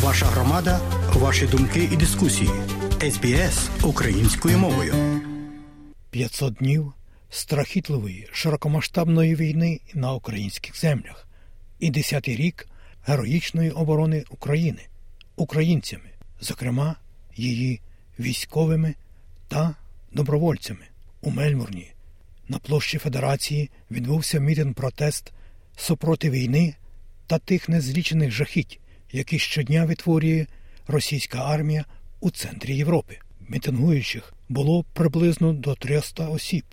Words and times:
Ваша 0.00 0.26
громада, 0.26 0.80
ваші 1.12 1.46
думки 1.46 1.88
і 1.92 1.96
дискусії. 1.96 2.50
СБС 3.10 3.70
українською 3.82 4.58
мовою. 4.58 4.94
500 6.10 6.54
днів 6.54 6.92
страхітливої 7.30 8.28
широкомасштабної 8.32 9.34
війни 9.34 9.80
на 9.94 10.12
українських 10.12 10.80
землях 10.80 11.28
і 11.78 11.90
десятий 11.90 12.36
рік 12.36 12.68
героїчної 13.06 13.70
оборони 13.70 14.24
України 14.30 14.86
українцями, 15.36 16.10
зокрема 16.40 16.96
її 17.36 17.80
військовими 18.18 18.94
та 19.48 19.74
добровольцями 20.12 20.86
у 21.20 21.30
Мельмурні. 21.30 21.92
На 22.48 22.58
площі 22.58 22.98
Федерації 22.98 23.70
відбувся 23.90 24.38
мітинг 24.38 24.74
протест 24.74 25.32
супроти 25.76 26.30
війни 26.30 26.74
та 27.26 27.38
тих 27.38 27.68
незлічених 27.68 28.30
жахіть, 28.30 28.80
які 29.12 29.38
щодня 29.38 29.86
відтворює 29.86 30.46
російська 30.86 31.38
армія 31.38 31.84
у 32.20 32.30
центрі 32.30 32.76
Європи. 32.76 33.18
Мітингуючих 33.48 34.32
було 34.48 34.84
приблизно 34.92 35.52
до 35.52 35.74
300 35.74 36.28
осіб, 36.28 36.64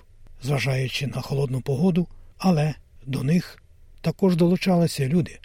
зважаючи 0.43 1.07
на 1.07 1.21
холодну 1.21 1.61
погоду, 1.61 2.07
але 2.37 2.75
до 3.05 3.23
них 3.23 3.63
також 4.01 4.35
долучалися 4.35 5.07
люди, 5.07 5.39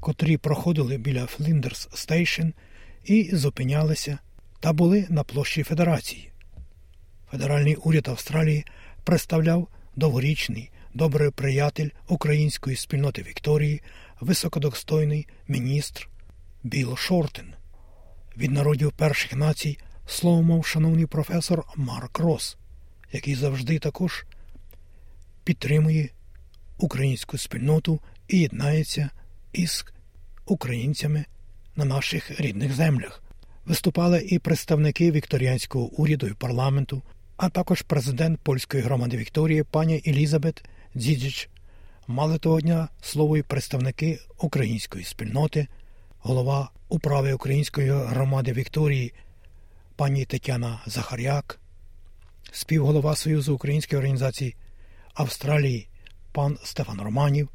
котрі 0.00 0.36
проходили 0.36 0.98
біля 0.98 1.26
Фліндерс 1.26 1.88
Стейшн 1.94 2.48
і 3.04 3.36
зупинялися 3.36 4.18
та 4.60 4.72
були 4.72 5.06
на 5.10 5.24
площі 5.24 5.62
Федерації. 5.62 6.30
Федеральний 7.30 7.74
уряд 7.74 8.08
Австралії 8.08 8.64
представляв 9.04 9.68
довгорічний 9.96 10.70
добрий 10.94 11.30
приятель 11.30 11.88
української 12.08 12.76
спільноти 12.76 13.22
Вікторії, 13.22 13.82
високодостойний 14.20 15.26
міністр 15.48 16.08
Біл 16.64 16.96
Шортен. 16.96 17.54
Від 18.36 18.50
народів 18.50 18.92
перших 18.92 19.32
націй 19.32 19.78
слово 20.06 20.42
мав 20.42 20.66
шановний 20.66 21.06
професор 21.06 21.64
Марк 21.76 22.18
Рос, 22.18 22.56
який 23.12 23.34
завжди 23.34 23.78
також 23.78 24.24
підтримує 25.44 26.08
українську 26.78 27.38
спільноту 27.38 28.00
і 28.28 28.38
єднається 28.38 29.10
із 29.52 29.84
українцями 30.46 31.24
на 31.76 31.84
наших 31.84 32.40
рідних 32.40 32.72
землях. 32.72 33.22
Виступали 33.64 34.20
і 34.20 34.38
представники 34.38 35.10
вікторіанського 35.12 35.84
уряду 35.84 36.26
і 36.26 36.34
парламенту, 36.34 37.02
а 37.36 37.48
також 37.48 37.82
президент 37.82 38.40
польської 38.40 38.82
громади 38.82 39.16
Вікторії 39.16 39.62
пані 39.62 40.02
Елізабет 40.06 40.64
Дзідзіч. 40.96 41.48
Мали 42.06 42.38
того 42.38 42.60
дня 42.60 42.88
слово 43.00 43.36
і 43.36 43.42
представники 43.42 44.18
української 44.38 45.04
спільноти, 45.04 45.66
голова 46.22 46.70
управи 46.88 47.32
української 47.32 47.90
громади 47.90 48.52
Вікторії, 48.52 49.14
пані 49.96 50.24
Тетяна 50.24 50.80
Захаряк, 50.86 51.60
співголова 52.52 53.16
Союзу 53.16 53.54
української 53.54 53.98
організації 53.98 54.56
Австралії, 55.14 55.88
пан 56.32 56.58
Стефан 56.64 57.00
Романів. 57.00 57.48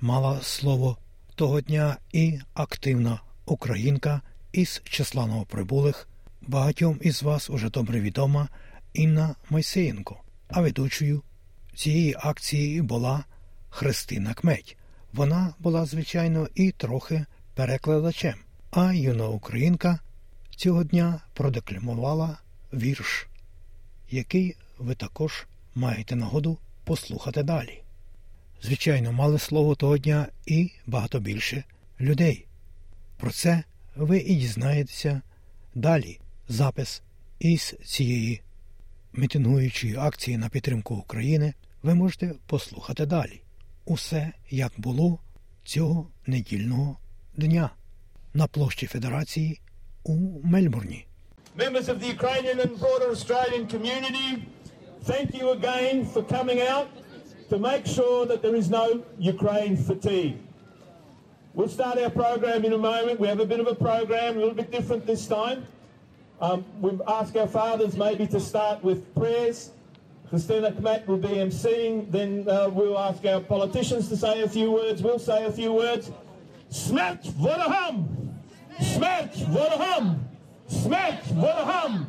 Мала 0.00 0.40
слово 0.42 0.96
того 1.34 1.60
дня 1.60 1.96
і 2.12 2.38
активна 2.54 3.20
українка 3.46 4.20
із 4.52 4.82
числа 4.84 5.26
новоприбулих. 5.26 6.08
Багатьом 6.40 6.98
із 7.02 7.22
вас 7.22 7.50
уже 7.50 7.70
добре 7.70 8.00
відома 8.00 8.48
Інна 8.92 9.34
Майсеєнко, 9.50 10.20
а 10.48 10.60
ведучою 10.60 11.22
цієї 11.74 12.16
акції 12.18 12.82
була 12.82 13.24
Христина 13.70 14.34
Кметь. 14.34 14.76
Вона 15.12 15.54
була, 15.58 15.84
звичайно, 15.84 16.48
і 16.54 16.70
трохи 16.70 17.26
перекладачем, 17.54 18.34
а 18.70 18.92
юна 18.92 19.28
українка 19.28 19.98
цього 20.56 20.84
дня 20.84 21.20
продекламувала 21.34 22.38
вірш, 22.72 23.26
який 24.10 24.56
ви 24.78 24.94
також 24.94 25.46
маєте 25.74 26.16
нагоду 26.16 26.58
послухати 26.84 27.42
далі. 27.42 27.82
Звичайно, 28.62 29.12
мали 29.12 29.38
слово 29.38 29.74
того 29.74 29.98
дня 29.98 30.26
і 30.46 30.70
багато 30.86 31.20
більше 31.20 31.64
людей. 32.00 32.46
Про 33.16 33.30
це 33.30 33.64
ви 33.96 34.18
і 34.18 34.34
дізнаєтеся 34.34 35.22
далі. 35.74 36.20
Запис 36.48 37.02
із 37.38 37.74
цієї 37.84 38.42
мітингуючої 39.12 39.96
акції 39.96 40.36
на 40.36 40.48
підтримку 40.48 40.94
України 40.94 41.54
ви 41.82 41.94
можете 41.94 42.34
послухати 42.46 43.06
далі. 43.06 43.40
Усе 43.84 44.32
як 44.50 44.72
було 44.76 45.18
цього 45.64 46.10
недільного 46.26 46.96
дня 47.39 47.69
на 48.33 48.47
площі 48.47 48.87
Федерації 48.87 49.61
у 50.03 50.15
Мельбурні. 50.43 51.05
Members 51.57 51.87
of 51.87 51.99
the 52.01 52.09
Ukrainian 52.17 52.57
and 52.59 52.79
broader 52.79 53.09
Australian 53.17 53.63
community, 53.75 54.29
thank 55.09 55.27
you 55.39 55.45
again 55.57 55.95
for 56.13 56.21
coming 56.35 56.59
out 56.73 56.87
to 57.49 57.55
make 57.59 57.83
sure 57.97 58.25
that 58.29 58.41
there 58.43 58.55
is 58.61 58.69
no 58.69 58.85
Ukraine 59.33 59.75
fatigue. 59.89 60.37
We'll 61.55 61.69
start 61.69 61.97
our 62.03 62.09
program 62.09 62.65
in 62.65 62.73
a 62.73 62.77
moment. 62.77 63.15
We 63.23 63.27
have 63.27 63.39
a 63.39 63.45
bit 63.45 63.61
of 63.61 63.67
a 63.67 63.75
program, 63.75 64.35
a 64.35 64.39
little 64.39 64.59
bit 64.63 64.71
different 64.71 65.01
this 65.05 65.25
time. 65.25 65.59
Um, 66.41 66.65
we 66.81 66.89
ask 67.07 67.35
our 67.37 67.47
fathers 67.47 67.95
maybe 67.95 68.27
to 68.27 68.39
start 68.41 68.83
with 68.83 68.99
prayers. 69.15 69.71
Christina 70.29 70.71
Kmat 70.71 71.07
will 71.07 71.17
be 71.17 71.35
emceeing. 71.45 72.11
Then 72.11 72.45
uh, 72.49 72.69
we'll 72.69 72.99
ask 72.99 73.23
our 73.25 73.39
politicians 73.39 74.09
to 74.09 74.17
say 74.17 74.41
a 74.41 74.49
few 74.49 74.71
words. 74.71 75.01
We'll 75.01 75.19
say 75.19 75.45
a 75.45 75.51
few 75.51 75.71
words. 75.71 76.11
Smert 76.70 77.26
ворогам! 77.36 78.08
Смерть 78.78 79.44
ворогам! 79.48 80.18
Смерть 80.68 81.26
ворогам! 81.32 82.06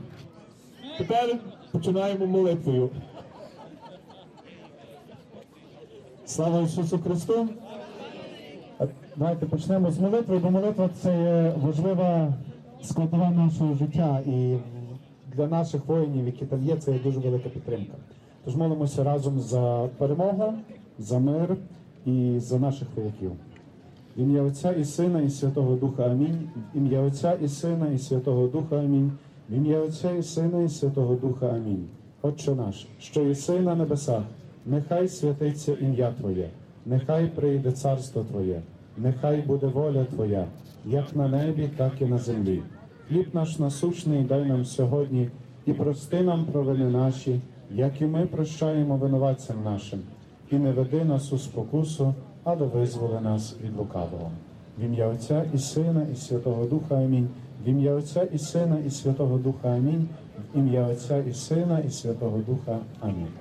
Тепер 0.97 1.39
починаємо 1.71 2.25
молитвою. 2.27 2.89
Слава 6.25 6.61
Ісусу 6.61 6.99
Христу! 6.99 7.47
Давайте 9.15 9.45
почнемо 9.45 9.91
з 9.91 9.99
молитви, 9.99 10.37
бо 10.37 10.51
молитва 10.51 10.89
це 11.01 11.21
є 11.21 11.53
важлива 11.57 12.33
складова 12.83 13.29
нашого 13.29 13.75
життя 13.75 14.19
і 14.25 14.57
для 15.35 15.47
наших 15.47 15.85
воїнів, 15.85 16.25
які 16.25 16.45
там 16.45 16.63
є, 16.63 16.75
це 16.75 16.91
є 16.91 16.99
дуже 16.99 17.19
велика 17.19 17.49
підтримка. 17.49 17.93
Тож 18.45 18.55
молимося 18.55 19.03
разом 19.03 19.39
за 19.39 19.89
перемогу, 19.97 20.53
за 20.99 21.19
мир 21.19 21.57
і 22.05 22.39
за 22.39 22.59
наших 22.59 22.87
вояків. 22.95 23.31
Ім'я 24.17 24.41
Отця 24.41 24.71
і 24.71 24.85
Сина, 24.85 25.21
і 25.21 25.29
Святого 25.29 25.75
Духа 25.75 26.03
Амінь. 26.03 26.49
Ім'я 26.75 26.99
Отця 26.99 27.33
і 27.33 27.47
Сина, 27.47 27.87
і 27.87 27.97
Святого 27.97 28.47
Духа 28.47 28.79
Амінь. 28.79 29.11
В 29.49 29.53
ім'я 29.53 29.79
Отця 29.79 30.11
і 30.11 30.23
Сина, 30.23 30.61
і 30.61 30.69
Святого 30.69 31.15
Духа 31.15 31.47
Амінь. 31.47 31.85
Отче 32.21 32.55
наш, 32.55 32.87
що 32.99 33.21
єси 33.21 33.59
на 33.59 33.75
небесах, 33.75 34.23
нехай 34.65 35.07
святиться 35.07 35.77
ім'я 35.81 36.11
Твоє, 36.11 36.49
нехай 36.85 37.27
прийде 37.27 37.71
царство 37.71 38.23
Твоє, 38.23 38.61
нехай 38.97 39.41
буде 39.41 39.67
воля 39.67 40.05
Твоя, 40.05 40.45
як 40.85 41.15
на 41.15 41.27
небі, 41.27 41.69
так 41.77 41.93
і 41.99 42.05
на 42.05 42.17
землі. 42.17 42.61
Хліб 43.07 43.27
наш 43.33 43.59
насущний 43.59 44.23
дай 44.23 44.45
нам 44.45 44.65
сьогодні 44.65 45.29
і 45.65 45.73
прости 45.73 46.21
нам 46.21 46.45
провини 46.45 46.89
наші, 46.89 47.39
як 47.71 48.01
і 48.01 48.05
ми 48.05 48.25
прощаємо 48.25 48.97
винуватцям 48.97 49.63
нашим, 49.63 49.99
і 50.51 50.55
не 50.55 50.71
веди 50.71 51.05
нас 51.05 51.33
у 51.33 51.37
спокусу, 51.37 52.13
але 52.44 52.66
визволи 52.66 53.20
нас 53.20 53.54
від 53.64 53.76
лукавого. 53.76 54.30
В 54.78 54.84
ім'я 54.84 55.06
Отця 55.06 55.44
і 55.54 55.58
Сина, 55.58 56.06
і 56.12 56.16
Святого 56.16 56.64
Духа 56.64 56.94
Амінь. 56.94 57.28
В 57.64 57.68
ім'я 57.68 57.92
Отця 57.92 58.22
і 58.22 58.38
Сина, 58.38 58.78
і 58.86 58.90
Святого 58.90 59.38
Духа 59.38 59.68
Амінь. 59.68 60.08
В 60.54 60.58
ім'я 60.58 60.86
Отця 60.86 61.18
і 61.18 61.32
Сина, 61.32 61.78
і 61.78 61.90
Святого 61.90 62.38
Духа 62.38 62.78
Амінь. 63.00 63.32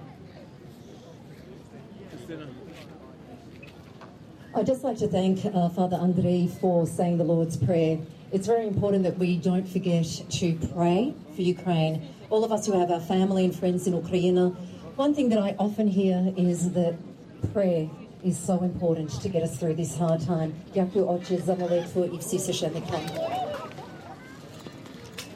I'd 4.56 4.66
just 4.66 4.86
like 4.86 4.98
to 5.00 5.10
thank 5.10 5.36
uh, 5.46 5.68
Father 5.68 5.98
Andrei 5.98 6.48
for 6.48 6.88
saying 6.88 7.18
the 7.18 7.26
Lord's 7.26 7.58
Prayer. 7.58 7.98
It's 8.32 8.48
very 8.48 8.68
important 8.74 9.04
that 9.04 9.18
we 9.18 9.38
don't 9.50 9.68
forget 9.76 10.08
to 10.40 10.48
pray 10.74 11.14
for 11.36 11.42
Ukraine. 11.42 12.02
All 12.30 12.44
of 12.46 12.52
us 12.56 12.66
who 12.66 12.74
have 12.80 12.90
our 12.90 13.02
family 13.14 13.44
and 13.48 13.54
friends 13.54 13.86
in 13.88 13.94
Ukraine, 14.04 14.38
one 15.04 15.14
thing 15.14 15.28
that 15.30 15.40
I 15.40 15.56
often 15.60 15.88
hear 15.90 16.18
is 16.38 16.72
that 16.72 16.94
prayer 17.52 17.90
is 18.23 18.39
so 18.39 18.63
important 18.63 19.11
to 19.23 19.29
get 19.29 19.43
us 19.43 19.59
through 19.59 19.75
this 19.75 19.97
hard 19.97 20.21
time. 20.21 20.55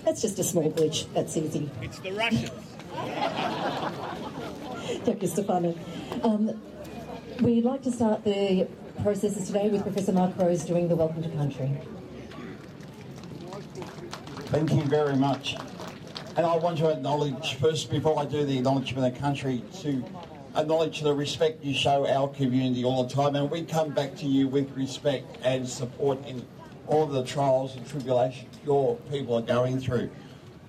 That's 0.04 0.20
just 0.20 0.38
a 0.38 0.44
small 0.44 0.70
glitch, 0.70 1.12
that's 1.14 1.36
easy. 1.36 1.70
It's 1.80 1.98
the 1.98 2.12
Russians. 2.12 2.50
Yaku 5.04 5.28
Stefano. 5.28 5.74
Um, 6.22 6.60
we'd 7.40 7.64
like 7.64 7.82
to 7.82 7.92
start 7.92 8.24
the 8.24 8.68
processes 9.02 9.46
today 9.46 9.68
with 9.68 9.82
Professor 9.82 10.12
Mark 10.12 10.36
Rose 10.36 10.64
doing 10.64 10.88
the 10.88 10.96
Welcome 10.96 11.22
to 11.22 11.28
Country. 11.30 11.70
Thank 14.46 14.72
you 14.72 14.82
very 14.82 15.16
much. 15.16 15.56
And 16.36 16.44
I 16.44 16.56
want 16.56 16.78
to 16.78 16.90
acknowledge 16.90 17.54
first, 17.54 17.90
before 17.90 18.18
I 18.18 18.24
do 18.24 18.44
the 18.44 18.58
acknowledgement 18.58 19.06
of 19.06 19.14
the 19.14 19.20
country, 19.20 19.62
to 19.80 20.04
acknowledge 20.56 21.00
the 21.00 21.14
respect 21.14 21.64
you 21.64 21.74
show 21.74 22.06
our 22.06 22.28
community 22.28 22.84
all 22.84 23.04
the 23.04 23.14
time. 23.14 23.34
And 23.36 23.50
we 23.50 23.64
come 23.64 23.90
back 23.90 24.14
to 24.16 24.26
you 24.26 24.48
with 24.48 24.70
respect 24.76 25.38
and 25.42 25.68
support 25.68 26.24
in 26.26 26.44
all 26.86 27.06
the 27.06 27.24
trials 27.24 27.76
and 27.76 27.86
tribulations 27.86 28.54
your 28.64 28.96
people 29.10 29.36
are 29.36 29.42
going 29.42 29.80
through. 29.80 30.10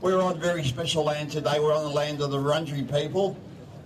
We're 0.02 0.22
on 0.22 0.40
very 0.40 0.64
special 0.64 1.04
land 1.04 1.32
today. 1.32 1.60
We're 1.60 1.74
on 1.74 1.84
the 1.84 1.90
land 1.90 2.22
of 2.22 2.32
the 2.32 2.38
Wurundjeri 2.38 2.92
people. 2.92 3.38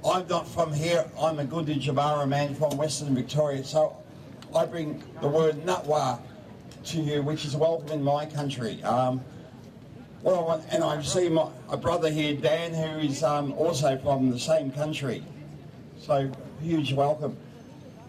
I'm 0.06 0.28
not 0.28 0.48
from 0.48 0.74
here. 0.74 1.06
I'm 1.20 1.40
a 1.40 1.46
Gunditjmara 1.46 2.28
man 2.28 2.56
from 2.56 2.78
Western 2.78 3.14
Victoria. 3.14 3.64
So 3.64 3.98
I 4.56 4.66
bring 4.66 5.04
the 5.22 5.28
word 5.28 5.56
Natwa 5.66 6.20
to 6.86 7.02
you, 7.02 7.22
which 7.22 7.46
is 7.46 7.56
welcome 7.56 7.90
in 7.90 8.04
my 8.04 8.26
country. 8.26 8.82
Um, 8.84 9.22
want, 10.22 10.64
and 10.72 10.84
I 10.84 11.02
see 11.02 11.30
my 11.30 11.50
a 11.70 11.78
brother 11.78 12.10
here, 12.10 12.36
Dan, 12.36 12.74
who 12.74 13.00
is 13.08 13.24
um, 13.24 13.54
also 13.54 13.98
from 13.98 14.32
the 14.32 14.40
same 14.40 14.72
country. 14.72 15.24
So 16.00 16.32
huge 16.62 16.94
welcome. 16.94 17.36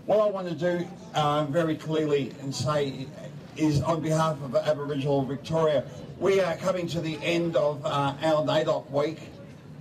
What 0.07 0.21
I 0.21 0.31
want 0.31 0.49
to 0.49 0.55
do 0.55 0.87
uh, 1.13 1.45
very 1.47 1.75
clearly 1.75 2.33
and 2.41 2.55
say 2.55 3.09
is 3.57 3.83
on 3.83 4.01
behalf 4.01 4.41
of 4.43 4.55
Aboriginal 4.55 5.25
Victoria, 5.25 5.85
we 6.19 6.41
are 6.41 6.57
coming 6.57 6.87
to 6.87 7.01
the 7.01 7.19
end 7.21 7.57
of 7.57 7.85
uh, 7.85 8.15
our 8.23 8.45
NAIDOC 8.45 8.91
week, 8.93 9.19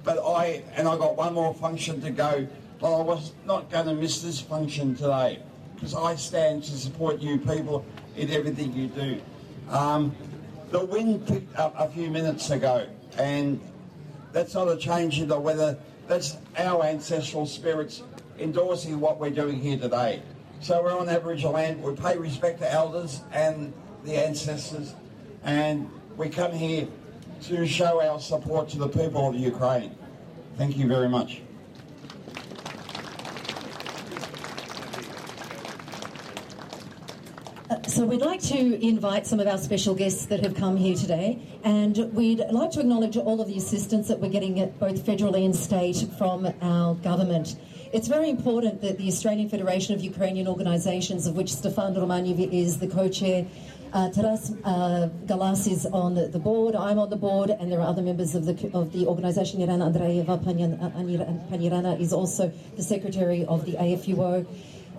but 0.04 0.18
I, 0.18 0.64
and 0.76 0.88
I 0.88 0.98
got 0.98 1.18
one 1.18 1.36
more 1.36 1.54
function 1.54 2.02
to 2.02 2.10
go, 2.10 2.48
but 2.80 3.00
I 3.00 3.04
was 3.04 3.34
not 3.46 3.70
going 3.70 3.86
to 3.86 3.94
miss 3.94 4.24
this 4.24 4.42
function 4.42 4.96
today 4.96 5.40
because 5.76 5.94
I 5.94 6.16
stand 6.16 6.64
to 6.64 6.72
support 6.72 7.20
you 7.20 7.38
people 7.38 7.86
in 8.18 8.32
everything 8.32 8.74
you 8.74 8.88
do. 8.88 9.22
Um, 9.70 10.16
the 10.72 10.84
wind 10.84 11.28
picked 11.28 11.56
up 11.60 11.76
a 11.78 11.88
few 11.88 12.10
minutes 12.10 12.50
ago, 12.50 12.88
and 13.20 13.62
that's 14.32 14.56
not 14.56 14.68
a 14.68 14.78
change 14.78 15.20
in 15.22 15.28
the 15.28 15.40
weather. 15.40 15.78
That's 16.10 16.38
our 16.58 16.86
ancestral 16.86 17.46
spirits 17.46 18.02
endorsing 18.40 19.00
what 19.00 19.20
we're 19.20 19.30
doing 19.30 19.62
here 19.62 19.78
today. 19.78 20.24
So 20.60 20.82
we're 20.82 20.98
on 20.98 21.08
Aboriginal 21.08 21.54
land. 21.54 21.84
We 21.84 21.94
pay 21.94 22.18
respect 22.18 22.60
to 22.62 22.74
elders 22.74 23.22
and 23.32 23.72
the 24.04 24.16
ancestors, 24.16 24.96
and 25.44 25.88
we 26.18 26.30
come 26.30 26.52
here 26.52 26.88
to 27.44 27.68
show 27.68 28.02
our 28.02 28.20
support 28.20 28.70
to 28.70 28.80
the 28.80 28.88
people 28.88 29.30
of 29.30 29.36
Ukraine. 29.36 29.96
Thank 30.58 30.78
you 30.78 30.88
very 30.88 31.10
much. 31.10 31.44
So 37.90 38.06
we'd 38.06 38.22
like 38.22 38.44
to 38.44 38.88
invite 38.88 39.26
some 39.26 39.40
of 39.40 39.48
our 39.48 39.58
special 39.58 39.96
guests 39.96 40.28
that 40.28 40.42
have 40.42 40.54
come 40.54 40.78
here 40.78 40.96
today, 40.96 41.40
and 41.64 41.98
we'd 42.14 42.38
like 42.52 42.70
to 42.74 42.82
acknowledge 42.82 43.18
all 43.18 43.42
of 43.42 43.48
the 43.48 43.58
assistance 43.58 44.10
that 44.10 44.20
we're 44.20 44.30
getting 44.30 44.60
at 44.60 44.80
both 44.80 45.04
federally 45.04 45.44
and 45.44 45.56
state 45.56 46.06
from 46.20 46.54
our 46.62 46.94
government. 46.94 47.56
It's 47.92 48.08
very 48.08 48.30
important 48.30 48.82
that 48.82 49.00
the 49.00 49.08
Australian 49.08 49.50
Federation 49.50 49.96
of 49.96 50.04
Ukrainian 50.04 50.48
Organisations, 50.48 51.26
of 51.26 51.36
which 51.36 51.52
Stefan 51.52 51.96
Romaniev 51.96 52.54
is 52.54 52.78
the 52.78 52.88
co-chair, 52.88 53.48
uh, 53.92 54.12
Taras 54.12 54.54
uh, 54.66 55.08
Galas 55.26 55.66
is 55.66 55.88
on 55.88 56.14
the 56.14 56.40
board. 56.40 56.76
I'm 56.76 57.00
on 57.00 57.10
the 57.10 57.16
board, 57.16 57.50
and 57.50 57.72
there 57.72 57.80
are 57.80 57.88
other 57.88 58.04
members 58.04 58.36
of 58.36 58.46
the 58.46 58.70
of 58.72 58.94
the 58.94 59.08
organisation. 59.08 59.62
Irana 59.62 59.92
Andreeva 59.92 60.38
Panirana 61.50 62.00
is 62.00 62.14
also 62.14 62.54
the 62.76 62.84
secretary 62.84 63.46
of 63.46 63.66
the 63.66 63.72
AFUO 63.74 64.46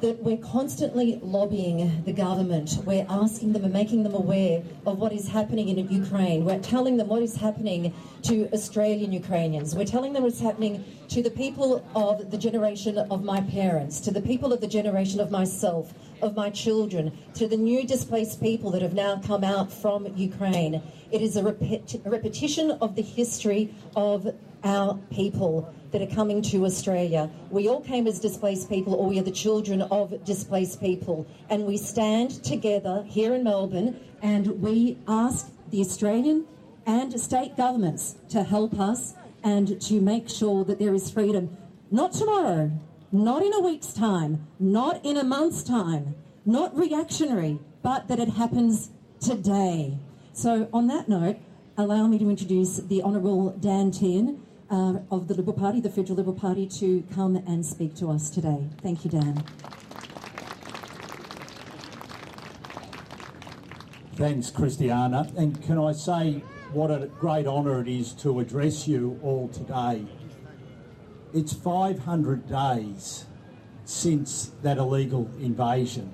that 0.01 0.23
we're 0.23 0.39
constantly 0.39 1.19
lobbying 1.23 2.03
the 2.05 2.13
government. 2.13 2.79
We're 2.85 3.07
asking 3.09 3.53
them 3.53 3.65
and 3.65 3.73
making 3.73 4.03
them 4.03 4.15
aware 4.15 4.63
of 4.87 4.99
what 4.99 5.13
is 5.13 5.29
happening 5.29 5.69
in 5.69 5.89
Ukraine. 5.89 6.45
We're 6.45 6.59
telling 6.61 6.97
them 6.97 7.09
what 7.09 7.23
is 7.23 7.37
happening 7.37 7.93
to 8.23 8.49
Australian 8.53 9.13
Ukrainians. 9.13 9.75
We're 9.75 9.85
telling 9.85 10.13
them 10.13 10.23
what's 10.23 10.41
happening 10.41 10.85
to 11.09 11.23
the 11.23 11.31
people 11.31 11.85
of 11.95 12.31
the 12.31 12.39
generation 12.39 12.97
of 12.99 13.25
my 13.25 13.41
parents, 13.43 14.01
to 14.01 14.11
the 14.11 14.23
people 14.23 14.53
of 14.53 14.61
the 14.61 14.69
generation 14.69 15.21
of 15.21 15.31
myself, 15.31 15.93
of 16.23 16.37
my 16.37 16.51
children, 16.51 17.17
to 17.35 17.47
the 17.47 17.57
new 17.57 17.87
displaced 17.87 18.41
people 18.41 18.71
that 18.71 18.83
have 18.83 18.95
now 18.95 19.21
come 19.27 19.45
out 19.45 19.73
from 19.73 20.07
Ukraine. 20.17 20.83
It 21.11 21.23
is 21.23 21.37
a, 21.37 21.43
repet- 21.43 22.05
a 22.05 22.11
repetition 22.11 22.73
of 22.81 22.95
the 22.95 23.03
history 23.03 23.75
of 23.97 24.35
our 24.63 24.99
people 25.11 25.73
that 25.91 26.03
are 26.03 26.15
coming 26.15 26.43
to 26.43 26.65
Australia. 26.65 27.31
We 27.51 27.69
all 27.69 27.81
came 27.81 28.07
as 28.07 28.21
displaced 28.21 28.69
people, 28.69 28.95
or 28.95 29.09
we 29.09 29.19
are 29.19 29.23
the 29.23 29.31
children 29.31 29.83
of 29.83 30.25
displaced 30.25 30.81
people. 30.81 31.27
And 31.49 31.67
we 31.67 31.77
stand 31.77 32.43
together 32.45 33.05
here 33.07 33.35
in 33.35 33.45
Melbourne 33.45 33.99
and 34.23 34.61
we 34.61 34.99
ask 35.09 35.51
the 35.71 35.81
Australian 35.81 36.47
and 36.87 37.19
state 37.21 37.57
governments 37.57 38.17
to 38.29 38.43
help 38.43 38.79
us 38.79 39.15
and 39.43 39.81
to 39.81 40.01
make 40.01 40.29
sure 40.29 40.65
that 40.65 40.79
there 40.79 40.95
is 40.95 41.11
freedom. 41.11 41.57
Not 41.91 42.13
tomorrow, 42.13 42.71
not 43.13 43.43
in 43.43 43.53
a 43.53 43.61
week's 43.61 43.93
time, 43.93 44.47
not 44.59 45.05
in 45.05 45.17
a 45.17 45.25
month's 45.25 45.63
time, 45.63 46.15
not 46.47 46.77
reactionary, 46.77 47.59
but 47.83 48.09
that 48.09 48.19
it 48.19 48.29
happens 48.31 48.91
today. 49.21 49.99
So, 50.33 50.69
on 50.73 50.87
that 50.87 51.09
note, 51.09 51.39
allow 51.77 52.07
me 52.07 52.19
to 52.19 52.31
introduce 52.31 52.77
the 52.77 53.03
Honourable 53.03 53.51
Dan 53.61 53.91
Tehan 53.91 54.39
uh, 54.71 55.01
of 55.11 55.29
the 55.29 55.35
Liberal 55.35 55.57
Party, 55.57 55.81
the 55.81 55.91
Federal 55.91 56.17
Liberal 56.17 56.37
Party, 56.37 56.67
to 56.67 57.03
come 57.13 57.37
and 57.37 57.67
speak 57.67 57.95
to 57.97 58.11
us 58.11 58.31
today. 58.31 58.69
Thank 58.83 59.05
you, 59.05 59.11
Dan. 59.11 59.45
Thanks, 64.15 64.51
Christiana. 64.51 65.31
And 65.37 65.61
can 65.63 65.79
I 65.79 65.93
say 65.93 66.43
what 66.73 66.91
a 66.91 67.07
great 67.19 67.47
honour 67.47 67.81
it 67.81 67.89
is 67.89 68.13
to 68.13 68.39
address 68.39 68.87
you 68.87 69.19
all 69.23 69.49
today. 69.49 70.07
It's 71.33 71.53
500 71.53 72.49
days 72.49 73.25
since 73.85 74.51
that 74.63 74.79
illegal 74.79 75.31
invasion, 75.41 76.13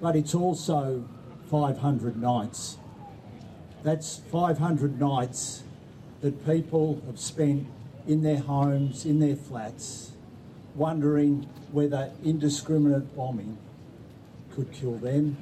but 0.00 0.16
it's 0.16 0.34
also 0.34 1.08
500 1.50 2.20
nights. 2.20 2.78
That's 3.84 4.18
500 4.32 4.98
nights 4.98 5.62
that 6.20 6.44
people 6.44 7.00
have 7.06 7.20
spent 7.20 7.68
in 8.08 8.22
their 8.22 8.38
homes, 8.38 9.06
in 9.06 9.20
their 9.20 9.36
flats, 9.36 10.12
wondering 10.74 11.48
whether 11.70 12.10
indiscriminate 12.24 13.14
bombing 13.14 13.56
could 14.52 14.72
kill 14.72 14.96
them, 14.96 15.36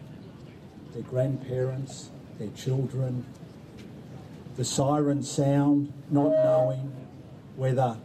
their 0.93 1.03
grandparents, 1.03 2.11
their 2.39 2.51
children, 2.51 3.25
the 4.57 4.65
siren 4.65 5.23
sound, 5.23 5.91
not 6.11 6.31
knowing 6.31 6.93
whether 7.57 7.97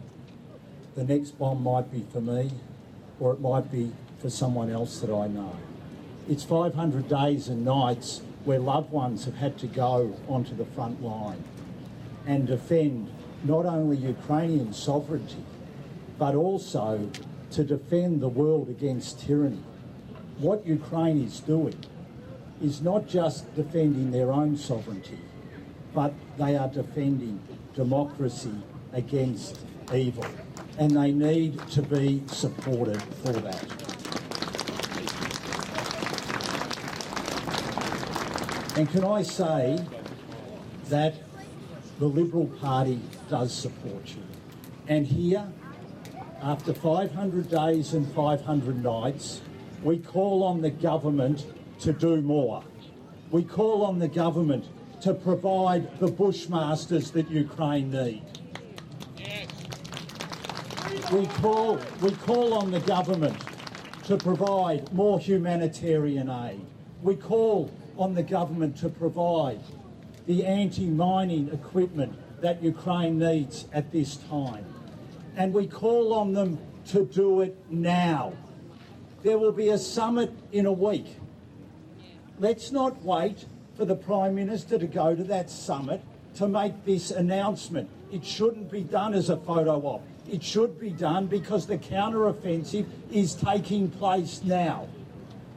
the 0.98 1.04
next 1.04 1.38
bomb 1.38 1.62
might 1.62 1.92
be 1.92 2.04
for 2.12 2.20
me 2.20 2.50
or 3.20 3.32
it 3.32 3.40
might 3.40 3.70
be 3.70 3.92
for 4.20 4.28
someone 4.28 4.68
else 4.68 4.98
that 4.98 5.14
I 5.14 5.28
know. 5.28 5.54
It's 6.28 6.42
500 6.42 7.08
days 7.08 7.46
and 7.46 7.64
nights 7.64 8.20
where 8.44 8.58
loved 8.58 8.90
ones 8.90 9.24
have 9.24 9.36
had 9.36 9.56
to 9.58 9.68
go 9.68 10.16
onto 10.26 10.56
the 10.56 10.64
front 10.64 11.00
line 11.00 11.44
and 12.26 12.48
defend 12.48 13.08
not 13.44 13.64
only 13.64 13.96
Ukrainian 13.96 14.72
sovereignty, 14.72 15.44
but 16.18 16.34
also 16.34 17.08
to 17.52 17.62
defend 17.62 18.20
the 18.20 18.28
world 18.28 18.68
against 18.68 19.20
tyranny. 19.20 19.62
What 20.38 20.66
Ukraine 20.66 21.22
is 21.22 21.38
doing 21.38 21.78
is 22.60 22.80
not 22.80 23.06
just 23.06 23.54
defending 23.54 24.10
their 24.10 24.32
own 24.32 24.56
sovereignty, 24.56 25.20
but 25.94 26.12
they 26.38 26.56
are 26.56 26.68
defending 26.68 27.40
democracy 27.72 28.56
against 28.92 29.60
evil. 29.94 30.26
And 30.78 30.92
they 30.92 31.12
need 31.12 31.58
to 31.70 31.82
be 31.82 32.22
supported 32.28 33.02
for 33.02 33.32
that. 33.32 33.64
And 38.76 38.88
can 38.88 39.04
I 39.04 39.22
say 39.22 39.84
that 40.88 41.14
the 41.98 42.06
Liberal 42.06 42.46
Party 42.46 43.00
does 43.28 43.52
support 43.52 44.08
you. 44.08 44.22
And 44.86 45.06
here, 45.06 45.46
after 46.40 46.72
500 46.72 47.50
days 47.50 47.92
and 47.92 48.10
500 48.14 48.82
nights, 48.82 49.40
we 49.82 49.98
call 49.98 50.44
on 50.44 50.62
the 50.62 50.70
government 50.70 51.44
to 51.80 51.92
do 51.92 52.20
more. 52.20 52.62
We 53.30 53.42
call 53.42 53.84
on 53.84 53.98
the 53.98 54.08
government 54.08 54.66
to 55.02 55.12
provide 55.12 55.98
the 55.98 56.08
bushmasters 56.08 57.12
that 57.12 57.30
Ukraine 57.30 57.90
need. 57.90 58.22
We 61.12 61.24
call, 61.26 61.78
we 62.02 62.10
call 62.10 62.52
on 62.52 62.70
the 62.70 62.80
government 62.80 63.34
to 64.04 64.18
provide 64.18 64.92
more 64.92 65.18
humanitarian 65.18 66.28
aid. 66.28 66.60
We 67.02 67.16
call 67.16 67.70
on 67.96 68.14
the 68.14 68.22
government 68.22 68.76
to 68.78 68.90
provide 68.90 69.60
the 70.26 70.44
anti-mining 70.44 71.48
equipment 71.48 72.12
that 72.42 72.62
Ukraine 72.62 73.18
needs 73.18 73.66
at 73.72 73.90
this 73.90 74.16
time. 74.16 74.66
And 75.34 75.54
we 75.54 75.66
call 75.66 76.12
on 76.12 76.34
them 76.34 76.58
to 76.88 77.06
do 77.06 77.40
it 77.40 77.56
now. 77.70 78.34
There 79.22 79.38
will 79.38 79.52
be 79.52 79.70
a 79.70 79.78
summit 79.78 80.30
in 80.52 80.66
a 80.66 80.72
week. 80.72 81.06
Let's 82.38 82.70
not 82.70 83.02
wait 83.02 83.46
for 83.78 83.86
the 83.86 83.96
Prime 83.96 84.34
Minister 84.34 84.78
to 84.78 84.86
go 84.86 85.14
to 85.14 85.24
that 85.24 85.48
summit 85.48 86.02
to 86.34 86.46
make 86.46 86.84
this 86.84 87.10
announcement. 87.10 87.88
It 88.12 88.26
shouldn't 88.26 88.70
be 88.70 88.82
done 88.82 89.14
as 89.14 89.30
a 89.30 89.38
photo 89.38 89.80
op. 89.80 90.02
It 90.30 90.42
should 90.42 90.78
be 90.78 90.90
done 90.90 91.26
because 91.26 91.66
the 91.66 91.78
counter-offensive 91.78 92.86
is 93.10 93.34
taking 93.34 93.90
place 93.90 94.42
now. 94.44 94.88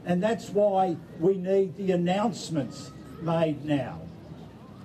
And 0.04 0.22
that's 0.22 0.48
why 0.48 0.96
we 1.20 1.36
need 1.36 1.76
the 1.76 1.92
announcements 1.92 2.90
made 3.20 3.64
now. 3.64 4.00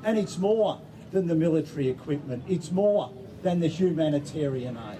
And 0.03 0.17
it's 0.17 0.37
more 0.37 0.81
than 1.11 1.27
the 1.27 1.35
military 1.35 1.87
equipment, 1.87 2.43
it's 2.47 2.71
more 2.71 3.11
than 3.41 3.59
the 3.59 3.67
humanitarian 3.67 4.77
aid. 4.77 4.99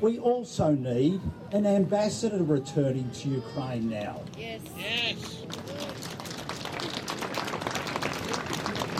We 0.00 0.18
also 0.18 0.72
need 0.72 1.20
an 1.52 1.66
ambassador 1.66 2.42
returning 2.42 3.10
to 3.10 3.28
Ukraine 3.28 3.88
now. 3.88 4.20
Yes. 4.36 4.60
Yes. 4.76 5.44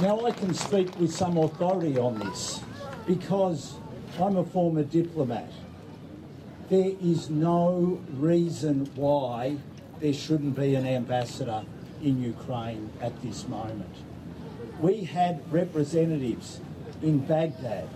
Now 0.01 0.25
I 0.25 0.31
can 0.31 0.55
speak 0.55 0.99
with 0.99 1.13
some 1.13 1.37
authority 1.37 1.99
on 1.99 2.19
this 2.19 2.61
because 3.07 3.75
I'm 4.21 4.37
a 4.37 4.45
former 4.45 4.85
diplomat. 4.85 5.51
There 6.71 6.93
is 7.03 7.31
no 7.31 8.01
reason 8.13 8.89
why 8.95 9.57
there 10.01 10.13
shouldn't 10.13 10.55
be 10.55 10.77
an 10.77 10.87
ambassador 10.87 11.65
in 12.01 12.23
Ukraine 12.23 12.91
at 13.01 13.21
this 13.23 13.49
moment. 13.49 13.95
We 14.81 15.03
had 15.03 15.41
representatives 15.53 16.61
in 17.03 17.19
Baghdad 17.27 17.89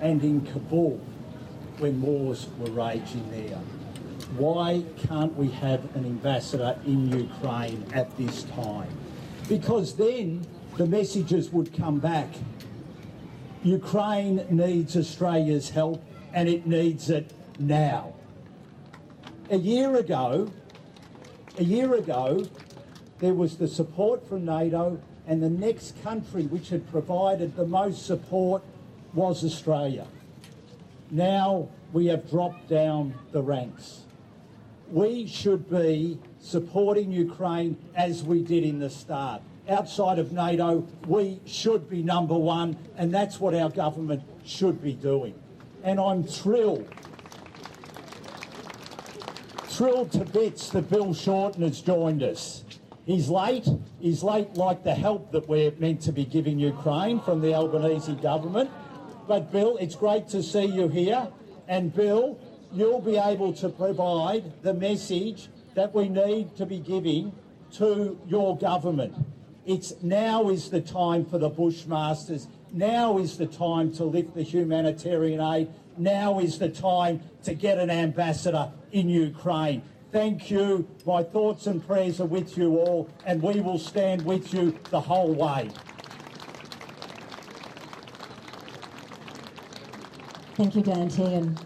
and 0.00 0.22
in 0.22 0.42
Kabul 0.46 1.00
when 1.78 2.00
wars 2.00 2.46
were 2.58 2.70
raging 2.70 3.28
there. 3.32 3.58
Why 4.36 4.84
can't 5.08 5.34
we 5.36 5.48
have 5.48 5.84
an 5.96 6.04
ambassador 6.04 6.78
in 6.86 7.10
Ukraine 7.10 7.84
at 7.92 8.16
this 8.16 8.44
time? 8.44 8.96
Because 9.48 9.96
then 9.96 10.46
the 10.76 10.86
messages 10.86 11.50
would 11.50 11.72
come 11.72 11.98
back. 11.98 12.28
Ukraine 13.64 14.44
needs 14.50 14.94
Australia's 14.94 15.70
help 15.70 16.04
and 16.34 16.48
it 16.48 16.66
needs 16.66 17.08
it 17.08 17.32
now. 17.58 18.12
A 19.50 19.56
year 19.56 19.96
ago, 19.96 20.50
a 21.58 21.64
year 21.64 21.94
ago, 21.94 22.46
there 23.20 23.34
was 23.34 23.56
the 23.56 23.68
support 23.68 24.28
from 24.28 24.44
NATO, 24.44 25.00
and 25.26 25.42
the 25.42 25.48
next 25.48 26.02
country 26.02 26.42
which 26.44 26.68
had 26.68 26.90
provided 26.90 27.56
the 27.56 27.66
most 27.66 28.04
support 28.04 28.62
was 29.14 29.42
Australia. 29.44 30.06
Now 31.10 31.68
we 31.92 32.06
have 32.06 32.28
dropped 32.28 32.68
down 32.68 33.14
the 33.32 33.40
ranks. 33.40 34.00
We 34.90 35.26
should 35.26 35.70
be 35.70 36.18
supporting 36.40 37.10
Ukraine 37.12 37.78
as 37.94 38.22
we 38.22 38.42
did 38.42 38.64
in 38.64 38.80
the 38.80 38.90
start. 38.90 39.40
Outside 39.68 40.18
of 40.18 40.30
NATO, 40.30 40.86
we 41.06 41.40
should 41.46 41.88
be 41.88 42.02
number 42.02 42.36
one, 42.36 42.76
and 42.96 43.12
that's 43.14 43.40
what 43.40 43.54
our 43.54 43.70
government 43.70 44.22
should 44.44 44.82
be 44.82 44.92
doing. 44.92 45.34
And 45.82 45.98
I'm 45.98 46.22
thrilled, 46.22 46.86
thrilled 49.64 50.12
to 50.12 50.24
bits 50.26 50.68
that 50.70 50.90
Bill 50.90 51.14
Shorten 51.14 51.62
has 51.62 51.80
joined 51.80 52.22
us. 52.22 52.64
He's 53.06 53.28
late. 53.30 53.66
He's 54.00 54.22
late 54.22 54.54
like 54.54 54.84
the 54.84 54.94
help 54.94 55.32
that 55.32 55.48
we're 55.48 55.72
meant 55.78 56.02
to 56.02 56.12
be 56.12 56.24
giving 56.24 56.58
Ukraine 56.58 57.20
from 57.20 57.40
the 57.40 57.54
Albanese 57.54 58.14
government. 58.16 58.70
But 59.26 59.50
Bill, 59.50 59.78
it's 59.78 59.94
great 59.94 60.28
to 60.28 60.42
see 60.42 60.64
you 60.64 60.88
here. 60.88 61.28
And 61.68 61.94
Bill, 61.94 62.38
you'll 62.72 63.00
be 63.00 63.16
able 63.16 63.54
to 63.54 63.70
provide 63.70 64.62
the 64.62 64.74
message 64.74 65.48
that 65.74 65.94
we 65.94 66.08
need 66.08 66.54
to 66.56 66.66
be 66.66 66.78
giving 66.78 67.32
to 67.72 68.18
your 68.26 68.56
government. 68.58 69.14
It's 69.66 69.94
now 70.02 70.50
is 70.50 70.68
the 70.68 70.80
time 70.80 71.24
for 71.24 71.38
the 71.38 71.50
Bushmasters. 71.50 72.48
Now 72.72 73.18
is 73.18 73.38
the 73.38 73.46
time 73.46 73.92
to 73.94 74.04
lift 74.04 74.34
the 74.34 74.42
humanitarian 74.42 75.40
aid. 75.40 75.68
Now 75.96 76.38
is 76.38 76.58
the 76.58 76.68
time 76.68 77.22
to 77.44 77.54
get 77.54 77.78
an 77.78 77.88
ambassador 77.88 78.70
in 78.92 79.08
Ukraine. 79.08 79.82
Thank 80.12 80.50
you. 80.50 80.86
My 81.06 81.22
thoughts 81.22 81.66
and 81.66 81.84
prayers 81.84 82.20
are 82.20 82.26
with 82.26 82.58
you 82.58 82.76
all, 82.76 83.08
and 83.24 83.42
we 83.42 83.60
will 83.60 83.78
stand 83.78 84.24
with 84.24 84.52
you 84.52 84.78
the 84.90 85.00
whole 85.00 85.32
way. 85.32 85.70
Thank 90.56 90.76
you, 90.76 90.82
Dan 90.82 91.08
Tehan. 91.08 91.58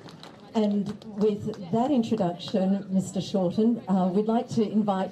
And 0.54 1.04
with 1.04 1.70
that 1.72 1.90
introduction, 1.90 2.84
Mr. 2.90 3.20
Shorten, 3.20 3.82
uh, 3.86 4.08
we'd 4.12 4.26
like 4.26 4.48
to 4.50 4.62
invite 4.62 5.10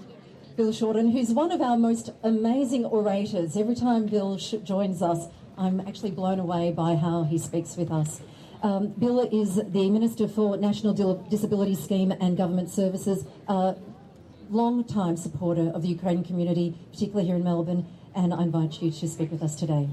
Bill 0.56 0.72
Shorten, 0.72 1.10
who's 1.10 1.34
one 1.34 1.52
of 1.52 1.60
our 1.60 1.76
most 1.76 2.12
amazing 2.22 2.86
orators. 2.86 3.58
Every 3.58 3.75
time 3.75 4.06
Bill 4.06 4.38
joins 4.38 5.02
us, 5.02 5.26
I'm 5.58 5.80
actually 5.80 6.12
blown 6.12 6.38
away 6.38 6.72
by 6.72 6.94
how 6.94 7.25
he 7.25 7.36
speaks 7.36 7.76
with 7.76 7.90
us. 7.90 8.22
Um, 8.62 8.88
Bill 8.88 9.20
is 9.20 9.56
the 9.56 9.90
Minister 9.90 10.26
for 10.26 10.56
National 10.56 10.94
Disability 11.28 11.75
Scheme 11.75 12.10
and 12.10 12.38
Government 12.38 12.70
Services, 12.70 13.26
a 13.48 13.76
long-time 14.48 15.18
supporter 15.18 15.70
of 15.75 15.82
the 15.82 15.88
Ukrainian 15.88 16.25
community, 16.25 16.75
particularly 16.90 17.26
here 17.26 17.36
in 17.36 17.44
Melbourne, 17.44 17.86
and 18.14 18.32
I 18.32 18.42
invite 18.42 18.80
you 18.80 18.90
to 18.90 19.08
speak 19.08 19.30
with 19.30 19.42
us 19.42 19.56
today. 19.56 19.90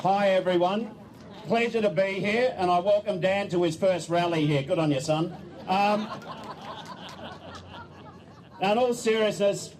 Hi, 0.00 0.28
everyone. 0.28 1.03
Pleasure 1.46 1.82
to 1.82 1.90
be 1.90 2.20
here, 2.20 2.54
and 2.56 2.70
I 2.70 2.78
welcome 2.78 3.20
Dan 3.20 3.50
to 3.50 3.64
his 3.64 3.76
first 3.76 4.08
rally 4.08 4.46
here. 4.46 4.62
Good 4.62 4.78
on 4.78 4.90
you, 4.90 4.98
son. 4.98 5.36
Um, 5.68 6.08
in 8.62 8.78
all 8.78 8.94
seriousness, 8.94 9.74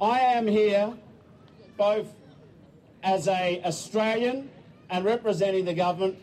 I 0.00 0.20
am 0.20 0.46
here 0.46 0.92
both 1.76 2.06
as 3.02 3.26
a 3.26 3.60
Australian 3.64 4.48
and 4.90 5.04
representing 5.04 5.64
the 5.64 5.74
government 5.74 6.16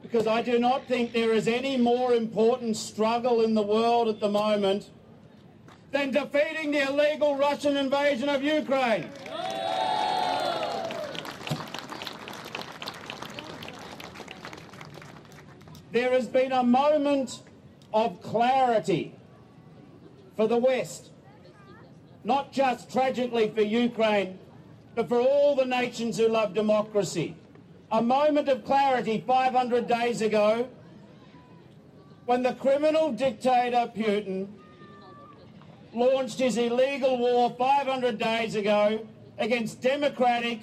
because 0.00 0.26
I 0.26 0.40
do 0.40 0.58
not 0.58 0.86
think 0.86 1.12
there 1.12 1.32
is 1.32 1.46
any 1.46 1.76
more 1.76 2.14
important 2.14 2.78
struggle 2.78 3.42
in 3.42 3.52
the 3.52 3.62
world 3.62 4.08
at 4.08 4.18
the 4.18 4.30
moment 4.30 4.88
than 5.90 6.10
defeating 6.10 6.70
the 6.70 6.88
illegal 6.88 7.36
Russian 7.36 7.76
invasion 7.76 8.30
of 8.30 8.42
Ukraine. 8.42 9.10
There 15.94 16.10
has 16.10 16.26
been 16.26 16.50
a 16.50 16.64
moment 16.64 17.40
of 17.92 18.20
clarity 18.20 19.14
for 20.36 20.48
the 20.48 20.56
West, 20.56 21.10
not 22.24 22.50
just 22.50 22.90
tragically 22.90 23.48
for 23.48 23.60
Ukraine, 23.62 24.36
but 24.96 25.08
for 25.08 25.20
all 25.20 25.54
the 25.54 25.64
nations 25.64 26.18
who 26.18 26.26
love 26.26 26.52
democracy. 26.52 27.36
A 27.92 28.02
moment 28.02 28.48
of 28.48 28.64
clarity 28.64 29.22
500 29.24 29.86
days 29.86 30.20
ago 30.20 30.68
when 32.26 32.42
the 32.42 32.54
criminal 32.54 33.12
dictator 33.12 33.88
Putin 33.96 34.48
launched 35.92 36.40
his 36.40 36.56
illegal 36.56 37.18
war 37.18 37.54
500 37.56 38.18
days 38.18 38.56
ago 38.56 39.06
against 39.38 39.80
democratic, 39.80 40.58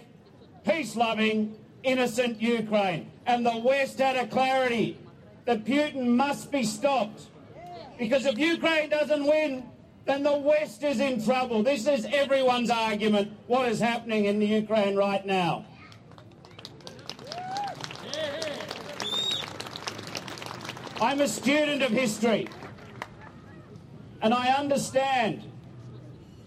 peace-loving, 0.65 1.55
innocent 1.83 2.41
Ukraine. 2.41 3.09
And 3.25 3.45
the 3.45 3.57
West 3.59 3.97
had 3.99 4.17
a 4.17 4.27
clarity 4.27 4.97
that 5.45 5.65
Putin 5.65 6.07
must 6.07 6.51
be 6.51 6.63
stopped. 6.63 7.27
Because 7.97 8.25
if 8.25 8.37
Ukraine 8.37 8.89
doesn't 8.89 9.25
win, 9.25 9.63
then 10.05 10.23
the 10.23 10.37
West 10.37 10.83
is 10.83 10.99
in 10.99 11.23
trouble. 11.23 11.63
This 11.63 11.87
is 11.87 12.05
everyone's 12.05 12.69
argument, 12.69 13.33
what 13.47 13.67
is 13.69 13.79
happening 13.79 14.25
in 14.25 14.39
the 14.39 14.47
Ukraine 14.47 14.95
right 14.95 15.25
now. 15.25 15.65
I'm 20.99 21.19
a 21.21 21.27
student 21.27 21.81
of 21.81 21.91
history, 21.91 22.47
and 24.21 24.33
I 24.35 24.49
understand, 24.49 25.43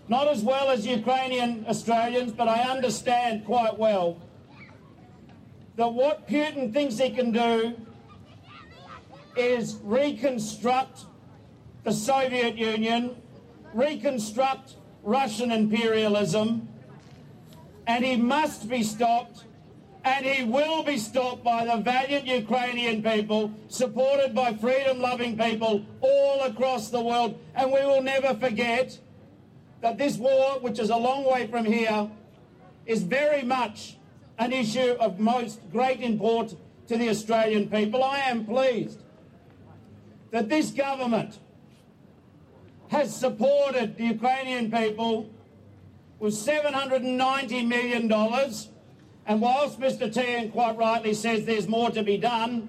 not 0.06 0.28
as 0.28 0.42
well 0.42 0.70
as 0.70 0.86
Ukrainian 0.86 1.66
Australians, 1.68 2.30
but 2.32 2.46
I 2.46 2.60
understand 2.62 3.44
quite 3.44 3.76
well 3.76 4.16
that 5.74 5.92
what 5.92 6.28
Putin 6.28 6.72
thinks 6.72 6.98
he 6.98 7.10
can 7.10 7.32
do 7.32 7.74
is 9.36 9.78
reconstruct 9.82 11.04
the 11.84 11.92
Soviet 11.92 12.56
Union, 12.56 13.16
reconstruct 13.72 14.76
Russian 15.02 15.52
imperialism, 15.52 16.68
and 17.86 18.04
he 18.04 18.16
must 18.16 18.68
be 18.68 18.82
stopped, 18.82 19.44
and 20.04 20.24
he 20.24 20.44
will 20.44 20.82
be 20.82 20.96
stopped 20.96 21.44
by 21.44 21.66
the 21.66 21.76
valiant 21.76 22.26
Ukrainian 22.26 23.02
people, 23.02 23.52
supported 23.68 24.34
by 24.34 24.54
freedom-loving 24.54 25.36
people 25.36 25.84
all 26.00 26.42
across 26.42 26.90
the 26.90 27.00
world. 27.00 27.38
And 27.54 27.70
we 27.72 27.80
will 27.84 28.02
never 28.02 28.34
forget 28.34 28.98
that 29.82 29.98
this 29.98 30.16
war, 30.16 30.58
which 30.60 30.78
is 30.78 30.90
a 30.90 30.96
long 30.96 31.24
way 31.24 31.46
from 31.46 31.64
here, 31.64 32.10
is 32.86 33.02
very 33.02 33.42
much 33.42 33.96
an 34.38 34.52
issue 34.52 34.96
of 35.00 35.20
most 35.20 35.60
great 35.70 36.00
import 36.00 36.54
to 36.88 36.96
the 36.96 37.08
Australian 37.08 37.68
people. 37.68 38.02
I 38.02 38.20
am 38.20 38.44
pleased 38.44 39.03
that 40.34 40.48
this 40.48 40.72
government 40.72 41.38
has 42.88 43.14
supported 43.14 43.96
the 43.96 44.06
Ukrainian 44.06 44.68
people 44.68 45.30
with 46.18 46.34
$790 46.34 47.68
million. 47.68 48.12
And 49.26 49.40
whilst 49.40 49.78
Mr 49.78 50.12
Tehan 50.12 50.50
quite 50.50 50.76
rightly 50.76 51.14
says 51.14 51.44
there's 51.44 51.68
more 51.68 51.88
to 51.90 52.02
be 52.02 52.16
done, 52.16 52.68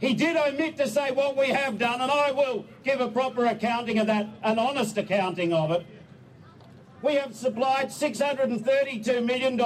He 0.00 0.14
did 0.14 0.38
omit 0.38 0.78
to 0.78 0.88
say 0.88 1.10
what 1.12 1.36
we 1.36 1.48
have 1.48 1.76
done, 1.76 2.00
and 2.00 2.10
I 2.10 2.32
will 2.32 2.64
give 2.82 2.98
a 3.02 3.08
proper 3.08 3.44
accounting 3.44 3.98
of 3.98 4.06
that, 4.06 4.26
an 4.42 4.58
honest 4.58 4.96
accounting 4.96 5.52
of 5.52 5.70
it. 5.70 5.84
We 7.02 7.16
have 7.16 7.36
supplied 7.36 7.88
$632 7.88 9.22
million 9.22 9.58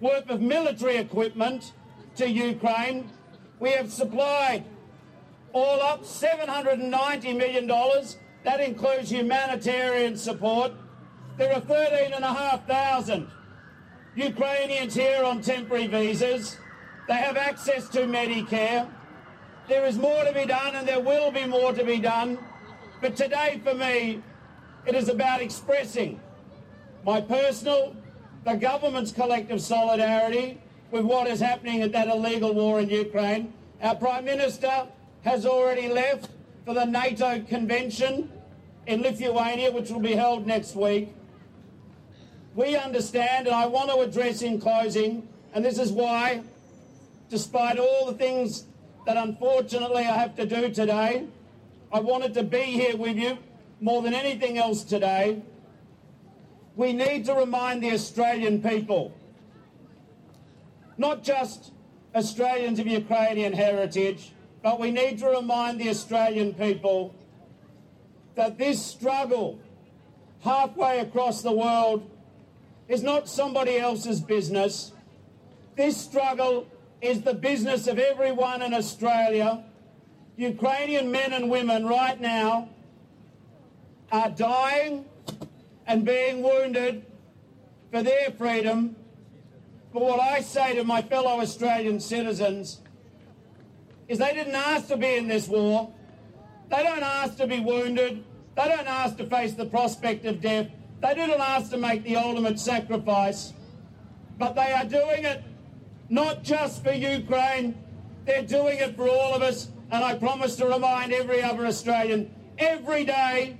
worth 0.00 0.30
of 0.30 0.40
military 0.40 0.96
equipment 0.96 1.74
to 2.16 2.28
Ukraine. 2.28 3.08
We 3.60 3.70
have 3.70 3.92
supplied 3.92 4.64
all 5.56 5.80
up 5.80 6.02
$790 6.02 7.34
million. 7.34 7.66
That 8.44 8.60
includes 8.60 9.10
humanitarian 9.10 10.14
support. 10.16 10.72
There 11.38 11.52
are 11.54 11.60
13,500 11.60 13.26
Ukrainians 14.16 14.94
here 14.94 15.24
on 15.24 15.40
temporary 15.40 15.86
visas. 15.86 16.58
They 17.08 17.14
have 17.14 17.38
access 17.38 17.88
to 17.90 18.00
Medicare. 18.00 18.86
There 19.66 19.86
is 19.86 19.96
more 19.96 20.24
to 20.24 20.32
be 20.32 20.44
done 20.44 20.74
and 20.76 20.86
there 20.86 21.00
will 21.00 21.30
be 21.30 21.46
more 21.46 21.72
to 21.72 21.84
be 21.84 21.98
done. 22.00 22.38
But 23.00 23.16
today 23.16 23.60
for 23.64 23.74
me, 23.74 24.22
it 24.86 24.94
is 24.94 25.08
about 25.08 25.40
expressing 25.40 26.20
my 27.02 27.22
personal, 27.22 27.96
the 28.44 28.54
government's 28.54 29.10
collective 29.10 29.62
solidarity 29.62 30.60
with 30.90 31.04
what 31.06 31.26
is 31.26 31.40
happening 31.40 31.80
at 31.80 31.92
that 31.92 32.08
illegal 32.08 32.52
war 32.52 32.78
in 32.80 32.90
Ukraine. 32.90 33.54
Our 33.82 33.96
Prime 33.96 34.24
Minister 34.24 34.88
has 35.26 35.44
already 35.44 35.88
left 35.88 36.30
for 36.64 36.72
the 36.72 36.84
NATO 36.84 37.40
convention 37.48 38.30
in 38.86 39.02
Lithuania, 39.02 39.72
which 39.72 39.90
will 39.90 40.00
be 40.00 40.12
held 40.12 40.46
next 40.46 40.76
week. 40.76 41.12
We 42.54 42.76
understand, 42.76 43.48
and 43.48 43.54
I 43.54 43.66
want 43.66 43.90
to 43.90 43.98
address 43.98 44.42
in 44.42 44.60
closing, 44.60 45.28
and 45.52 45.64
this 45.64 45.80
is 45.80 45.90
why, 45.90 46.42
despite 47.28 47.76
all 47.76 48.06
the 48.06 48.16
things 48.16 48.66
that 49.04 49.16
unfortunately 49.16 50.04
I 50.04 50.16
have 50.16 50.36
to 50.36 50.46
do 50.46 50.70
today, 50.70 51.26
I 51.92 51.98
wanted 51.98 52.32
to 52.34 52.44
be 52.44 52.62
here 52.62 52.96
with 52.96 53.16
you 53.16 53.36
more 53.80 54.02
than 54.02 54.14
anything 54.14 54.58
else 54.58 54.84
today. 54.84 55.42
We 56.76 56.92
need 56.92 57.24
to 57.24 57.34
remind 57.34 57.82
the 57.82 57.90
Australian 57.90 58.62
people, 58.62 59.12
not 60.96 61.24
just 61.24 61.72
Australians 62.14 62.78
of 62.78 62.86
Ukrainian 62.86 63.52
heritage, 63.52 64.30
but 64.66 64.80
we 64.80 64.90
need 64.90 65.16
to 65.16 65.28
remind 65.28 65.80
the 65.80 65.88
Australian 65.88 66.52
people 66.52 67.14
that 68.34 68.58
this 68.58 68.84
struggle 68.84 69.60
halfway 70.42 70.98
across 70.98 71.40
the 71.40 71.52
world 71.52 72.10
is 72.88 73.00
not 73.00 73.28
somebody 73.28 73.78
else's 73.78 74.20
business. 74.20 74.90
This 75.76 75.96
struggle 75.96 76.66
is 77.00 77.22
the 77.22 77.32
business 77.32 77.86
of 77.86 78.00
everyone 78.00 78.60
in 78.60 78.74
Australia. 78.74 79.62
Ukrainian 80.36 81.12
men 81.12 81.32
and 81.32 81.48
women 81.48 81.86
right 81.86 82.20
now 82.20 82.68
are 84.10 84.30
dying 84.30 85.04
and 85.86 86.04
being 86.04 86.42
wounded 86.42 87.06
for 87.92 88.02
their 88.02 88.32
freedom. 88.36 88.96
But 89.92 90.02
what 90.02 90.18
I 90.18 90.40
say 90.40 90.74
to 90.74 90.82
my 90.82 91.02
fellow 91.02 91.40
Australian 91.40 92.00
citizens 92.00 92.80
is 94.08 94.18
they 94.18 94.32
didn't 94.32 94.54
ask 94.54 94.88
to 94.88 94.96
be 94.96 95.16
in 95.16 95.28
this 95.28 95.48
war. 95.48 95.92
They 96.70 96.82
don't 96.82 97.02
ask 97.02 97.36
to 97.38 97.46
be 97.46 97.60
wounded. 97.60 98.24
They 98.56 98.68
don't 98.68 98.86
ask 98.86 99.16
to 99.18 99.26
face 99.26 99.54
the 99.54 99.66
prospect 99.66 100.24
of 100.24 100.40
death. 100.40 100.68
They 101.00 101.14
didn't 101.14 101.40
ask 101.40 101.70
to 101.70 101.76
make 101.76 102.04
the 102.04 102.16
ultimate 102.16 102.58
sacrifice, 102.58 103.52
but 104.38 104.54
they 104.54 104.72
are 104.72 104.84
doing 104.84 105.24
it 105.24 105.42
not 106.08 106.42
just 106.42 106.82
for 106.82 106.92
Ukraine, 106.92 107.76
they're 108.24 108.42
doing 108.42 108.78
it 108.78 108.96
for 108.96 109.08
all 109.08 109.34
of 109.34 109.42
us. 109.42 109.68
And 109.90 110.02
I 110.02 110.14
promise 110.14 110.56
to 110.56 110.66
remind 110.66 111.12
every 111.12 111.42
other 111.42 111.66
Australian 111.66 112.34
every 112.58 113.04
day 113.04 113.56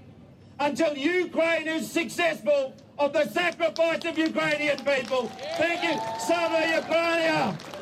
until 0.58 0.96
Ukraine 0.96 1.68
is 1.68 1.90
successful 1.90 2.74
of 2.98 3.12
the 3.12 3.28
sacrifice 3.28 4.04
of 4.04 4.18
Ukrainian 4.18 4.78
people. 4.78 5.30
Thank 5.58 5.82
you. 5.82 6.00
Slava 6.18 6.74
Ukraine! 6.74 7.75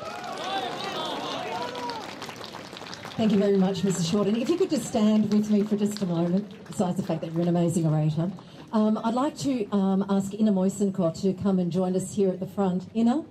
Thank 3.18 3.32
you 3.34 3.38
very 3.38 3.58
much, 3.58 3.82
Mr. 3.82 4.10
Shorten. 4.10 4.36
If 4.36 4.50
you 4.50 4.58
could 4.58 4.70
just 4.70 4.86
stand 4.86 5.32
with 5.34 5.50
me 5.50 5.64
for 5.64 5.76
just 5.76 6.02
a 6.02 6.06
moment, 6.06 6.46
besides 6.66 6.98
the 6.98 7.04
fact 7.04 7.22
that 7.22 7.32
you're 7.34 7.42
an 7.42 7.50
amazing 7.50 7.86
orator. 7.86 8.32
Um, 8.72 9.00
I'd 9.04 9.14
like 9.14 9.38
to 9.40 9.68
um, 9.72 10.06
ask 10.10 10.34
Ina 10.34 10.52
Moisenkot 10.54 11.22
to 11.22 11.34
come 11.34 11.60
and 11.60 11.72
join 11.72 11.96
us 11.96 12.16
here 12.16 12.30
at 12.30 12.40
the 12.40 12.46
front. 12.48 12.88
Ina? 12.96 13.26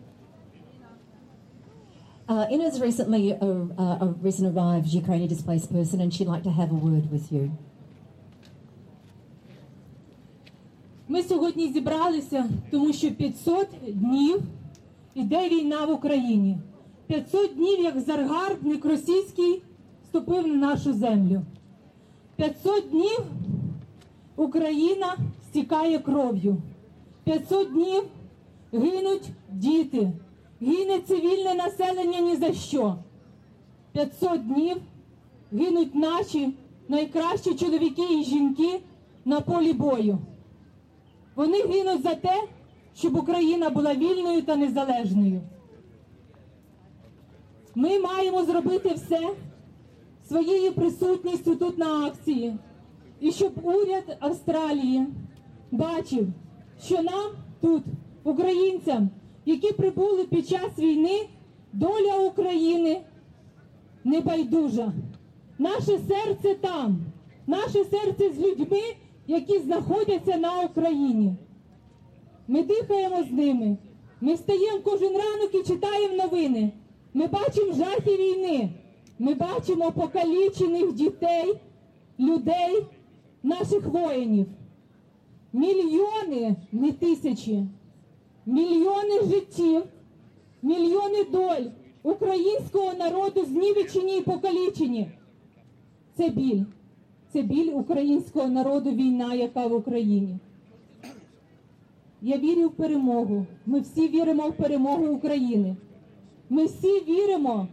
Uh, 2.28 2.46
Ina's 2.50 2.80
recently 2.80 3.30
a, 3.30 3.46
a 3.46 4.14
recent 4.20 4.54
arrived 4.54 4.88
Ukrainian 4.88 5.28
displaced 5.28 5.72
person, 5.72 6.00
and 6.02 6.12
she'd 6.12 6.28
like 6.28 6.42
to 6.42 6.50
have 6.50 6.70
a 6.70 6.74
word 6.74 7.11
with 7.11 7.32
you. 7.32 7.50
Ми 11.08 11.22
сьогодні 11.22 11.72
зібралися, 11.72 12.48
тому 12.70 12.92
що 12.92 13.11
500 13.11 13.68
днів 13.88 14.42
іде 15.14 15.48
війна 15.48 15.84
в 15.84 15.90
Україні. 15.90 16.58
500 17.06 17.54
днів, 17.54 17.80
як 17.80 18.00
заргарбник 18.00 18.84
російський 18.84 19.62
ступив 20.13 20.47
на 20.47 20.56
нашу 20.56 20.93
землю. 20.93 21.41
500 22.36 22.89
днів 22.89 23.19
Україна 24.36 25.17
стікає 25.49 25.99
кров'ю. 25.99 26.58
500 27.23 27.71
днів 27.71 28.04
гинуть 28.73 29.30
діти, 29.49 30.12
гине 30.62 30.99
цивільне 30.99 31.54
населення 31.54 32.19
ні 32.19 32.36
за 32.36 32.54
що. 32.54 32.95
500 33.91 34.47
днів 34.47 34.78
гинуть 35.52 35.95
наші 35.95 36.54
найкращі 36.88 37.56
чоловіки 37.56 38.19
і 38.19 38.23
жінки 38.23 38.80
на 39.26 39.41
полі 39.41 39.73
бою. 39.73 40.17
Вони 41.36 41.63
гинуть 41.63 42.04
за 42.04 42.15
те, 42.15 42.43
щоб 42.95 43.17
Україна 43.17 43.69
була 43.69 43.95
вільною 43.95 44.41
та 44.41 44.56
незалежною. 44.56 45.41
Ми 47.76 47.99
маємо 47.99 48.43
зробити 48.43 48.93
все 48.93 49.30
своєю 50.33 50.73
присутністю 50.73 51.55
тут 51.55 51.77
на 51.77 52.05
акції, 52.05 52.55
і 53.19 53.31
щоб 53.31 53.51
уряд 53.63 54.17
Австралії 54.19 55.05
бачив, 55.71 56.27
що 56.83 57.03
нам 57.03 57.31
тут, 57.61 57.83
українцям, 58.23 59.09
які 59.45 59.73
прибули 59.73 60.23
під 60.23 60.47
час 60.47 60.79
війни, 60.79 61.27
доля 61.73 62.17
України 62.27 63.01
не 64.03 64.21
байдужа. 64.21 64.93
Наше 65.57 65.99
серце 66.07 66.55
там, 66.61 66.97
наше 67.47 67.83
серце 67.83 68.33
з 68.33 68.39
людьми, 68.39 68.81
які 69.27 69.59
знаходяться 69.59 70.37
на 70.37 70.61
Україні. 70.61 71.35
Ми 72.47 72.63
дихаємо 72.63 73.23
з 73.23 73.31
ними. 73.31 73.77
Ми 74.21 74.33
встаємо 74.33 74.79
кожен 74.83 75.11
ранок 75.11 75.55
і 75.55 75.63
читаємо 75.63 76.15
новини. 76.15 76.71
Ми 77.13 77.27
бачимо 77.27 77.73
жахи 77.73 78.17
війни. 78.17 78.69
Ми 79.23 79.33
бачимо 79.33 79.91
покалічених 79.91 80.93
дітей, 80.93 81.55
людей, 82.19 82.86
наших 83.43 83.86
воїнів. 83.86 84.45
Мільйони, 85.53 86.55
не 86.71 86.91
тисячі, 86.91 87.65
мільйони 88.45 89.21
життів, 89.23 89.83
мільйони 90.62 91.23
доль 91.31 91.65
українського 92.03 92.93
народу 92.93 93.45
знівечені 93.45 94.17
і 94.17 94.21
покалічені. 94.21 95.12
Це 96.17 96.29
біль. 96.29 96.63
Це 97.33 97.41
біль 97.41 97.71
українського 97.73 98.47
народу, 98.47 98.91
війна, 98.91 99.33
яка 99.33 99.67
в 99.67 99.73
Україні. 99.73 100.38
Я 102.21 102.38
вірю 102.38 102.67
в 102.67 102.71
перемогу. 102.71 103.45
Ми 103.65 103.79
всі 103.79 104.07
віримо 104.07 104.49
в 104.49 104.53
перемогу 104.53 105.05
України. 105.05 105.75
Ми 106.49 106.65
всі 106.65 106.99
віримо 106.99 107.67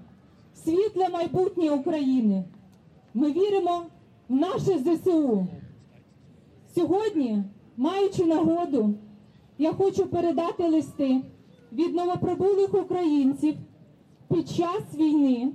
світле 0.55 1.09
майбутнє 1.09 1.71
України. 1.71 2.45
Ми 3.15 3.33
віримо 3.33 3.83
в 4.29 4.35
наше 4.35 4.79
ЗСУ. 4.79 5.47
Сьогодні, 6.75 7.43
маючи 7.77 8.25
нагоду, 8.25 8.95
я 9.59 9.73
хочу 9.73 10.07
передати 10.07 10.69
листи 10.69 11.21
від 11.73 11.95
новоприбулих 11.95 12.75
українців 12.75 13.55
під 14.29 14.49
час 14.49 14.95
війни, 14.95 15.53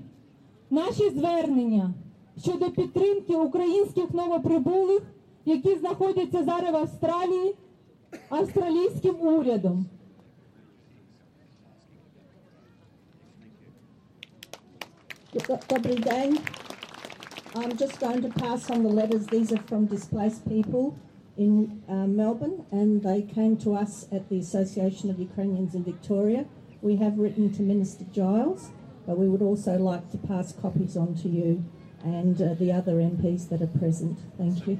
наші 0.69 1.09
звернення 1.09 1.93
щодо 2.37 2.71
підтримки 2.71 3.35
українських 3.35 4.13
новоприбулих, 4.13 5.01
які 5.45 5.75
знаходяться 5.75 6.43
зараз 6.43 6.73
в 6.73 6.75
Австралії, 6.75 7.55
австралійським 8.29 9.15
урядом. 9.21 9.85
Добрий 15.68 15.96
день. 15.96 16.38
I'm 17.54 17.76
just 17.76 17.98
going 17.98 18.22
to 18.22 18.28
pass 18.28 18.70
on 18.70 18.82
the 18.84 18.88
letters. 18.88 19.26
These 19.26 19.52
are 19.52 19.62
from 19.68 19.86
displaced 19.86 20.48
people 20.48 20.96
in 21.36 21.82
uh, 21.88 22.06
Melbourne, 22.06 22.64
and 22.70 23.02
they 23.02 23.22
came 23.22 23.56
to 23.58 23.74
us 23.74 24.06
at 24.12 24.28
the 24.28 24.38
Association 24.38 25.10
of 25.10 25.18
Ukrainians 25.18 25.74
in 25.74 25.82
Victoria. 25.82 26.44
We 26.80 26.96
have 26.96 27.18
written 27.18 27.52
to 27.54 27.62
Minister 27.62 28.04
Giles, 28.12 28.70
but 29.06 29.18
we 29.18 29.28
would 29.28 29.42
also 29.42 29.76
like 29.78 30.10
to 30.12 30.18
pass 30.18 30.52
copies 30.52 30.96
on 30.96 31.14
to 31.22 31.28
you 31.28 31.64
and 32.04 32.40
uh, 32.40 32.54
the 32.54 32.70
other 32.72 32.94
MPs 32.94 33.48
that 33.48 33.60
are 33.62 33.72
present. 33.78 34.18
Thank 34.38 34.66
you. 34.66 34.78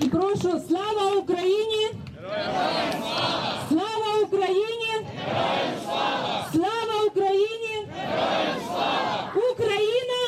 І 0.00 0.08
прошу, 0.08 0.60
слава 0.68 1.12
Україні! 1.22 1.90
Слава 3.68 4.22
Україні! 4.26 4.81
Слава 6.52 7.04
Україні! 7.06 7.86
Україна! 9.52 10.20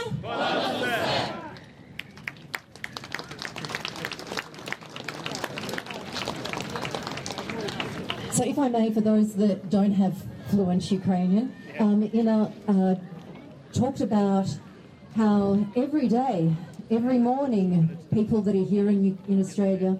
So, 8.33 8.45
if 8.47 8.59
I 8.59 8.69
may, 8.69 8.91
for 8.97 9.03
those 9.03 9.35
that 9.43 9.69
don't 9.77 9.93
have 10.05 10.15
fluent 10.51 10.91
Ukrainian, 11.01 11.47
um, 11.79 11.99
Ina 12.21 12.39
uh, 12.69 12.95
talked 13.81 14.01
about 14.11 14.49
how 15.21 15.67
every 15.85 16.09
day, 16.09 16.39
every 16.91 17.19
morning, 17.19 17.71
people 18.19 18.41
that 18.47 18.55
are 18.55 18.69
here 18.77 18.89
in, 18.89 19.19
in 19.29 19.37
Australia 19.45 19.93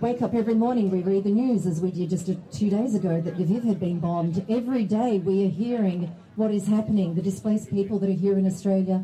wake 0.00 0.22
up 0.22 0.32
every 0.32 0.54
morning. 0.54 0.90
We 0.90 1.02
read 1.02 1.24
the 1.24 1.30
news, 1.30 1.66
as 1.66 1.80
we 1.80 1.90
did 1.90 2.10
just 2.10 2.28
a, 2.28 2.36
two 2.52 2.70
days 2.70 2.94
ago, 2.94 3.20
that 3.20 3.36
Lviv 3.36 3.64
had 3.64 3.80
been 3.80 3.98
bombed. 3.98 4.44
Every 4.48 4.84
day, 4.84 5.18
we 5.18 5.44
are 5.44 5.50
hearing 5.50 6.14
what 6.36 6.52
is 6.52 6.68
happening. 6.68 7.14
The 7.14 7.22
displaced 7.22 7.68
people 7.68 7.98
that 7.98 8.08
are 8.08 8.12
here 8.12 8.38
in 8.38 8.46
Australia, 8.46 9.02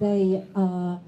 they 0.00 0.44
are 0.54 1.00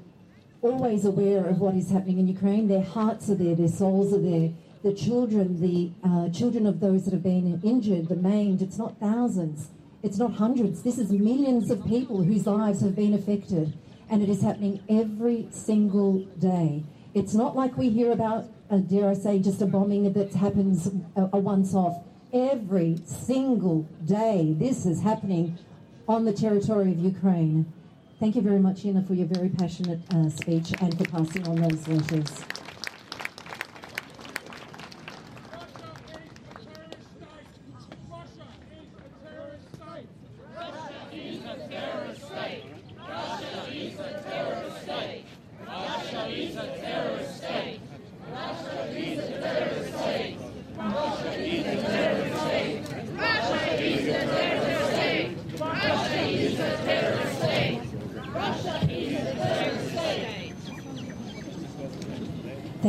always 0.62 1.04
aware 1.04 1.46
of 1.46 1.58
what 1.58 1.74
is 1.74 1.90
happening 1.90 2.18
in 2.18 2.26
Ukraine. 2.26 2.68
Their 2.68 2.82
hearts 2.82 3.28
are 3.28 3.34
there, 3.34 3.54
their 3.54 3.68
souls 3.68 4.14
are 4.14 4.22
there. 4.22 4.52
The 4.82 4.94
children, 4.94 5.60
the 5.60 5.90
uh, 6.02 6.30
children 6.30 6.66
of 6.66 6.80
those 6.80 7.04
that 7.04 7.12
have 7.12 7.22
been 7.22 7.60
injured, 7.62 8.08
the 8.08 8.16
maimed, 8.16 8.62
it's 8.62 8.78
not 8.78 8.98
thousands, 8.98 9.68
it's 10.02 10.16
not 10.16 10.34
hundreds. 10.34 10.82
This 10.82 10.96
is 10.96 11.10
millions 11.10 11.70
of 11.70 11.84
people 11.86 12.22
whose 12.22 12.46
lives 12.46 12.80
have 12.80 12.96
been 12.96 13.12
affected, 13.12 13.76
and 14.08 14.22
it 14.22 14.30
is 14.30 14.40
happening 14.40 14.80
every 14.88 15.48
single 15.50 16.20
day. 16.38 16.84
It's 17.12 17.34
not 17.34 17.54
like 17.56 17.76
we 17.76 17.90
hear 17.90 18.12
about, 18.12 18.46
dare 18.74 19.08
I 19.10 19.14
say, 19.14 19.38
just 19.38 19.62
a 19.62 19.66
bombing 19.66 20.12
that 20.12 20.32
happens 20.34 20.88
a, 21.14 21.28
a 21.32 21.38
once 21.38 21.74
off. 21.74 22.02
Every 22.32 22.98
single 23.04 23.82
day, 24.04 24.54
this 24.58 24.84
is 24.84 25.02
happening 25.02 25.58
on 26.08 26.24
the 26.24 26.32
territory 26.32 26.90
of 26.90 26.98
Ukraine. 26.98 27.72
Thank 28.18 28.34
you 28.34 28.42
very 28.42 28.58
much, 28.58 28.84
Ina, 28.84 29.02
for 29.02 29.14
your 29.14 29.26
very 29.26 29.48
passionate 29.48 30.00
uh, 30.12 30.28
speech 30.30 30.72
and 30.80 30.96
for 30.96 31.04
passing 31.04 31.46
on 31.46 31.56
those 31.56 31.86
letters. 31.86 32.44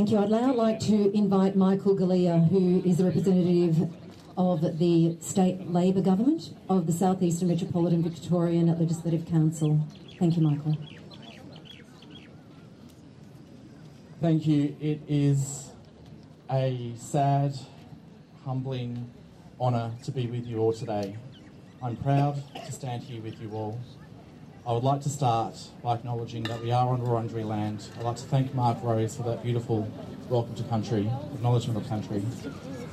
Thank 0.07 0.29
you. 0.29 0.37
I'd 0.37 0.41
now 0.41 0.53
like 0.53 0.79
to 0.81 1.11
invite 1.13 1.57
Michael 1.57 1.93
Galea, 1.93 2.47
who 2.47 2.81
is 2.85 2.95
the 2.95 3.03
representative 3.03 3.93
of 4.37 4.79
the 4.79 5.17
State 5.19 5.69
Labor 5.69 5.99
Government 5.99 6.53
of 6.69 6.87
the 6.87 6.93
Southeastern 6.93 7.49
Metropolitan 7.49 8.03
Victorian 8.03 8.67
Legislative 8.67 9.25
Council. 9.25 9.85
Thank 10.17 10.37
you, 10.37 10.43
Michael. 10.43 10.77
Thank 14.21 14.47
you. 14.47 14.77
It 14.79 15.01
is 15.09 15.71
a 16.49 16.93
sad, 16.95 17.59
humbling 18.45 19.11
honour 19.59 19.91
to 20.05 20.11
be 20.13 20.27
with 20.27 20.45
you 20.47 20.59
all 20.59 20.71
today. 20.71 21.17
I'm 21.83 21.97
proud 21.97 22.41
to 22.55 22.71
stand 22.71 23.03
here 23.03 23.21
with 23.21 23.41
you 23.41 23.51
all. 23.51 23.77
I 24.67 24.73
would 24.73 24.84
like 24.84 24.99
to 25.03 25.10
start 25.10 25.56
by 25.82 25.93
acknowledging 25.93 26.43
that 26.43 26.62
we 26.62 26.73
are 26.73 26.89
on 26.89 26.99
Wurundjeri 26.99 27.45
land. 27.45 27.88
I'd 27.97 28.03
like 28.03 28.17
to 28.17 28.25
thank 28.25 28.53
Mark 28.53 28.77
Rose 28.84 29.15
for 29.15 29.23
that 29.23 29.41
beautiful 29.41 29.89
welcome 30.27 30.56
to 30.56 30.63
country, 30.63 31.10
acknowledgement 31.36 31.80
of 31.80 31.88
country 31.88 32.21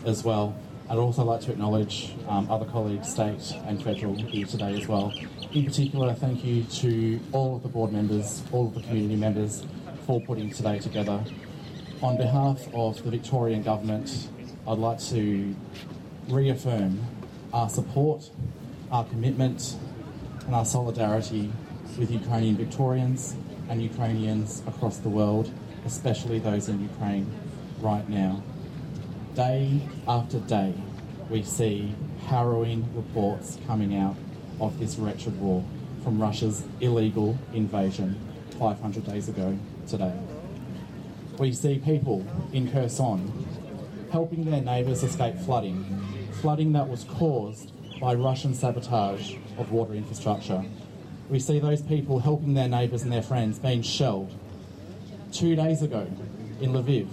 as 0.07 0.23
well. 0.23 0.57
I'd 0.89 0.99
also 0.99 1.25
like 1.25 1.41
to 1.41 1.51
acknowledge 1.51 2.15
um, 2.29 2.49
other 2.49 2.65
colleagues, 2.65 3.11
state 3.11 3.53
and 3.67 3.83
federal, 3.83 4.15
here 4.15 4.47
today 4.47 4.81
as 4.81 4.87
well. 4.87 5.13
In 5.53 5.65
particular, 5.65 6.15
thank 6.15 6.45
you 6.45 6.63
to 6.63 7.19
all 7.33 7.57
of 7.57 7.65
the 7.65 7.69
board 7.69 7.93
members, 7.93 8.45
all 8.53 8.69
of 8.69 8.75
the 8.75 8.83
community 8.83 9.17
members 9.17 9.67
for 10.07 10.21
putting 10.21 10.51
today 10.51 10.79
together. 10.79 11.25
On 12.03 12.17
behalf 12.17 12.73
of 12.73 13.03
the 13.03 13.11
Victorian 13.11 13.65
Government, 13.65 14.29
I'd 14.69 14.79
like 14.79 15.01
to 15.07 15.57
reaffirm 16.29 17.01
our 17.53 17.69
support, 17.69 18.31
our 18.93 19.05
commitment, 19.07 19.75
and 20.47 20.55
our 20.55 20.65
solidarity 20.65 21.51
with 21.99 22.11
Ukrainian 22.11 22.57
Victorians 22.57 23.35
and 23.69 23.83
Ukrainians 23.83 24.63
across 24.67 24.99
the 24.99 25.09
world, 25.09 25.51
especially 25.87 26.39
those 26.39 26.69
in 26.69 26.83
Ukraine 26.83 27.27
right 27.81 28.09
now. 28.09 28.43
Day 29.35 29.81
after 30.07 30.39
day, 30.41 30.75
we 31.31 31.43
see 31.43 31.95
harrowing 32.27 32.87
reports 32.95 33.59
coming 33.67 33.97
out 33.97 34.17
of 34.61 34.79
this 34.79 34.97
wretched 34.97 35.39
war 35.41 35.65
from 36.03 36.21
Russia's 36.21 36.65
illegal 36.81 37.39
invasion 37.53 38.21
500 38.59 39.07
days 39.07 39.29
ago 39.29 39.59
today. 39.87 40.15
We 41.39 41.53
see 41.53 41.79
people 41.79 42.25
in 42.53 42.71
Kherson 42.71 43.33
helping 44.13 44.45
their 44.45 44.61
neighbours 44.61 45.03
escape 45.03 45.37
flooding, 45.39 45.85
flooding 46.41 46.73
that 46.75 46.89
was 46.89 47.05
caused 47.05 47.73
by 48.01 48.15
Russian 48.15 48.55
sabotage 48.55 49.37
of 49.59 49.71
water 49.73 49.95
infrastructure. 49.95 50.65
We 51.29 51.41
see 51.41 51.59
those 51.59 51.83
people 51.83 52.19
helping 52.19 52.55
their 52.55 52.69
neighbours 52.69 53.03
and 53.03 53.13
their 53.13 53.23
friends 53.23 53.59
being 53.59 53.83
shelled. 53.83 54.33
Two 55.33 55.57
days 55.57 55.83
ago 55.83 56.07
in 56.61 56.73
Lviv, 56.73 57.09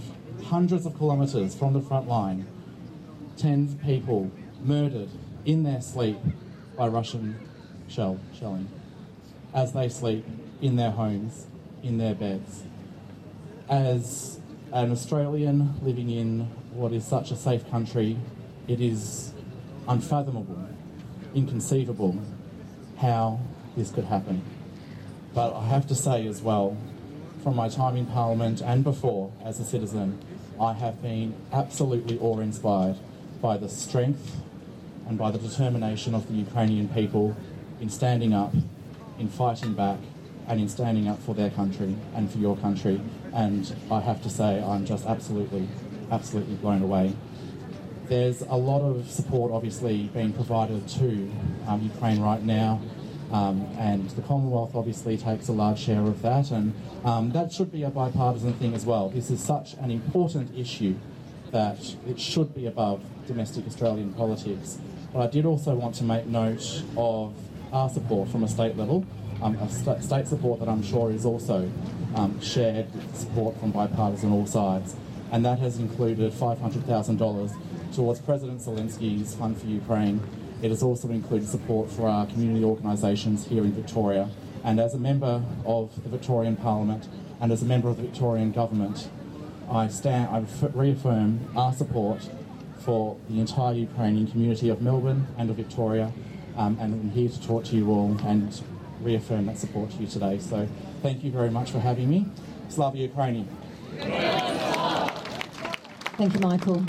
hundreds 0.46 0.86
of 0.86 0.98
kilometres 0.98 1.56
from 1.56 1.74
the 1.74 1.82
front 1.82 2.08
line, 2.08 2.46
10 3.38 3.80
people 3.84 4.32
murdered 4.64 5.10
in 5.46 5.64
their 5.64 5.82
sleep 5.82 6.18
by 6.78 6.88
Russian 6.88 7.40
shell 7.88 8.20
shelling 8.38 8.70
as 9.54 9.74
they 9.74 9.90
sleep 9.90 10.26
in 10.62 10.76
their 10.76 10.92
homes, 10.92 11.48
in 11.84 11.98
their 11.98 12.16
beds. 12.16 12.64
As 13.70 14.40
an 14.72 14.92
Australian 14.92 15.74
living 15.82 16.10
in 16.10 16.42
what 16.74 16.94
is 16.94 17.06
such 17.06 17.32
a 17.32 17.36
safe 17.36 17.70
country, 17.70 18.18
it 18.68 18.80
is 18.80 19.34
unfathomable, 19.88 20.68
inconceivable 21.34 22.18
how 22.98 23.40
this 23.76 23.92
could 23.92 24.06
happen. 24.06 24.42
But 25.34 25.56
I 25.56 25.66
have 25.68 25.88
to 25.88 25.96
say 25.96 26.28
as 26.28 26.42
well, 26.42 26.78
from 27.44 27.56
my 27.56 27.70
time 27.70 27.96
in 27.98 28.06
Parliament 28.06 28.62
and 28.62 28.84
before 28.84 29.32
as 29.44 29.60
a 29.60 29.64
citizen, 29.64 30.20
I 30.60 30.74
have 30.74 31.02
been 31.02 31.34
absolutely 31.52 32.20
awe 32.20 32.40
inspired 32.40 32.98
by 33.42 33.58
the 33.58 33.70
strength 33.70 34.38
and 35.08 35.18
by 35.18 35.32
the 35.32 35.40
determination 35.40 36.14
of 36.14 36.28
the 36.28 36.34
Ukrainian 36.36 36.88
people 36.90 37.36
in 37.80 37.90
standing 37.90 38.34
up, 38.34 38.54
in 39.18 39.28
fighting 39.28 39.74
back, 39.74 39.98
and 40.48 40.60
in 40.60 40.70
standing 40.70 41.08
up 41.08 41.22
for 41.24 41.34
their 41.34 41.50
country 41.50 41.96
and 42.14 42.30
for 42.30 42.38
your 42.38 42.58
country. 42.58 43.02
And 43.34 43.74
I 43.90 44.02
have 44.02 44.22
to 44.24 44.30
say, 44.30 44.62
I'm 44.62 44.86
just 44.86 45.06
absolutely, 45.06 45.68
absolutely 46.12 46.56
blown 46.56 46.82
away. 46.82 47.14
There's 48.12 48.42
a 48.42 48.58
lot 48.58 48.82
of 48.82 49.10
support, 49.10 49.54
obviously, 49.54 50.10
being 50.14 50.34
provided 50.34 50.86
to 51.00 51.32
um, 51.66 51.82
Ukraine 51.82 52.20
right 52.20 52.44
now. 52.44 52.82
Um, 53.32 53.66
and 53.80 54.10
the 54.10 54.22
Commonwealth 54.22 54.76
obviously 54.76 55.16
takes 55.16 55.48
a 55.48 55.54
large 55.54 55.80
share 55.80 56.02
of 56.02 56.22
that, 56.22 56.52
and 56.52 56.74
um, 57.06 57.32
that 57.32 57.54
should 57.54 57.72
be 57.72 57.84
a 57.84 57.90
bipartisan 57.90 58.52
thing 58.56 58.74
as 58.74 58.86
well. 58.86 59.08
This 59.08 59.32
is 59.32 59.42
such 59.42 59.76
an 59.76 59.92
important 59.92 60.54
issue 60.60 60.96
that 61.52 61.96
it 62.06 62.20
should 62.20 62.54
be 62.54 62.66
above 62.66 63.02
domestic 63.28 63.66
Australian 63.66 64.14
politics. 64.14 64.78
But 65.14 65.22
I 65.22 65.28
did 65.28 65.46
also 65.46 65.74
want 65.76 65.96
to 65.96 66.04
make 66.04 66.26
note 66.26 66.84
of 66.98 67.34
our 67.72 67.90
support 67.90 68.28
from 68.28 68.44
a 68.44 68.48
state 68.50 68.76
level, 68.76 69.06
um, 69.42 69.56
a 69.56 69.70
st- 69.70 70.04
state 70.04 70.28
support 70.28 70.60
that 70.60 70.68
I'm 70.68 70.84
sure 70.84 71.12
is 71.12 71.26
also 71.26 71.72
um, 72.16 72.42
shared 72.42 72.88
support 73.14 73.58
from 73.58 73.72
bipartisan 73.72 74.34
all 74.34 74.46
sides, 74.46 74.98
and 75.32 75.46
that 75.46 75.60
has 75.60 75.80
included 75.80 76.34
$500,000 76.34 77.56
towards 77.94 78.20
President 78.20 78.60
Zelensky's 78.60 79.36
Fund 79.36 79.60
for 79.60 79.68
Ukraine. 79.68 80.22
It 80.62 80.70
has 80.70 80.84
also 80.84 81.10
included 81.10 81.48
support 81.48 81.90
for 81.92 82.08
our 82.08 82.26
community 82.26 82.64
organisations 82.64 83.48
here 83.48 83.64
in 83.64 83.74
Victoria. 83.74 84.30
And 84.64 84.80
as 84.80 84.94
a 84.94 85.00
member 85.00 85.44
of 85.66 86.04
the 86.04 86.10
Victorian 86.10 86.56
Parliament 86.56 87.08
and 87.40 87.52
as 87.52 87.62
a 87.62 87.66
member 87.66 87.90
of 87.90 87.98
the 87.98 88.04
Victorian 88.04 88.52
Government, 88.52 89.10
I 89.70 89.88
stand, 89.88 90.30
I 90.30 90.46
reaffirm 90.74 91.40
our 91.56 91.74
support 91.74 92.30
for 92.80 93.18
the 93.30 93.40
entire 93.40 93.74
Ukrainian 93.74 94.28
community 94.28 94.70
of 94.70 94.82
Melbourne 94.82 95.28
and 95.38 95.50
of 95.50 95.56
Victoria. 95.56 96.12
Um, 96.58 96.78
and 96.80 96.94
I'm 96.94 97.10
here 97.12 97.30
to 97.30 97.42
talk 97.48 97.64
to 97.66 97.76
you 97.76 97.90
all 97.90 98.18
and 98.26 98.62
reaffirm 99.02 99.46
that 99.48 99.58
support 99.58 99.92
to 99.92 99.98
you 99.98 100.08
today. 100.08 100.38
So 100.40 100.68
thank 101.02 101.24
you 101.24 101.32
very 101.32 101.50
much 101.50 101.72
for 101.72 101.80
having 101.80 102.10
me. 102.10 102.28
Slava 102.70 102.98
Ukraini. 102.98 103.46
Thank 106.18 106.34
you, 106.34 106.40
Michael. 106.40 106.86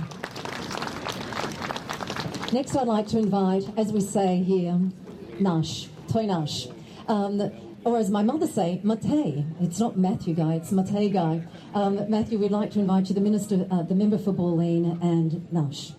Next, 2.53 2.77
I'd 2.77 2.87
like 2.87 3.07
to 3.09 3.19
invite, 3.19 3.65
as 3.79 3.95
we 3.95 4.03
say 4.03 4.43
here, 4.43 4.79
Nash, 5.41 5.89
Toy 6.09 6.27
Nash. 6.27 6.69
Um, 7.09 7.51
or 7.83 7.97
as 7.97 8.11
my 8.11 8.23
mother 8.23 8.47
say, 8.47 8.79
Matei. 8.85 9.51
It's 9.63 9.81
not 9.81 9.97
Matthew 9.97 10.35
Guy, 10.35 10.57
it's 10.57 10.71
Matei 10.71 11.11
Guy. 11.11 11.47
Um, 11.75 12.11
Matthew, 12.11 12.39
we'd 12.39 12.51
like 12.51 12.71
to 12.73 12.81
invite 12.81 13.09
you, 13.09 13.15
the 13.15 13.23
minister, 13.23 13.67
uh, 13.71 13.85
the 13.85 13.95
member 13.95 14.19
for 14.19 14.35
Bulleen 14.35 15.03
and 15.03 15.51
Nash. 15.51 15.93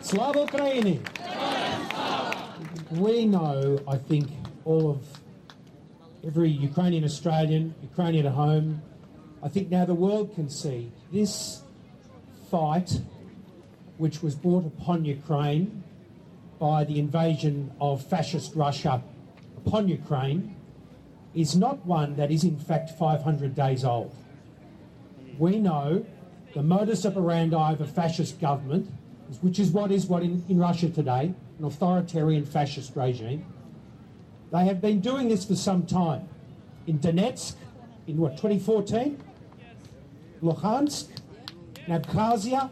Slava 0.00 0.46
Ukraini! 0.46 0.98
We 2.92 3.26
know, 3.26 3.78
I 3.86 3.98
think, 3.98 4.30
all 4.64 4.90
of 4.90 5.06
every 6.26 6.48
Ukrainian 6.48 7.04
Australian, 7.04 7.74
Ukrainian 7.82 8.24
at 8.24 8.32
home, 8.32 8.80
I 9.42 9.50
think 9.50 9.68
now 9.68 9.84
the 9.84 9.94
world 9.94 10.34
can 10.34 10.48
see 10.48 10.92
this 11.12 11.62
fight 12.50 13.02
which 14.02 14.20
was 14.20 14.34
brought 14.34 14.66
upon 14.66 15.04
Ukraine 15.04 15.84
by 16.58 16.82
the 16.82 16.98
invasion 16.98 17.70
of 17.80 18.04
fascist 18.04 18.50
Russia 18.56 19.00
upon 19.64 19.86
Ukraine, 19.86 20.56
is 21.36 21.54
not 21.54 21.86
one 21.86 22.16
that 22.16 22.32
is 22.32 22.42
in 22.42 22.58
fact 22.58 22.90
500 22.98 23.54
days 23.54 23.84
old. 23.84 24.12
We 25.38 25.60
know 25.60 26.04
the 26.52 26.64
modus 26.64 27.06
operandi 27.06 27.72
of 27.74 27.80
a 27.80 27.86
fascist 27.86 28.40
government, 28.40 28.90
which 29.40 29.60
is 29.60 29.70
what 29.70 29.92
is 29.92 30.06
what 30.06 30.24
in, 30.24 30.44
in 30.48 30.58
Russia 30.58 30.90
today, 30.90 31.32
an 31.60 31.64
authoritarian 31.64 32.44
fascist 32.44 32.96
regime. 32.96 33.46
They 34.50 34.64
have 34.64 34.80
been 34.80 35.00
doing 35.00 35.28
this 35.28 35.44
for 35.44 35.54
some 35.54 35.86
time. 35.86 36.28
In 36.88 36.98
Donetsk, 36.98 37.54
in 38.08 38.16
what, 38.16 38.32
2014? 38.32 39.16
Luhansk, 40.42 41.06
in 41.86 42.00
Abkhazia, 42.00 42.68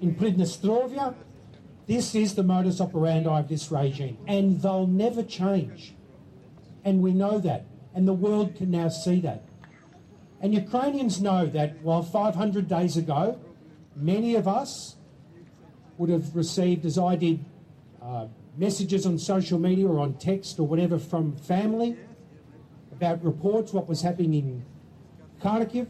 in 0.00 0.14
Pridnestrovia. 0.14 1.14
This 1.86 2.14
is 2.14 2.34
the 2.34 2.42
modus 2.42 2.80
operandi 2.80 3.28
of 3.28 3.48
this 3.48 3.70
regime, 3.70 4.18
and 4.26 4.60
they'll 4.60 4.86
never 4.86 5.22
change. 5.22 5.94
And 6.84 7.02
we 7.02 7.12
know 7.12 7.38
that, 7.38 7.66
and 7.94 8.06
the 8.06 8.12
world 8.12 8.54
can 8.56 8.70
now 8.70 8.88
see 8.88 9.20
that. 9.20 9.44
And 10.40 10.54
Ukrainians 10.54 11.20
know 11.20 11.46
that 11.46 11.82
while 11.82 12.02
500 12.02 12.68
days 12.68 12.96
ago, 12.96 13.38
many 13.94 14.34
of 14.36 14.48
us 14.48 14.96
would 15.98 16.08
have 16.08 16.34
received, 16.34 16.86
as 16.86 16.96
I 16.96 17.16
did, 17.16 17.44
uh, 18.00 18.28
messages 18.56 19.04
on 19.04 19.18
social 19.18 19.58
media 19.58 19.86
or 19.86 19.98
on 19.98 20.14
text 20.14 20.58
or 20.58 20.66
whatever 20.66 20.98
from 20.98 21.36
family 21.36 21.96
about 22.92 23.22
reports 23.22 23.72
what 23.72 23.86
was 23.88 24.02
happening 24.02 24.34
in 24.34 24.64
Kharkiv, 25.42 25.88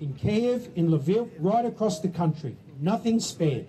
in 0.00 0.14
Kiev, 0.14 0.68
in 0.74 0.88
Lviv, 0.88 1.30
right 1.38 1.64
across 1.64 2.00
the 2.00 2.08
country. 2.08 2.56
Nothing 2.80 3.20
spared. 3.20 3.66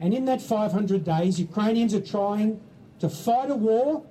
And 0.00 0.14
in 0.14 0.24
that 0.26 0.40
500 0.40 1.04
days, 1.04 1.40
Ukrainians 1.40 1.94
are 1.94 2.00
trying 2.00 2.60
to 3.00 3.08
fight 3.08 3.50
a 3.50 3.54
war 3.54 4.04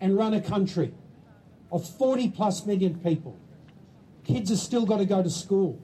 and 0.00 0.16
run 0.16 0.34
a 0.34 0.40
country 0.40 0.92
of 1.70 1.88
40 1.88 2.30
plus 2.30 2.66
million 2.66 2.98
people. 3.00 3.36
Kids 4.24 4.50
have 4.50 4.58
still 4.58 4.86
got 4.86 4.98
to 4.98 5.04
go 5.04 5.22
to 5.22 5.30
school. 5.30 5.80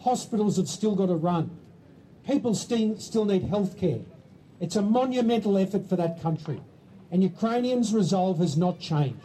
Hospitals 0.00 0.56
have 0.56 0.68
still 0.68 0.94
got 0.94 1.06
to 1.06 1.14
run. 1.14 1.50
People 2.26 2.54
still, 2.54 2.98
still 2.98 3.24
need 3.24 3.44
health 3.44 3.78
care. 3.78 4.00
It's 4.60 4.76
a 4.76 4.82
monumental 4.82 5.56
effort 5.58 5.88
for 5.88 5.96
that 5.96 6.20
country. 6.22 6.60
And 7.10 7.22
Ukrainians' 7.22 7.94
resolve 7.94 8.38
has 8.38 8.56
not 8.56 8.80
changed. 8.80 9.20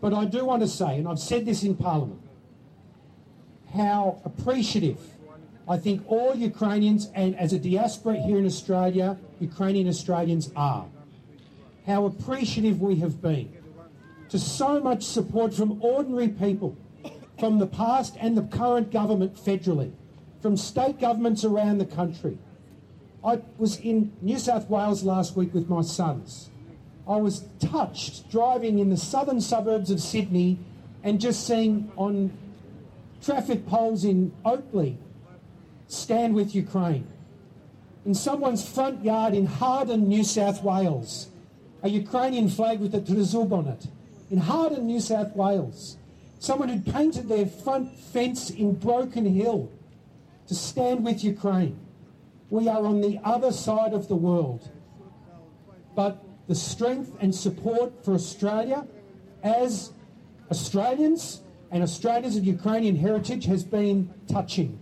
But 0.00 0.14
I 0.14 0.24
do 0.24 0.44
want 0.44 0.62
to 0.62 0.68
say, 0.68 0.98
and 0.98 1.08
I've 1.08 1.18
said 1.18 1.46
this 1.46 1.62
in 1.62 1.76
Parliament, 1.76 2.20
how 3.74 4.20
appreciative 4.24 4.98
I 5.70 5.76
think 5.76 6.02
all 6.08 6.34
Ukrainians 6.34 7.08
and 7.14 7.36
as 7.36 7.52
a 7.52 7.58
diaspora 7.58 8.16
here 8.16 8.38
in 8.38 8.44
Australia, 8.44 9.16
Ukrainian 9.38 9.86
Australians 9.86 10.50
are. 10.56 10.86
How 11.86 12.06
appreciative 12.06 12.80
we 12.80 12.96
have 12.96 13.22
been 13.22 13.52
to 14.30 14.38
so 14.40 14.80
much 14.80 15.04
support 15.04 15.54
from 15.54 15.80
ordinary 15.80 16.26
people, 16.26 16.76
from 17.38 17.60
the 17.60 17.68
past 17.68 18.16
and 18.18 18.36
the 18.36 18.42
current 18.42 18.90
government 18.90 19.36
federally, 19.36 19.92
from 20.42 20.56
state 20.56 20.98
governments 20.98 21.44
around 21.44 21.78
the 21.78 21.86
country. 21.86 22.36
I 23.24 23.40
was 23.56 23.78
in 23.78 24.12
New 24.20 24.40
South 24.40 24.68
Wales 24.68 25.04
last 25.04 25.36
week 25.36 25.54
with 25.54 25.68
my 25.68 25.82
sons. 25.82 26.50
I 27.06 27.18
was 27.18 27.44
touched 27.60 28.28
driving 28.28 28.80
in 28.80 28.90
the 28.90 28.96
southern 28.96 29.40
suburbs 29.40 29.92
of 29.92 30.00
Sydney 30.00 30.58
and 31.04 31.20
just 31.20 31.46
seeing 31.46 31.92
on 31.94 32.36
traffic 33.22 33.66
poles 33.68 34.04
in 34.04 34.32
Oatley, 34.44 34.96
stand 35.90 36.34
with 36.34 36.54
Ukraine. 36.54 37.06
In 38.06 38.14
someone's 38.14 38.66
front 38.66 39.04
yard 39.04 39.34
in 39.34 39.46
Harden, 39.46 40.08
New 40.08 40.24
South 40.24 40.62
Wales, 40.62 41.28
a 41.82 41.88
Ukrainian 41.88 42.48
flag 42.48 42.80
with 42.80 42.94
a 42.94 43.00
tryzub 43.00 43.52
on 43.52 43.66
it. 43.66 43.86
In 44.30 44.38
Harden, 44.38 44.86
New 44.86 45.00
South 45.00 45.34
Wales, 45.34 45.98
someone 46.38 46.68
who'd 46.68 46.86
painted 46.86 47.28
their 47.28 47.46
front 47.46 47.98
fence 47.98 48.50
in 48.50 48.74
Broken 48.74 49.26
Hill 49.26 49.70
to 50.46 50.54
stand 50.54 51.04
with 51.04 51.24
Ukraine. 51.24 51.78
We 52.50 52.68
are 52.68 52.84
on 52.86 53.00
the 53.00 53.18
other 53.24 53.52
side 53.52 53.92
of 53.92 54.06
the 54.06 54.16
world. 54.16 54.70
But 55.96 56.24
the 56.46 56.54
strength 56.54 57.16
and 57.20 57.34
support 57.34 58.04
for 58.04 58.14
Australia 58.14 58.86
as 59.42 59.92
Australians 60.50 61.40
and 61.72 61.82
Australians 61.82 62.36
of 62.36 62.44
Ukrainian 62.44 62.96
heritage 62.96 63.44
has 63.46 63.64
been 63.64 64.12
touching. 64.28 64.78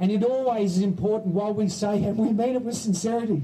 And 0.00 0.10
it 0.10 0.24
always 0.24 0.78
is 0.78 0.82
important 0.82 1.34
while 1.34 1.52
we 1.52 1.68
say, 1.68 2.02
and 2.04 2.16
we 2.16 2.32
mean 2.32 2.56
it 2.56 2.62
with 2.62 2.74
sincerity, 2.74 3.42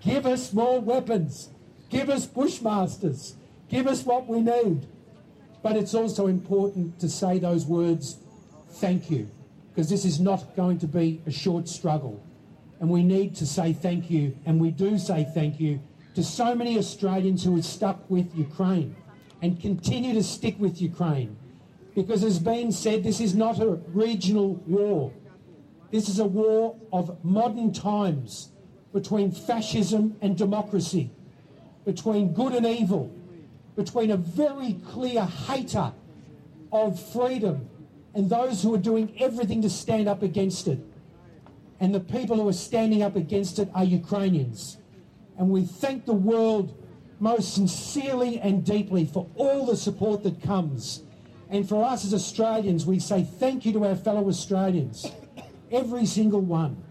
give 0.00 0.24
us 0.24 0.52
more 0.54 0.80
weapons, 0.80 1.50
give 1.90 2.08
us 2.08 2.26
Bushmasters, 2.26 3.34
give 3.68 3.86
us 3.86 4.02
what 4.02 4.26
we 4.26 4.40
need. 4.40 4.86
But 5.62 5.76
it's 5.76 5.94
also 5.94 6.26
important 6.26 6.98
to 7.00 7.10
say 7.10 7.38
those 7.38 7.66
words, 7.66 8.16
thank 8.70 9.10
you, 9.10 9.30
because 9.68 9.90
this 9.90 10.06
is 10.06 10.18
not 10.18 10.56
going 10.56 10.78
to 10.78 10.86
be 10.86 11.20
a 11.26 11.30
short 11.30 11.68
struggle. 11.68 12.24
And 12.80 12.88
we 12.88 13.04
need 13.04 13.36
to 13.36 13.46
say 13.46 13.74
thank 13.74 14.10
you, 14.10 14.34
and 14.46 14.58
we 14.58 14.70
do 14.70 14.98
say 14.98 15.28
thank 15.34 15.60
you 15.60 15.78
to 16.14 16.24
so 16.24 16.54
many 16.54 16.78
Australians 16.78 17.44
who 17.44 17.54
have 17.56 17.64
stuck 17.66 18.10
with 18.10 18.34
Ukraine 18.34 18.96
and 19.42 19.60
continue 19.60 20.14
to 20.14 20.22
stick 20.22 20.56
with 20.58 20.80
Ukraine. 20.80 21.36
Because 21.94 22.24
as 22.24 22.38
been 22.38 22.72
said, 22.72 23.04
this 23.04 23.20
is 23.20 23.34
not 23.34 23.60
a 23.60 23.78
regional 23.92 24.54
war. 24.66 25.12
This 25.92 26.08
is 26.08 26.18
a 26.18 26.24
war 26.24 26.74
of 26.90 27.22
modern 27.22 27.70
times 27.70 28.48
between 28.94 29.30
fascism 29.30 30.16
and 30.22 30.36
democracy, 30.36 31.10
between 31.84 32.32
good 32.32 32.54
and 32.54 32.64
evil, 32.64 33.14
between 33.76 34.10
a 34.10 34.16
very 34.16 34.72
clear 34.88 35.26
hater 35.26 35.92
of 36.72 36.98
freedom 37.12 37.68
and 38.14 38.28
those 38.28 38.62
who 38.62 38.74
are 38.74 38.78
doing 38.78 39.14
everything 39.20 39.60
to 39.62 39.70
stand 39.70 40.08
up 40.08 40.22
against 40.22 40.66
it. 40.66 40.78
And 41.78 41.94
the 41.94 42.00
people 42.00 42.36
who 42.36 42.48
are 42.48 42.54
standing 42.54 43.02
up 43.02 43.14
against 43.14 43.58
it 43.58 43.68
are 43.74 43.84
Ukrainians. 43.84 44.78
And 45.38 45.50
we 45.50 45.64
thank 45.64 46.06
the 46.06 46.14
world 46.14 46.74
most 47.20 47.54
sincerely 47.54 48.40
and 48.40 48.64
deeply 48.64 49.04
for 49.04 49.28
all 49.34 49.66
the 49.66 49.76
support 49.76 50.22
that 50.22 50.42
comes. 50.42 51.02
And 51.50 51.68
for 51.68 51.84
us 51.84 52.04
as 52.04 52.14
Australians, 52.14 52.86
we 52.86 52.98
say 52.98 53.24
thank 53.24 53.66
you 53.66 53.72
to 53.74 53.84
our 53.84 53.94
fellow 53.94 54.28
Australians, 54.28 55.10
every 55.72 56.06
single 56.06 56.40
one, 56.40 56.82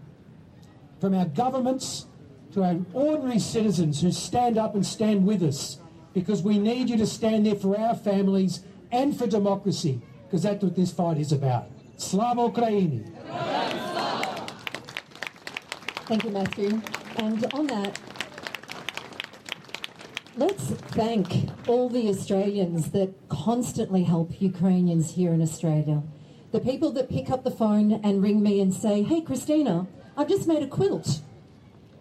from 1.00 1.14
our 1.14 1.26
governments 1.26 2.06
to 2.52 2.62
our 2.62 2.76
ordinary 2.92 3.38
citizens 3.38 4.02
who 4.02 4.12
stand 4.12 4.58
up 4.58 4.74
and 4.74 4.84
stand 4.84 5.26
with 5.26 5.42
us, 5.42 5.78
because 6.12 6.42
we 6.42 6.58
need 6.58 6.90
you 6.90 6.96
to 6.98 7.06
stand 7.06 7.46
there 7.46 7.54
for 7.54 7.78
our 7.78 7.94
families 7.94 8.64
and 8.90 9.16
for 9.16 9.26
democracy, 9.26 10.02
because 10.24 10.42
that's 10.42 10.62
what 10.62 10.76
this 10.76 10.92
fight 10.92 11.16
is 11.16 11.32
about. 11.32 11.68
Slava 11.96 12.48
Ukraini! 12.50 13.08
Thank 16.06 16.24
you, 16.24 16.30
Matthew. 16.30 16.82
And 17.16 17.54
on 17.54 17.66
that, 17.68 17.98
let's 20.36 20.64
thank 20.64 21.48
all 21.68 21.88
the 21.88 22.08
Australians 22.08 22.90
that 22.90 23.14
constantly 23.28 24.02
help 24.02 24.40
Ukrainians 24.40 25.12
here 25.12 25.32
in 25.32 25.40
Australia. 25.40 26.02
The 26.52 26.60
people 26.60 26.92
that 26.92 27.08
pick 27.08 27.30
up 27.30 27.44
the 27.44 27.50
phone 27.50 27.92
and 28.04 28.22
ring 28.22 28.42
me 28.42 28.60
and 28.60 28.74
say, 28.74 29.02
Hey, 29.02 29.22
Christina, 29.22 29.86
I've 30.18 30.28
just 30.28 30.46
made 30.46 30.62
a 30.62 30.66
quilt. 30.66 31.22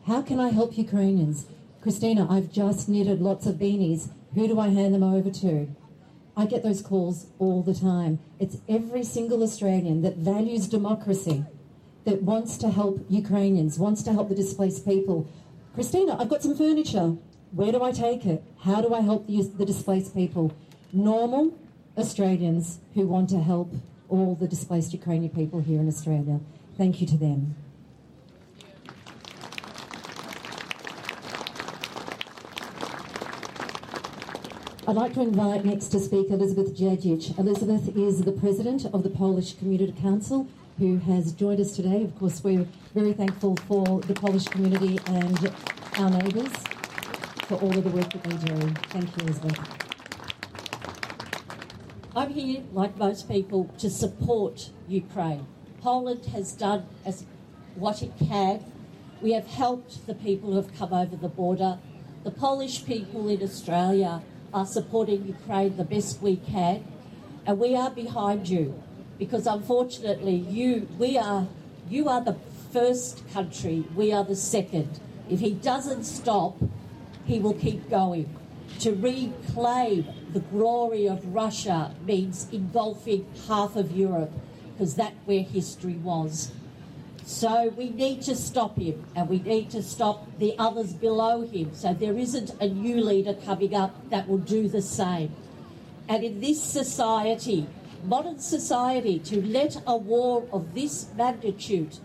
How 0.08 0.22
can 0.22 0.42
I 0.42 0.50
help 0.50 0.78
Ukrainians? 0.78 1.46
Christina, 1.82 2.28
I've 2.30 2.52
just 2.52 2.90
knitted 2.90 3.22
lots 3.22 3.46
of 3.46 3.56
beanies. 3.56 4.10
Who 4.36 4.50
do 4.50 4.60
I 4.60 4.68
hand 4.68 4.94
them 4.94 5.04
over 5.04 5.32
to? 5.32 5.74
I 6.36 6.46
get 6.48 6.64
those 6.64 6.82
calls 6.82 7.28
all 7.40 7.64
the 7.64 7.74
time. 7.74 8.20
It's 8.40 8.58
every 8.68 9.04
single 9.04 9.42
Australian 9.42 10.02
that 10.02 10.18
values 10.18 10.68
democracy, 10.68 11.46
that 12.04 12.22
wants 12.22 12.58
to 12.58 12.72
help 12.72 13.06
Ukrainians, 13.08 13.80
wants 13.80 14.04
to 14.04 14.12
help 14.12 14.28
the 14.28 14.36
displaced 14.36 14.86
people. 14.86 15.30
Christina, 15.76 16.18
I've 16.20 16.30
got 16.30 16.44
some 16.44 16.58
furniture. 16.58 17.16
Where 17.52 17.72
do 17.72 17.82
I 17.84 17.94
take 17.94 18.26
it? 18.26 18.44
How 18.60 18.82
do 18.82 18.94
I 18.94 19.00
help 19.00 19.28
the, 19.28 19.44
the 19.44 19.66
displaced 19.66 20.14
people? 20.14 20.54
Normal 20.92 21.58
Australians 21.98 22.80
who 22.96 23.08
want 23.08 23.30
to 23.30 23.40
help 23.40 23.74
all 24.12 24.36
the 24.36 24.48
displaced 24.48 24.94
Ukrainian 24.94 25.32
people 25.32 25.62
here 25.62 25.80
in 25.80 25.88
Australia. 25.88 26.40
Thank 26.78 27.02
you 27.02 27.08
to 27.08 27.18
them. 27.18 27.56
I'd 34.88 34.96
like 34.96 35.14
to 35.14 35.22
invite 35.22 35.64
next 35.64 35.88
to 35.90 36.00
speak 36.00 36.30
Elizabeth 36.30 36.78
Djajic. 36.78 37.40
Elizabeth 37.40 37.96
is 37.96 38.24
the 38.24 38.34
president 38.34 38.86
of 38.94 39.04
the 39.04 39.10
Polish 39.10 39.54
Community 39.58 39.94
Council 40.02 40.48
who 40.80 40.98
has 40.98 41.32
joined 41.32 41.62
us 41.62 41.76
today. 41.76 42.04
Of 42.04 42.18
course, 42.20 42.44
we're 42.44 42.68
very 42.94 43.14
thankful 43.14 43.56
for 43.68 44.02
the 44.02 44.14
Polish 44.14 44.46
community 44.46 45.00
and 45.06 45.54
our 45.98 46.10
neighbours 46.10 46.52
for 47.48 47.56
all 47.56 47.78
of 47.78 47.84
the 47.84 47.90
work 47.92 48.12
that 48.12 48.24
they 48.24 48.38
do. 48.38 48.56
Thank 48.90 49.16
you, 49.16 49.24
Elizabeth. 49.24 49.91
I'm 52.14 52.34
here, 52.34 52.64
like 52.74 52.98
most 52.98 53.30
people, 53.30 53.70
to 53.78 53.90
support 53.90 54.70
Ukraine. 54.90 55.46
Poland 55.82 56.26
has 56.26 56.52
done 56.52 56.86
as 57.06 57.24
what 57.76 58.04
it 58.04 58.12
can. 58.20 58.66
We 59.22 59.32
have 59.32 59.48
helped 59.48 60.06
the 60.08 60.16
people 60.16 60.50
who 60.50 60.58
have 60.58 60.76
come 60.78 60.94
over 60.94 61.16
the 61.16 61.30
border. 61.30 61.80
The 62.26 62.32
Polish 62.32 62.86
people 62.86 63.30
in 63.30 63.42
Australia 63.42 64.22
are 64.54 64.66
supporting 64.66 65.26
Ukraine 65.26 65.78
the 65.78 65.86
best 65.86 66.22
we 66.22 66.36
can, 66.36 66.84
and 67.46 67.58
we 67.58 67.78
are 67.78 67.90
behind 67.90 68.50
you 68.50 68.84
because 69.18 69.48
unfortunately 69.48 70.36
you 70.36 70.90
we 71.00 71.18
are 71.18 71.48
you 71.90 72.10
are 72.10 72.22
the 72.22 72.36
first 72.74 73.24
country, 73.32 73.86
we 73.96 74.12
are 74.12 74.26
the 74.26 74.36
second. 74.36 75.00
If 75.30 75.40
he 75.40 75.54
doesn't 75.54 76.04
stop, 76.04 76.58
he 77.26 77.40
will 77.40 77.54
keep 77.54 77.90
going. 77.90 78.36
To 78.80 78.92
reclaim 78.94 80.08
the 80.34 80.40
glory 80.40 81.08
of 81.08 81.34
Russia 81.34 81.94
means 82.06 82.48
engulfing 82.52 83.26
half 83.48 83.76
of 83.76 83.92
Europe 83.92 84.32
because 84.74 84.96
that's 84.96 85.16
where 85.26 85.42
history 85.44 85.96
was. 85.96 86.52
So 87.26 87.70
we 87.78 87.90
need 87.90 88.22
to 88.24 88.36
stop 88.36 88.78
him 88.78 89.06
and 89.16 89.30
we 89.30 89.40
need 89.40 89.70
to 89.72 89.84
stop 89.84 90.28
the 90.40 90.56
others 90.58 90.94
below 90.94 91.42
him 91.42 91.74
so 91.74 91.94
there 91.94 92.18
isn't 92.18 92.52
a 92.60 92.68
new 92.68 93.04
leader 93.04 93.34
coming 93.34 93.76
up 93.76 94.10
that 94.10 94.28
will 94.28 94.40
do 94.40 94.68
the 94.68 94.82
same. 94.82 95.34
And 96.10 96.24
in 96.24 96.42
this 96.42 96.62
society, 96.62 97.68
modern 98.04 98.40
society, 98.40 99.20
to 99.20 99.46
let 99.46 99.82
a 99.86 99.96
war 99.96 100.48
of 100.52 100.74
this 100.74 101.08
magnitude 101.16 101.98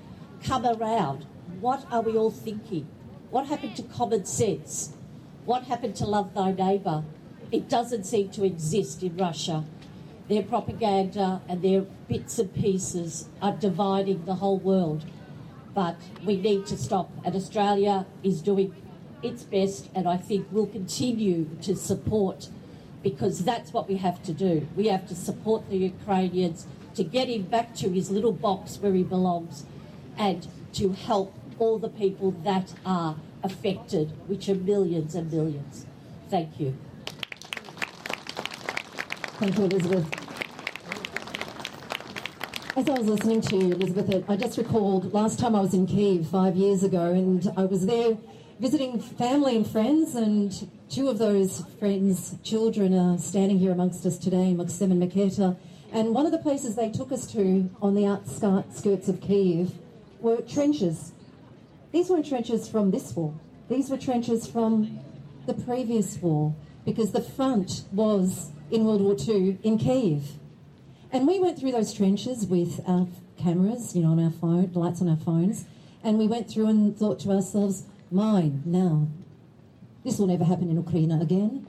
come 0.44 0.66
around, 0.66 1.24
what 1.60 1.86
are 1.90 2.02
we 2.02 2.16
all 2.16 2.30
thinking? 2.30 2.86
What 3.30 3.46
happened 3.46 3.76
to 3.76 3.82
common 3.82 4.24
sense? 4.26 4.92
What 5.44 5.64
happened 5.64 5.96
to 5.96 6.06
love 6.06 6.34
thy 6.34 6.52
neighbour? 6.52 7.04
It 7.52 7.68
doesn't 7.68 8.04
seem 8.04 8.30
to 8.30 8.44
exist 8.44 9.02
in 9.02 9.16
Russia. 9.16 9.64
Their 10.28 10.42
propaganda 10.42 11.40
and 11.48 11.62
their 11.62 11.82
bits 11.82 12.38
and 12.38 12.52
pieces 12.52 13.28
are 13.40 13.52
dividing 13.52 14.24
the 14.24 14.34
whole 14.36 14.58
world 14.58 15.04
but 15.76 15.96
we 16.24 16.38
need 16.38 16.66
to 16.66 16.76
stop. 16.76 17.10
And 17.22 17.36
Australia 17.36 18.06
is 18.24 18.40
doing 18.40 18.74
its 19.22 19.42
best, 19.42 19.90
and 19.94 20.08
I 20.08 20.16
think 20.16 20.50
will 20.50 20.66
continue 20.66 21.50
to 21.60 21.76
support 21.76 22.48
because 23.02 23.44
that's 23.44 23.74
what 23.74 23.86
we 23.86 23.98
have 23.98 24.22
to 24.22 24.32
do. 24.32 24.66
We 24.74 24.88
have 24.88 25.06
to 25.08 25.14
support 25.14 25.68
the 25.68 25.76
Ukrainians 25.76 26.66
to 26.94 27.04
get 27.04 27.28
him 27.28 27.42
back 27.42 27.74
to 27.76 27.90
his 27.90 28.10
little 28.10 28.32
box 28.32 28.78
where 28.78 28.94
he 28.94 29.02
belongs 29.02 29.66
and 30.16 30.48
to 30.72 30.92
help 30.92 31.34
all 31.58 31.78
the 31.78 31.90
people 31.90 32.30
that 32.42 32.72
are 32.86 33.16
affected, 33.42 34.12
which 34.28 34.48
are 34.48 34.54
millions 34.54 35.14
and 35.14 35.30
millions. 35.30 35.84
Thank 36.30 36.58
you. 36.58 36.74
Thank 39.38 39.58
you, 39.58 39.64
Elizabeth. 39.64 40.06
As 42.74 42.88
I 42.88 42.92
was 42.92 43.06
listening 43.06 43.42
to 43.42 43.56
you, 43.56 43.72
Elizabeth, 43.74 44.24
I 44.30 44.36
just 44.36 44.56
recalled 44.56 45.12
last 45.12 45.38
time 45.38 45.54
I 45.54 45.60
was 45.60 45.74
in 45.74 45.86
Kiev 45.86 46.26
five 46.26 46.56
years 46.56 46.82
ago, 46.82 47.10
and 47.10 47.46
I 47.54 47.66
was 47.66 47.84
there 47.84 48.16
visiting 48.60 48.98
family 48.98 49.54
and 49.56 49.66
friends, 49.66 50.14
and 50.14 50.70
two 50.88 51.10
of 51.10 51.18
those 51.18 51.62
friends' 51.78 52.36
children 52.44 52.94
are 52.98 53.18
standing 53.18 53.58
here 53.58 53.72
amongst 53.72 54.06
us 54.06 54.16
today, 54.16 54.54
Maxim 54.54 54.90
and 54.90 55.02
Maketa. 55.02 55.58
And 55.92 56.14
one 56.14 56.24
of 56.24 56.32
the 56.32 56.38
places 56.38 56.74
they 56.74 56.88
took 56.88 57.12
us 57.12 57.30
to 57.32 57.68
on 57.82 57.94
the 57.94 58.06
outskirts 58.06 59.08
of 59.08 59.20
Kiev 59.20 59.70
were 60.18 60.40
trenches. 60.40 61.12
These 61.92 62.08
weren't 62.08 62.26
trenches 62.26 62.68
from 62.68 62.90
this 62.90 63.14
war, 63.14 63.34
these 63.68 63.90
were 63.90 63.98
trenches 63.98 64.46
from 64.46 64.98
the 65.44 65.52
previous 65.52 66.16
war, 66.22 66.54
because 66.86 67.12
the 67.12 67.20
front 67.20 67.84
was 67.92 68.50
in 68.70 68.84
World 68.84 69.00
War 69.00 69.16
II 69.18 69.58
in 69.62 69.78
Kiev. 69.78 70.32
And 71.12 71.26
we 71.26 71.38
went 71.38 71.58
through 71.58 71.72
those 71.72 71.94
trenches 71.94 72.46
with 72.46 72.80
our 72.86 73.06
cameras, 73.38 73.94
you 73.94 74.02
know, 74.02 74.10
on 74.10 74.22
our 74.22 74.30
phone, 74.30 74.70
lights 74.74 75.00
on 75.00 75.08
our 75.08 75.16
phones, 75.16 75.64
and 76.02 76.18
we 76.18 76.26
went 76.26 76.50
through 76.50 76.68
and 76.68 76.96
thought 76.96 77.18
to 77.20 77.30
ourselves, 77.30 77.84
mine, 78.10 78.62
now, 78.64 79.08
this 80.04 80.18
will 80.18 80.26
never 80.26 80.44
happen 80.44 80.70
in 80.70 80.76
Ukraine 80.76 81.10
again. 81.10 81.66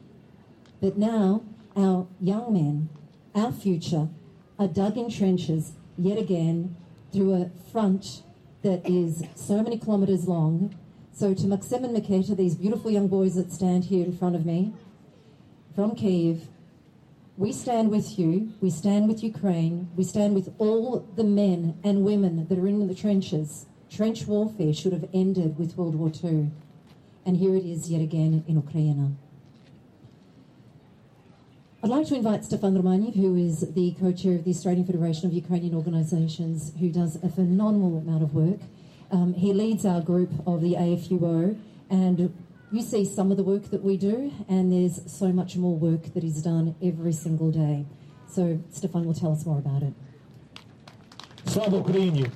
But 0.82 0.98
now, 0.98 1.44
our 1.76 2.08
young 2.20 2.54
men, 2.54 2.90
our 3.34 3.52
future, 3.52 4.10
are 4.60 4.68
dug 4.68 4.98
in 4.98 5.10
trenches 5.10 5.74
yet 5.98 6.18
again 6.18 6.76
through 7.12 7.34
a 7.34 7.52
front 7.72 8.24
that 8.64 8.88
is 8.88 9.24
so 9.36 9.62
many 9.64 9.78
kilometres 9.78 10.28
long. 10.28 10.76
So 11.14 11.34
to 11.34 11.48
Maxim 11.48 11.84
and 11.84 11.96
Maketa, 11.96 12.36
these 12.36 12.56
beautiful 12.56 12.92
young 12.92 13.08
boys 13.08 13.36
that 13.36 13.52
stand 13.52 13.86
here 13.86 14.06
in 14.06 14.16
front 14.16 14.36
of 14.36 14.46
me, 14.46 14.74
from 15.74 15.96
Kiev, 15.96 16.48
we 17.38 17.54
stand 17.54 17.92
with 17.92 18.18
you, 18.18 18.52
we 18.62 18.72
stand 18.72 19.08
with 19.08 19.24
Ukraine, 19.24 19.90
we 19.96 20.04
stand 20.04 20.34
with 20.34 20.54
all 20.58 21.08
the 21.16 21.24
men 21.24 21.78
and 21.84 22.04
women 22.04 22.48
that 22.48 22.58
are 22.58 22.68
in 22.68 22.88
the 22.88 22.96
trenches. 22.96 23.68
Trench 23.92 24.26
warfare 24.26 24.74
should 24.74 24.92
have 24.92 25.08
ended 25.14 25.58
with 25.58 25.78
World 25.78 25.96
War 25.96 26.12
II. 26.24 26.50
And 27.26 27.38
here 27.38 27.56
it 27.56 27.64
is 27.64 27.90
yet 27.92 28.02
again 28.02 28.44
in 28.48 28.56
Ukraine. 28.56 29.18
I'd 31.84 31.90
like 31.92 32.08
to 32.08 32.16
invite 32.16 32.44
Stefan 32.44 32.76
Romaniw, 32.76 33.16
who 33.16 33.36
is 33.36 33.72
the 33.74 33.96
co-chair 34.00 34.34
of 34.34 34.44
the 34.44 34.52
Australian 34.52 34.86
Federation 34.86 35.28
of 35.28 35.34
Ukrainian 35.34 35.76
Organisations, 35.76 36.74
who 36.80 36.90
does 36.90 37.18
a 37.18 37.30
phenomenal 37.30 38.00
amount 38.00 38.24
of 38.24 38.34
work. 38.34 38.60
Um, 39.12 39.36
he 39.36 39.54
leads 39.54 39.86
our 39.86 40.02
group 40.02 40.32
of 40.48 40.62
the 40.62 40.74
AFUO, 40.74 41.56
and 41.90 42.34
you 42.72 42.82
see 42.82 43.06
some 43.06 43.32
of 43.32 43.38
the 43.38 43.44
work 43.44 43.70
that 43.72 43.84
we 43.84 43.98
do, 43.98 44.34
and 44.50 44.72
there's 44.72 45.00
so 45.12 45.32
much 45.32 45.56
more 45.56 45.78
work 45.78 46.14
that 46.14 46.24
is 46.24 46.42
done 46.42 46.76
every 46.82 47.14
single 47.14 47.52
day. 47.52 47.86
So 48.28 48.60
Stefan 48.72 49.06
will 49.06 49.14
tell 49.14 49.32
us 49.32 49.46
more 49.46 49.60
about 49.60 49.84
it. 49.84 49.94
Slava 51.46 51.82
Ukraini. 51.82 52.30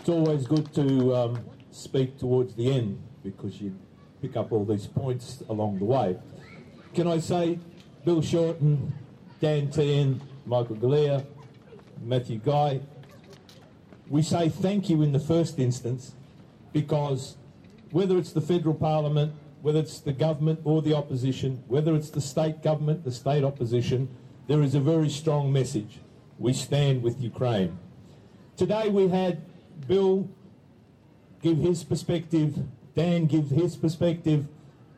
It's 0.00 0.08
always 0.08 0.46
good 0.46 0.72
to 0.74 1.14
um, 1.14 1.44
speak 1.70 2.18
towards 2.18 2.54
the 2.54 2.72
end 2.72 3.02
because 3.22 3.60
you 3.60 3.76
pick 4.22 4.36
up 4.36 4.50
all 4.50 4.64
these 4.64 4.86
points 4.86 5.42
along 5.50 5.78
the 5.78 5.84
way. 5.84 6.16
Can 6.94 7.06
I 7.06 7.18
say, 7.18 7.58
Bill 8.04 8.22
Shorten, 8.22 8.94
Dan 9.40 9.68
Tehan, 9.68 10.20
Michael 10.46 10.76
Galea, 10.76 11.26
Matthew 12.02 12.38
Guy, 12.38 12.80
we 14.08 14.22
say 14.22 14.48
thank 14.48 14.88
you 14.88 15.02
in 15.02 15.12
the 15.12 15.18
first 15.18 15.58
instance 15.58 16.14
because 16.72 17.36
whether 17.96 18.18
it's 18.18 18.34
the 18.34 18.42
federal 18.42 18.74
parliament, 18.74 19.32
whether 19.62 19.80
it's 19.80 20.00
the 20.00 20.12
government 20.12 20.60
or 20.64 20.82
the 20.82 20.94
opposition, 20.94 21.64
whether 21.66 21.94
it's 21.94 22.10
the 22.10 22.20
state 22.20 22.62
government, 22.62 23.02
the 23.04 23.10
state 23.10 23.42
opposition, 23.42 24.06
there 24.48 24.60
is 24.60 24.74
a 24.74 24.80
very 24.80 25.08
strong 25.08 25.50
message. 25.50 26.00
We 26.38 26.52
stand 26.52 27.02
with 27.02 27.22
Ukraine. 27.22 27.78
Today 28.54 28.90
we 28.90 29.08
had 29.08 29.40
Bill 29.88 30.28
give 31.40 31.56
his 31.56 31.84
perspective, 31.84 32.58
Dan 32.94 33.24
give 33.24 33.48
his 33.48 33.76
perspective, 33.76 34.46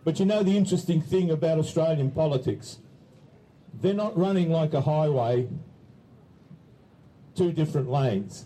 but 0.02 0.18
you 0.18 0.26
know 0.26 0.42
the 0.42 0.56
interesting 0.56 1.00
thing 1.00 1.30
about 1.30 1.56
Australian 1.58 2.10
politics? 2.10 2.78
They're 3.80 3.94
not 3.94 4.18
running 4.18 4.50
like 4.50 4.74
a 4.74 4.80
highway, 4.80 5.46
two 7.36 7.52
different 7.52 7.88
lanes. 7.88 8.44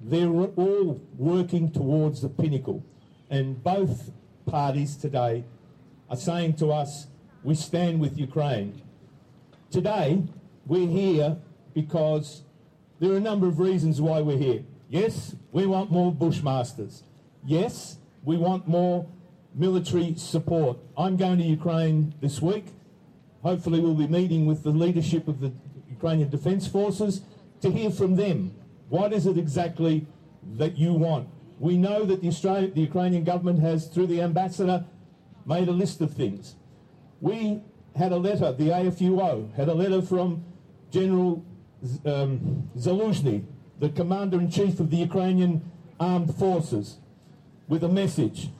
They're 0.00 0.28
all 0.28 1.00
working 1.16 1.70
towards 1.70 2.22
the 2.22 2.28
pinnacle. 2.28 2.82
And 3.32 3.60
both 3.64 4.12
parties 4.46 4.96
today 4.96 5.42
are 6.08 6.16
saying 6.16 6.54
to 6.58 6.70
us, 6.70 7.08
we 7.42 7.56
stand 7.56 7.98
with 7.98 8.16
Ukraine. 8.16 8.80
Today, 9.72 10.22
we're 10.66 10.86
here 10.86 11.36
because 11.74 12.42
there 13.00 13.10
are 13.10 13.16
a 13.16 13.20
number 13.20 13.48
of 13.48 13.58
reasons 13.58 14.00
why 14.00 14.20
we're 14.20 14.38
here. 14.38 14.62
Yes, 14.88 15.34
we 15.50 15.66
want 15.66 15.90
more 15.90 16.12
Bushmasters. 16.12 17.02
Yes, 17.44 17.98
we 18.22 18.36
want 18.36 18.68
more 18.68 19.08
military 19.52 20.14
support. 20.14 20.78
I'm 20.96 21.16
going 21.16 21.38
to 21.38 21.44
Ukraine 21.44 22.14
this 22.20 22.40
week 22.40 22.66
hopefully 23.42 23.80
we'll 23.80 23.94
be 23.94 24.06
meeting 24.06 24.46
with 24.46 24.62
the 24.62 24.70
leadership 24.70 25.28
of 25.28 25.40
the 25.40 25.52
Ukrainian 25.90 26.28
Defence 26.30 26.66
Forces 26.66 27.22
to 27.60 27.70
hear 27.70 27.90
from 27.90 28.16
them. 28.16 28.54
What 28.88 29.12
is 29.12 29.26
it 29.26 29.36
exactly 29.36 30.06
that 30.54 30.78
you 30.78 30.94
want? 30.94 31.28
We 31.62 31.76
know 31.76 32.04
that 32.04 32.20
the, 32.20 32.26
Australian, 32.26 32.74
the 32.74 32.80
Ukrainian 32.80 33.22
government 33.22 33.60
has, 33.60 33.86
through 33.86 34.08
the 34.08 34.20
ambassador, 34.20 34.84
made 35.46 35.68
a 35.68 35.70
list 35.70 36.00
of 36.00 36.12
things. 36.12 36.56
We 37.20 37.62
had 37.94 38.10
a 38.10 38.16
letter, 38.16 38.50
the 38.50 38.70
AFUO 38.70 39.54
had 39.54 39.68
a 39.68 39.74
letter 39.74 40.02
from 40.02 40.44
General 40.90 41.44
um, 42.04 42.68
Zaluzhny, 42.76 43.44
the 43.78 43.90
commander-in-chief 43.90 44.80
of 44.80 44.90
the 44.90 44.96
Ukrainian 44.96 45.70
armed 46.00 46.34
forces, 46.34 46.98
with 47.68 47.84
a 47.84 47.88
message. 47.88 48.50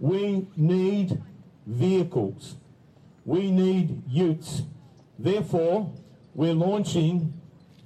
We 0.00 0.48
need 0.56 1.22
vehicles. 1.68 2.56
We 3.24 3.52
need 3.52 4.02
utes. 4.08 4.62
Therefore, 5.16 5.92
we're 6.34 6.54
launching 6.54 7.32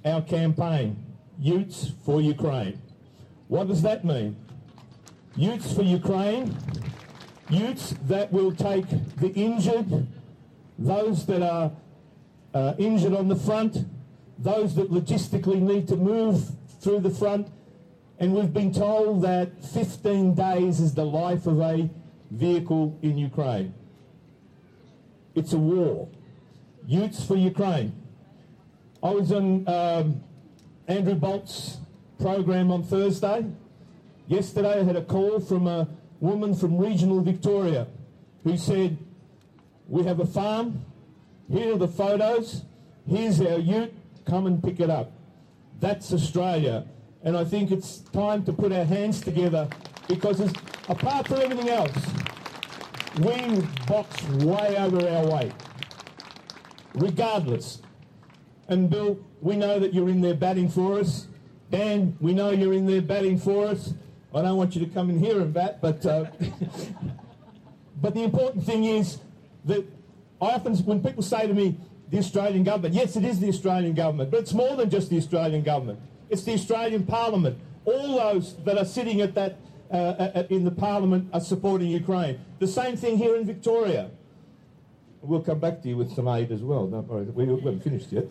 our 0.03 0.23
campaign, 0.23 1.05
Utes 1.37 1.91
for 2.03 2.19
Ukraine. 2.19 2.81
What 3.47 3.67
does 3.67 3.83
that 3.83 4.03
mean? 4.03 4.37
Utes 5.37 5.73
for 5.73 5.81
Ukraine, 5.81 6.55
utes 7.49 7.93
that 8.03 8.31
will 8.31 8.53
take 8.53 8.85
the 9.17 9.33
injured, 9.33 10.07
those 10.79 11.25
that 11.25 11.41
are 11.41 11.71
uh, 12.53 12.73
injured 12.77 13.13
on 13.13 13.27
the 13.27 13.35
front, 13.35 13.85
those 14.37 14.75
that 14.75 14.91
logistically 14.91 15.61
need 15.61 15.89
to 15.89 15.97
move 15.97 16.51
through 16.79 17.01
the 17.01 17.09
front, 17.09 17.49
and 18.17 18.33
we've 18.33 18.53
been 18.53 18.71
told 18.73 19.23
that 19.23 19.61
15 19.73 20.35
days 20.35 20.79
is 20.79 20.93
the 20.93 21.05
life 21.05 21.45
of 21.47 21.59
a 21.59 21.89
vehicle 22.31 22.97
in 23.01 23.17
Ukraine. 23.17 23.73
It's 25.33 25.51
a 25.51 25.57
war. 25.57 26.07
Utes 26.87 27.25
for 27.25 27.35
Ukraine. 27.35 27.91
I 29.03 29.09
was 29.09 29.33
on 29.33 29.67
um, 29.67 30.23
Andrew 30.87 31.15
Bolt's 31.15 31.77
program 32.19 32.71
on 32.71 32.83
Thursday. 32.83 33.45
Yesterday 34.27 34.79
I 34.79 34.83
had 34.83 34.95
a 34.95 35.03
call 35.03 35.39
from 35.39 35.67
a 35.67 35.87
woman 36.19 36.55
from 36.55 36.77
regional 36.77 37.21
Victoria 37.21 37.87
who 38.43 38.57
said, 38.57 38.97
we 39.87 40.03
have 40.03 40.19
a 40.19 40.25
farm, 40.25 40.83
here 41.51 41.73
are 41.73 41.77
the 41.77 41.87
photos, 41.87 42.63
here's 43.07 43.39
our 43.39 43.59
ute, 43.59 43.93
come 44.25 44.47
and 44.47 44.63
pick 44.63 44.79
it 44.79 44.89
up. 44.89 45.11
That's 45.79 46.11
Australia. 46.11 46.85
And 47.23 47.37
I 47.37 47.43
think 47.43 47.71
it's 47.71 47.99
time 47.99 48.43
to 48.45 48.53
put 48.53 48.71
our 48.71 48.85
hands 48.85 49.21
together 49.21 49.67
because 50.07 50.41
apart 50.89 51.27
from 51.27 51.41
everything 51.41 51.69
else, 51.69 51.95
we 53.19 53.61
box 53.87 54.23
way 54.43 54.75
over 54.77 55.07
our 55.07 55.27
weight, 55.27 55.53
regardless. 56.95 57.81
And 58.67 58.89
Bill, 58.89 59.19
we 59.41 59.55
know 59.55 59.79
that 59.79 59.93
you're 59.93 60.09
in 60.09 60.21
there 60.21 60.33
batting 60.33 60.69
for 60.69 60.99
us. 60.99 61.27
Dan, 61.69 62.17
we 62.19 62.33
know 62.33 62.49
you're 62.49 62.73
in 62.73 62.85
there 62.85 63.01
batting 63.01 63.37
for 63.37 63.67
us. 63.67 63.93
I 64.35 64.41
don't 64.41 64.57
want 64.57 64.75
you 64.75 64.85
to 64.85 64.91
come 64.91 65.09
in 65.09 65.17
here 65.17 65.39
and 65.39 65.53
bat, 65.53 65.79
but 65.81 66.05
uh, 66.05 66.25
but 68.01 68.13
the 68.13 68.23
important 68.23 68.65
thing 68.65 68.83
is 68.83 69.19
that 69.63 69.85
I 70.41 70.47
often, 70.47 70.75
when 70.79 71.01
people 71.01 71.23
say 71.23 71.47
to 71.47 71.53
me, 71.53 71.77
the 72.09 72.17
Australian 72.17 72.65
government, 72.65 72.93
yes, 72.93 73.15
it 73.15 73.23
is 73.23 73.39
the 73.39 73.47
Australian 73.47 73.93
government, 73.93 74.31
but 74.31 74.41
it's 74.41 74.53
more 74.53 74.75
than 74.75 74.89
just 74.89 75.09
the 75.09 75.17
Australian 75.17 75.63
government. 75.63 75.99
It's 76.29 76.43
the 76.43 76.53
Australian 76.53 77.05
Parliament. 77.05 77.57
All 77.85 78.17
those 78.17 78.57
that 78.65 78.77
are 78.77 78.85
sitting 78.85 79.21
at 79.21 79.35
that 79.35 79.57
uh, 79.89 80.43
in 80.49 80.65
the 80.65 80.71
Parliament 80.71 81.29
are 81.31 81.39
supporting 81.39 81.87
Ukraine. 81.87 82.39
The 82.59 82.67
same 82.67 82.97
thing 82.97 83.17
here 83.17 83.37
in 83.37 83.45
Victoria. 83.45 84.11
We'll 85.21 85.41
come 85.41 85.59
back 85.59 85.81
to 85.83 85.87
you 85.87 85.97
with 85.97 86.13
some 86.13 86.27
aid 86.27 86.51
as 86.51 86.61
well. 86.61 86.87
Don't 86.87 87.07
worry, 87.07 87.23
we 87.23 87.45
haven't 87.47 87.83
finished 87.83 88.11
yet. 88.11 88.25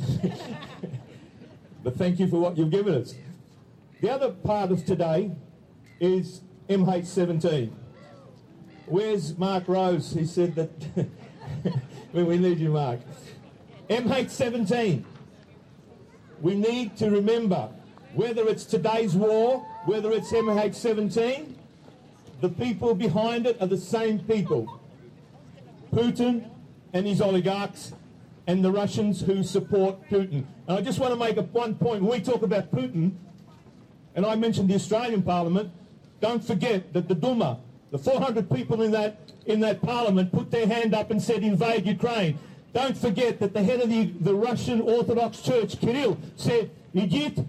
but 1.82 1.96
thank 1.96 2.20
you 2.20 2.28
for 2.28 2.38
what 2.38 2.58
you've 2.58 2.70
given 2.70 2.94
us. 2.94 3.14
The 4.00 4.10
other 4.10 4.30
part 4.30 4.70
of 4.70 4.84
today 4.84 5.32
is 6.04 6.42
MH17. 6.68 7.70
Where's 8.86 9.36
Mark 9.38 9.66
Rose? 9.66 10.12
He 10.12 10.26
said 10.26 10.54
that 10.54 10.70
we 12.12 12.38
need 12.38 12.58
you, 12.58 12.70
Mark. 12.70 13.00
MH17. 13.88 15.04
We 16.40 16.54
need 16.54 16.96
to 16.98 17.10
remember 17.10 17.70
whether 18.12 18.46
it's 18.48 18.64
today's 18.64 19.14
war, 19.14 19.66
whether 19.86 20.12
it's 20.12 20.30
MH17, 20.30 21.54
the 22.40 22.48
people 22.48 22.94
behind 22.94 23.46
it 23.46 23.60
are 23.60 23.66
the 23.66 23.78
same 23.78 24.18
people. 24.18 24.80
Putin 25.92 26.50
and 26.92 27.06
his 27.06 27.20
oligarchs 27.20 27.94
and 28.46 28.62
the 28.62 28.70
Russians 28.70 29.22
who 29.22 29.42
support 29.42 30.02
Putin. 30.10 30.44
And 30.68 30.78
I 30.78 30.82
just 30.82 30.98
want 30.98 31.12
to 31.12 31.18
make 31.18 31.36
one 31.54 31.74
point. 31.74 32.02
When 32.02 32.10
we 32.10 32.20
talk 32.20 32.42
about 32.42 32.70
Putin, 32.70 33.12
and 34.14 34.26
I 34.26 34.36
mentioned 34.36 34.68
the 34.68 34.74
Australian 34.74 35.22
Parliament, 35.22 35.72
don't 36.23 36.43
forget 36.43 36.93
that 36.93 37.07
the 37.07 37.15
Duma, 37.15 37.59
the 37.91 37.97
400 37.97 38.49
people 38.49 38.81
in 38.81 38.91
that, 38.91 39.19
in 39.45 39.59
that 39.61 39.81
parliament 39.81 40.31
put 40.31 40.51
their 40.51 40.67
hand 40.67 40.93
up 40.93 41.11
and 41.11 41.21
said 41.21 41.43
invade 41.43 41.85
Ukraine. 41.85 42.37
Don't 42.73 42.97
forget 42.97 43.39
that 43.39 43.53
the 43.53 43.63
head 43.63 43.81
of 43.81 43.89
the, 43.89 44.05
the 44.21 44.33
Russian 44.33 44.81
Orthodox 44.81 45.41
Church, 45.41 45.79
Kirill, 45.79 46.17
said, 46.35 46.69
идите, 46.93 47.47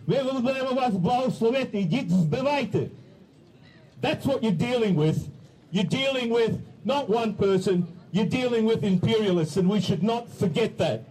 That's 4.01 4.27
what 4.27 4.43
you're 4.43 4.53
dealing 4.53 4.95
with. 4.95 5.31
You're 5.73 5.85
dealing 5.85 6.31
with 6.31 6.63
not 6.85 7.09
one 7.11 7.35
person, 7.35 7.87
you're 8.13 8.27
dealing 8.27 8.65
with 8.65 8.83
imperialists, 8.83 9.57
and 9.57 9.69
we 9.69 9.81
should 9.81 10.03
not 10.03 10.33
forget 10.33 10.79
that. 10.79 11.05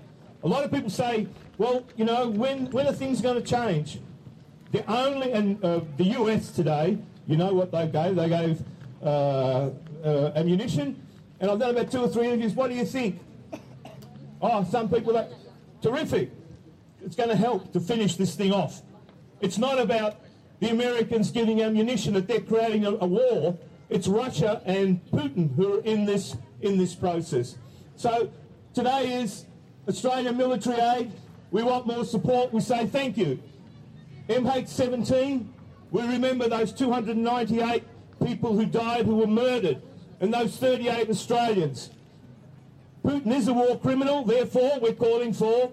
A 0.44 0.48
lot 0.48 0.64
of 0.64 0.72
people 0.72 0.90
say, 0.90 1.28
well, 1.58 1.84
you 1.96 2.06
know, 2.06 2.28
when, 2.28 2.72
when 2.72 2.88
are 2.88 2.94
things 2.94 3.22
going 3.22 3.42
to 3.42 3.48
change? 3.48 4.00
The 4.72 4.90
only, 4.92 5.32
and 5.32 5.64
uh, 5.64 5.82
the 5.98 6.06
US 6.20 6.52
today 6.52 6.98
you 7.27 7.37
know 7.37 7.53
what 7.55 7.73
they 7.73 7.87
gave? 7.87 8.17
They 8.17 8.29
gave 8.29 8.63
uh, 9.03 9.71
uh, 10.05 10.33
ammunition. 10.35 11.01
And 11.41 11.51
I've 11.51 11.59
done 11.59 11.71
about 11.71 11.91
two 11.91 12.01
or 12.01 12.09
three 12.09 12.27
interviews. 12.27 12.53
What 12.53 12.71
do 12.71 12.77
you 12.77 12.85
think? 12.85 13.21
Oh, 14.41 14.65
some 14.65 14.89
people 14.89 15.17
are 15.17 15.27
terrific. 15.81 16.31
It's 17.03 17.17
going 17.17 17.31
to 17.31 17.37
help 17.37 17.73
to 17.73 17.81
finish 17.81 18.17
this 18.17 18.35
thing 18.35 18.53
off. 18.53 18.83
It's 19.41 19.59
not 19.59 19.79
about 19.79 20.21
the 20.61 20.71
Americans 20.71 21.31
giving 21.31 21.63
ammunition 21.63 22.15
that 22.15 22.29
they're 22.29 22.41
creating 22.41 22.87
a, 22.87 22.91
a 22.91 23.07
war. 23.07 23.59
It's 23.91 24.09
Russia 24.09 24.63
and 24.65 25.05
Putin 25.11 25.55
who 25.55 25.79
are 25.79 25.83
in 25.83 26.07
this 26.07 26.37
in 26.63 26.79
this 26.79 26.95
process. 26.95 27.59
So 27.97 28.31
today 28.73 29.21
is 29.23 29.45
Australian 29.87 30.37
military 30.37 30.81
aid. 30.81 31.13
We 31.51 31.63
want 31.63 31.87
more 31.87 32.05
support. 32.05 32.53
We 32.53 32.61
say 32.61 32.87
thank 32.87 33.17
you. 33.17 33.39
MH17 34.29 35.47
we 35.95 36.03
remember 36.03 36.49
those 36.49 36.73
298 36.73 37.85
people 38.27 38.53
who 38.53 38.67
died 38.67 39.07
who 39.07 39.15
were 39.15 39.29
murdered 39.29 39.81
and 40.19 40.35
those 40.35 40.57
38 40.57 41.09
Australians. 41.09 41.91
Putin 43.05 43.33
is 43.33 43.47
a 43.47 43.53
war 43.53 43.79
criminal, 43.79 44.25
therefore 44.25 44.81
we're 44.81 44.93
calling 44.93 45.33
for 45.33 45.73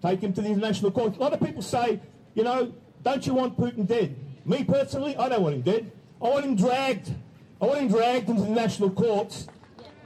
take 0.00 0.20
him 0.20 0.32
to 0.32 0.40
the 0.40 0.46
international 0.46 0.92
court. 0.92 1.16
A 1.16 1.18
lot 1.18 1.32
of 1.32 1.40
people 1.40 1.62
say, 1.62 2.00
you 2.34 2.44
know, 2.44 2.72
don't 3.02 3.26
you 3.26 3.34
want 3.34 3.58
Putin 3.58 3.88
dead? 3.88 4.14
Me 4.44 4.62
personally, 4.62 5.16
I 5.16 5.28
don't 5.28 5.42
want 5.42 5.56
him 5.56 5.62
dead. 5.62 5.90
I 6.22 6.28
want 6.28 6.44
him 6.44 6.54
dragged. 6.54 7.12
I 7.60 7.66
want 7.66 7.80
him 7.80 7.88
dragged 7.88 8.28
into 8.28 8.42
the 8.42 8.50
national 8.50 8.90
courts. 8.90 9.48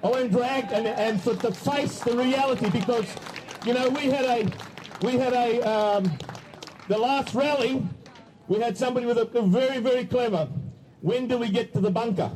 I 0.03 0.09
want 0.09 0.23
him 0.23 0.31
dragged 0.31 0.73
and, 0.73 0.87
and 0.87 1.21
for, 1.21 1.37
to 1.37 1.53
face 1.53 1.99
the 1.99 2.17
reality 2.17 2.71
because, 2.71 3.15
you 3.67 3.75
know, 3.75 3.91
we 3.91 4.07
had 4.07 4.25
a, 4.25 4.51
we 5.03 5.19
had 5.19 5.35
a, 5.35 5.61
um, 5.61 6.19
the 6.89 6.97
last 6.97 7.35
rally 7.35 7.87
we 8.49 8.61
had 8.61 8.77
somebody 8.77 9.07
with 9.07 9.19
a, 9.19 9.39
a 9.39 9.43
very, 9.43 9.79
very 9.79 10.05
clever. 10.05 10.49
When 11.01 11.27
do 11.29 11.39
we 11.39 11.49
get 11.51 11.73
to 11.75 11.81
the 11.81 11.91
bunker? 11.91 12.31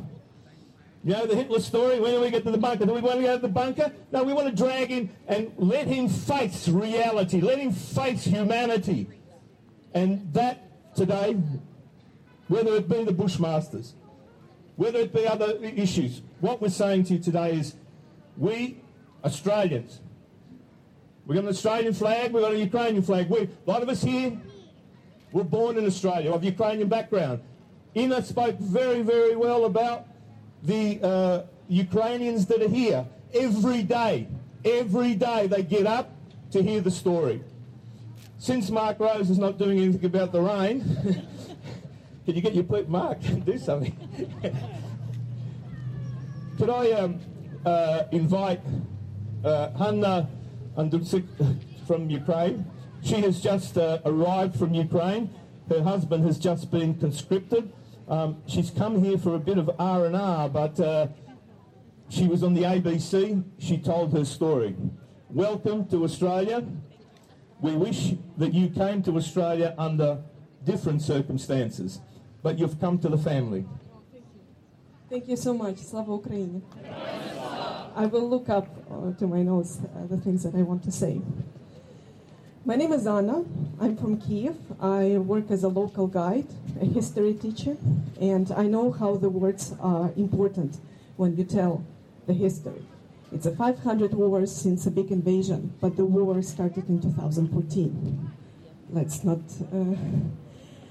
You 1.03 1.13
know 1.13 1.25
the 1.25 1.35
Hitler 1.35 1.59
story? 1.59 1.99
When 1.99 2.11
do 2.11 2.21
we 2.21 2.29
get 2.29 2.43
to 2.43 2.51
the 2.51 2.57
bunker? 2.57 2.85
Do 2.85 2.93
we 2.93 3.01
want 3.01 3.19
to 3.19 3.23
go 3.23 3.35
to 3.35 3.41
the 3.41 3.47
bunker? 3.47 3.93
No, 4.11 4.23
we 4.23 4.33
want 4.33 4.49
to 4.49 4.55
drag 4.55 4.89
him 4.89 5.09
and 5.27 5.53
let 5.57 5.87
him 5.87 6.09
face 6.09 6.67
reality. 6.67 7.39
Let 7.39 7.59
him 7.59 7.71
face 7.71 8.25
humanity. 8.25 9.07
And 9.93 10.33
that 10.33 10.95
today, 10.95 11.37
whether 12.49 12.75
it 12.75 12.89
be 12.89 13.03
the 13.03 13.13
Bushmasters, 13.13 13.93
whether 14.75 14.99
it 14.99 15.13
be 15.13 15.25
other 15.25 15.57
issues, 15.63 16.21
what 16.41 16.61
we're 16.61 16.69
saying 16.69 17.05
to 17.05 17.13
you 17.13 17.19
today 17.19 17.55
is 17.55 17.75
we, 18.35 18.81
Australians, 19.23 20.01
we've 21.25 21.35
got 21.35 21.45
an 21.45 21.49
Australian 21.49 21.93
flag, 21.93 22.33
we've 22.33 22.43
got 22.43 22.53
a 22.53 22.59
Ukrainian 22.59 23.03
flag. 23.03 23.29
We, 23.29 23.39
a 23.39 23.49
lot 23.65 23.81
of 23.81 23.89
us 23.89 24.03
here 24.03 24.37
were 25.37 25.43
born 25.43 25.77
in 25.77 25.85
Australia, 25.85 26.31
of 26.33 26.43
Ukrainian 26.43 26.89
background. 26.89 27.41
Ina 27.95 28.23
spoke 28.23 28.57
very, 28.59 29.01
very 29.03 29.35
well 29.35 29.65
about 29.65 30.07
the 30.63 30.99
uh, 31.01 31.43
Ukrainians 31.69 32.47
that 32.47 32.61
are 32.61 32.73
here. 32.81 33.05
Every 33.33 33.83
day, 33.83 34.27
every 34.65 35.13
day 35.13 35.47
they 35.47 35.63
get 35.63 35.85
up 35.85 36.07
to 36.51 36.63
hear 36.63 36.81
the 36.81 36.91
story. 36.91 37.43
Since 38.39 38.69
Mark 38.71 38.99
Rose 38.99 39.29
is 39.29 39.37
not 39.37 39.57
doing 39.57 39.77
anything 39.79 40.05
about 40.05 40.31
the 40.31 40.41
rain, 40.41 40.77
can 42.25 42.35
you 42.35 42.41
get 42.41 42.53
your 42.55 42.63
plate, 42.63 42.89
Mark? 42.89 43.19
And 43.25 43.45
do 43.45 43.57
something. 43.57 43.95
Could 46.57 46.71
I 46.71 46.91
um, 46.91 47.19
uh, 47.65 48.03
invite 48.11 48.61
uh, 49.43 49.69
Hanna 49.77 50.27
Andrutsik 50.77 51.25
from 51.87 52.09
Ukraine. 52.09 52.65
She 53.07 53.21
has 53.21 53.39
just 53.39 53.77
uh, 53.77 53.99
arrived 54.03 54.59
from 54.59 54.73
Ukraine. 54.73 55.29
Her 55.69 55.81
husband 55.81 56.25
has 56.25 56.37
just 56.37 56.69
been 56.69 56.93
conscripted. 56.93 57.71
Um, 58.09 58.41
she's 58.47 58.69
come 58.69 59.01
here 59.01 59.17
for 59.17 59.35
a 59.35 59.39
bit 59.39 59.57
of 59.57 59.71
R&R, 59.79 60.49
but 60.49 60.77
uh, 60.77 61.07
she 62.09 62.27
was 62.27 62.43
on 62.43 62.53
the 62.53 62.63
ABC. 62.63 63.45
She 63.59 63.77
told 63.77 64.11
her 64.11 64.25
story. 64.25 64.75
Welcome 65.29 65.87
to 65.87 66.03
Australia. 66.03 66.65
We 67.61 67.77
wish 67.77 68.15
that 68.35 68.53
you 68.53 68.67
came 68.67 69.01
to 69.03 69.15
Australia 69.15 69.73
under 69.77 70.21
different 70.65 71.01
circumstances, 71.01 72.01
but 72.43 72.59
you've 72.59 72.77
come 72.77 72.99
to 72.99 73.07
the 73.07 73.17
family. 73.17 73.63
Thank 75.09 75.29
you 75.29 75.37
so 75.37 75.53
much. 75.53 75.77
Slava 75.77 76.11
Ukraini. 76.11 76.61
I 77.95 78.05
will 78.05 78.29
look 78.29 78.49
up 78.49 78.67
uh, 78.91 79.13
to 79.17 79.27
my 79.27 79.43
notes 79.43 79.79
uh, 79.79 80.07
the 80.07 80.17
things 80.17 80.43
that 80.43 80.55
I 80.55 80.61
want 80.61 80.83
to 80.83 80.91
say. 80.91 81.21
My 82.67 82.75
name 82.75 82.91
is 82.91 83.07
Anna. 83.07 83.45
I'm 83.79 83.95
from 83.95 84.19
Kiev. 84.19 84.57
I 84.81 85.19
work 85.19 85.51
as 85.51 85.63
a 85.63 85.69
local 85.69 86.05
guide, 86.05 86.47
a 86.81 86.85
history 86.85 87.33
teacher, 87.33 87.77
and 88.19 88.51
I 88.51 88.63
know 88.63 88.91
how 88.91 89.15
the 89.15 89.29
words 89.29 89.73
are 89.79 90.11
important 90.17 90.75
when 91.15 91.37
you 91.37 91.45
tell 91.45 91.85
the 92.25 92.33
history. 92.33 92.83
It's 93.31 93.45
a 93.45 93.55
500 93.55 94.13
wars 94.13 94.53
since 94.53 94.85
a 94.85 94.91
big 94.91 95.11
invasion, 95.13 95.75
but 95.79 95.95
the 95.95 96.03
war 96.03 96.41
started 96.41 96.89
in 96.89 97.01
2014. 97.01 98.31
Let's 98.89 99.23
not 99.23 99.39
uh, 99.73 99.95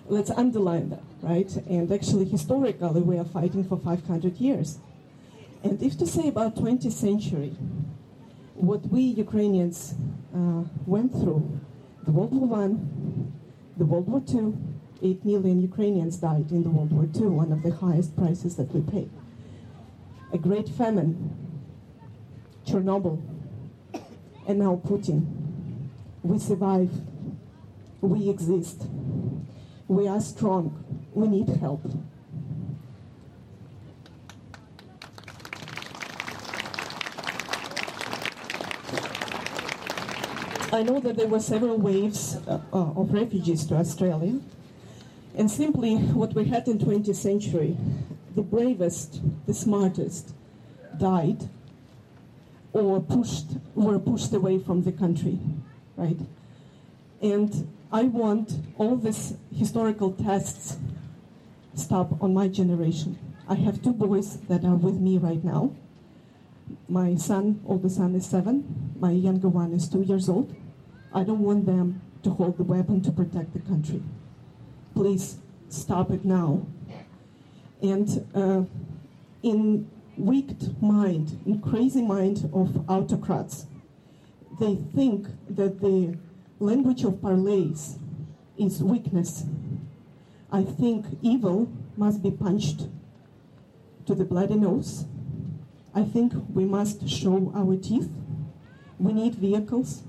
let's 0.06 0.30
underline 0.30 0.88
that, 0.88 1.04
right? 1.20 1.54
And 1.68 1.92
actually, 1.92 2.24
historically, 2.24 3.02
we 3.02 3.18
are 3.18 3.24
fighting 3.26 3.64
for 3.64 3.76
500 3.76 4.38
years. 4.38 4.78
And 5.62 5.82
if 5.82 5.98
to 5.98 6.06
say 6.06 6.28
about 6.28 6.56
20th 6.56 6.92
century, 6.92 7.54
what 8.54 8.86
we 8.88 9.02
Ukrainians 9.02 9.94
uh, 10.34 10.64
went 10.86 11.12
through, 11.12 11.60
the 12.06 12.12
World 12.12 12.32
War 12.32 12.46
One, 12.46 13.32
the 13.76 13.84
World 13.84 14.08
War 14.08 14.20
Two, 14.20 14.56
eight 15.02 15.24
million 15.24 15.60
Ukrainians 15.60 16.16
died 16.16 16.50
in 16.52 16.62
the 16.62 16.70
World 16.70 16.92
War 16.92 17.06
Two, 17.12 17.28
one 17.30 17.52
of 17.52 17.62
the 17.62 17.72
highest 17.72 18.16
prices 18.16 18.56
that 18.56 18.72
we 18.72 18.80
pay. 18.80 19.08
A 20.32 20.38
great 20.38 20.68
famine, 20.68 21.34
Chernobyl, 22.64 23.20
and 24.46 24.58
now 24.60 24.80
Putin. 24.84 25.26
We 26.22 26.38
survive. 26.38 26.90
We 28.00 28.28
exist. 28.28 28.86
We 29.88 30.06
are 30.06 30.20
strong. 30.20 30.84
We 31.12 31.26
need 31.28 31.48
help. 31.48 31.84
I 40.76 40.82
know 40.82 41.00
that 41.00 41.16
there 41.16 41.26
were 41.26 41.40
several 41.40 41.78
waves 41.78 42.36
uh, 42.46 42.60
uh, 42.70 43.00
of 43.00 43.10
refugees 43.10 43.64
to 43.68 43.76
Australia. 43.76 44.38
And 45.34 45.50
simply 45.50 45.96
what 45.96 46.34
we 46.34 46.44
had 46.44 46.68
in 46.68 46.78
20th 46.78 47.16
century, 47.16 47.78
the 48.34 48.42
bravest, 48.42 49.22
the 49.46 49.54
smartest 49.54 50.34
died 50.98 51.48
or 52.74 53.00
pushed 53.00 53.46
were 53.74 53.98
pushed 53.98 54.34
away 54.34 54.58
from 54.58 54.82
the 54.82 54.92
country, 54.92 55.38
right? 55.96 56.18
And 57.22 57.72
I 57.90 58.02
want 58.02 58.52
all 58.76 58.96
these 58.96 59.32
historical 59.54 60.12
tests 60.12 60.76
stop 61.74 62.22
on 62.22 62.34
my 62.34 62.48
generation. 62.48 63.18
I 63.48 63.54
have 63.54 63.82
two 63.82 63.94
boys 63.94 64.40
that 64.50 64.62
are 64.62 64.76
with 64.76 65.00
me 65.00 65.16
right 65.16 65.42
now. 65.42 65.74
My 66.86 67.14
son, 67.14 67.62
older 67.64 67.88
son, 67.88 68.14
is 68.14 68.26
seven. 68.26 68.92
My 69.00 69.12
younger 69.12 69.48
one 69.48 69.72
is 69.72 69.88
two 69.88 70.02
years 70.02 70.28
old. 70.28 70.54
I 71.12 71.24
don't 71.24 71.40
want 71.40 71.66
them 71.66 72.00
to 72.22 72.30
hold 72.30 72.58
the 72.58 72.64
weapon 72.64 73.00
to 73.02 73.10
protect 73.10 73.52
the 73.52 73.60
country. 73.60 74.02
Please 74.94 75.38
stop 75.68 76.10
it 76.10 76.24
now. 76.24 76.66
And 77.82 78.26
uh, 78.34 78.64
in 79.42 79.88
weak 80.16 80.50
mind, 80.80 81.40
in 81.46 81.60
crazy 81.60 82.02
mind 82.02 82.50
of 82.52 82.88
autocrats, 82.88 83.66
they 84.58 84.76
think 84.94 85.28
that 85.50 85.80
the 85.80 86.16
language 86.58 87.04
of 87.04 87.14
parlays 87.14 87.98
is 88.58 88.82
weakness. 88.82 89.44
I 90.50 90.62
think 90.62 91.06
evil 91.20 91.70
must 91.96 92.22
be 92.22 92.30
punched 92.30 92.88
to 94.06 94.14
the 94.14 94.24
bloody 94.24 94.54
nose. 94.54 95.04
I 95.94 96.04
think 96.04 96.32
we 96.52 96.64
must 96.64 97.08
show 97.08 97.52
our 97.54 97.76
teeth. 97.76 98.10
We 98.98 99.12
need 99.12 99.34
vehicles. 99.34 100.02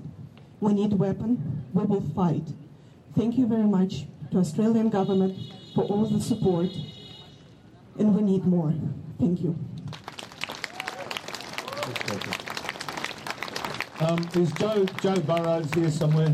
We 0.60 0.74
need 0.74 0.92
weapon. 0.92 1.64
We 1.72 1.84
will 1.84 2.00
fight. 2.00 2.48
Thank 3.16 3.38
you 3.38 3.46
very 3.46 3.64
much 3.66 4.06
to 4.32 4.38
Australian 4.38 4.90
government 4.90 5.36
for 5.74 5.84
all 5.84 6.06
the 6.06 6.20
support. 6.20 6.70
And 7.98 8.14
we 8.14 8.22
need 8.22 8.44
more. 8.44 8.74
Thank 9.18 9.40
you. 9.42 9.58
Um, 14.00 14.28
is 14.34 14.52
Joe 14.52 14.84
Joe 15.00 15.16
Burrows 15.16 15.72
here 15.74 15.90
somewhere? 15.90 16.32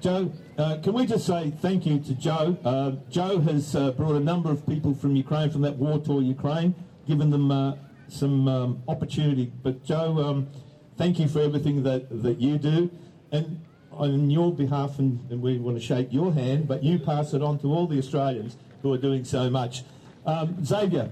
Joe, 0.00 0.32
uh, 0.58 0.76
can 0.82 0.92
we 0.92 1.06
just 1.06 1.26
say 1.26 1.52
thank 1.62 1.86
you 1.86 1.98
to 1.98 2.14
Joe? 2.14 2.56
Uh, 2.64 2.92
Joe 3.10 3.40
has 3.40 3.74
uh, 3.74 3.90
brought 3.92 4.14
a 4.14 4.20
number 4.20 4.50
of 4.50 4.64
people 4.66 4.94
from 4.94 5.16
Ukraine, 5.16 5.50
from 5.50 5.62
that 5.62 5.76
war-torn 5.76 6.26
Ukraine, 6.26 6.74
given 7.08 7.30
them 7.30 7.50
uh, 7.50 7.74
some 8.08 8.46
um, 8.46 8.82
opportunity. 8.86 9.50
But 9.62 9.82
Joe, 9.82 10.18
um, 10.18 10.48
thank 10.96 11.18
you 11.18 11.28
for 11.28 11.40
everything 11.40 11.82
that, 11.82 12.22
that 12.22 12.40
you 12.40 12.58
do. 12.58 12.90
And 13.32 13.60
on 13.90 14.30
your 14.30 14.52
behalf, 14.52 14.98
and, 14.98 15.20
and, 15.30 15.40
we 15.40 15.58
want 15.58 15.76
to 15.76 15.82
shake 15.82 16.12
your 16.12 16.32
hand, 16.32 16.66
but 16.66 16.82
you 16.82 16.98
pass 16.98 17.32
it 17.32 17.42
on 17.42 17.58
to 17.60 17.72
all 17.72 17.86
the 17.86 17.98
Australians 17.98 18.56
who 18.82 18.92
are 18.92 18.98
doing 18.98 19.24
so 19.24 19.48
much. 19.48 19.84
Um, 20.26 20.64
Xavier, 20.64 21.10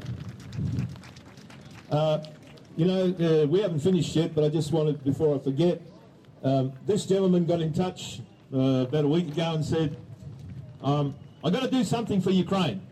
uh, 1.91 2.25
you 2.77 2.87
know, 2.87 3.05
uh, 3.05 3.47
we 3.47 3.61
haven't 3.61 3.81
finished 3.81 4.17
yet, 4.17 4.35
but 4.35 4.45
I 4.45 4.49
just 4.49 4.73
wanted, 4.73 5.05
before 5.05 5.37
I 5.37 5.39
forget, 5.39 5.81
um, 6.43 6.73
this 6.87 7.07
gentleman 7.07 7.47
got 7.47 7.61
in 7.61 7.73
touch 7.73 8.21
uh, 8.53 8.87
about 8.89 9.05
a 9.05 9.09
week 9.09 9.29
ago 9.29 9.55
and 9.55 9.65
said, 9.65 9.97
um, 10.83 11.15
I've 11.45 11.53
got 11.53 11.63
to 11.63 11.71
do 11.71 11.85
something 11.85 12.21
for 12.21 12.31
Ukraine. 12.31 12.83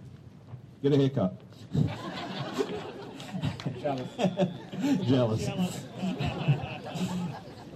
Get 0.83 0.93
a 0.93 0.97
haircut. 0.97 1.41
Jealous. 3.81 4.09
Jealous. 5.07 5.49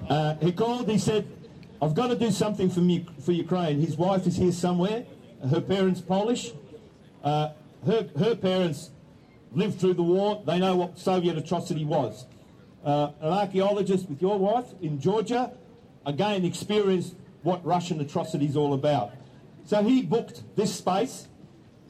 Uh, 0.08 0.34
he 0.36 0.52
called, 0.52 0.88
he 0.88 0.98
said, 0.98 1.26
I've 1.80 1.94
got 1.94 2.08
to 2.08 2.16
do 2.16 2.30
something 2.30 2.70
for, 2.70 2.80
me, 2.80 3.06
for 3.20 3.32
Ukraine. 3.32 3.80
His 3.80 3.96
wife 3.96 4.26
is 4.26 4.36
here 4.36 4.52
somewhere. 4.52 5.04
Her 5.50 5.60
parents 5.60 6.00
Polish. 6.00 6.52
Uh, 7.22 7.50
her, 7.86 8.08
her 8.18 8.34
parents 8.34 8.90
lived 9.52 9.80
through 9.80 9.94
the 9.94 10.02
war. 10.02 10.42
They 10.46 10.58
know 10.58 10.76
what 10.76 10.98
Soviet 10.98 11.36
atrocity 11.36 11.84
was. 11.84 12.26
Uh, 12.84 13.10
an 13.20 13.32
archaeologist 13.32 14.08
with 14.08 14.20
your 14.20 14.38
wife 14.38 14.66
in 14.82 15.00
Georgia, 15.00 15.52
again, 16.04 16.44
experienced 16.44 17.14
what 17.42 17.64
Russian 17.64 18.00
atrocity 18.00 18.46
is 18.46 18.56
all 18.56 18.74
about. 18.74 19.12
So 19.64 19.82
he 19.82 20.02
booked 20.02 20.42
this 20.56 20.74
space 20.74 21.28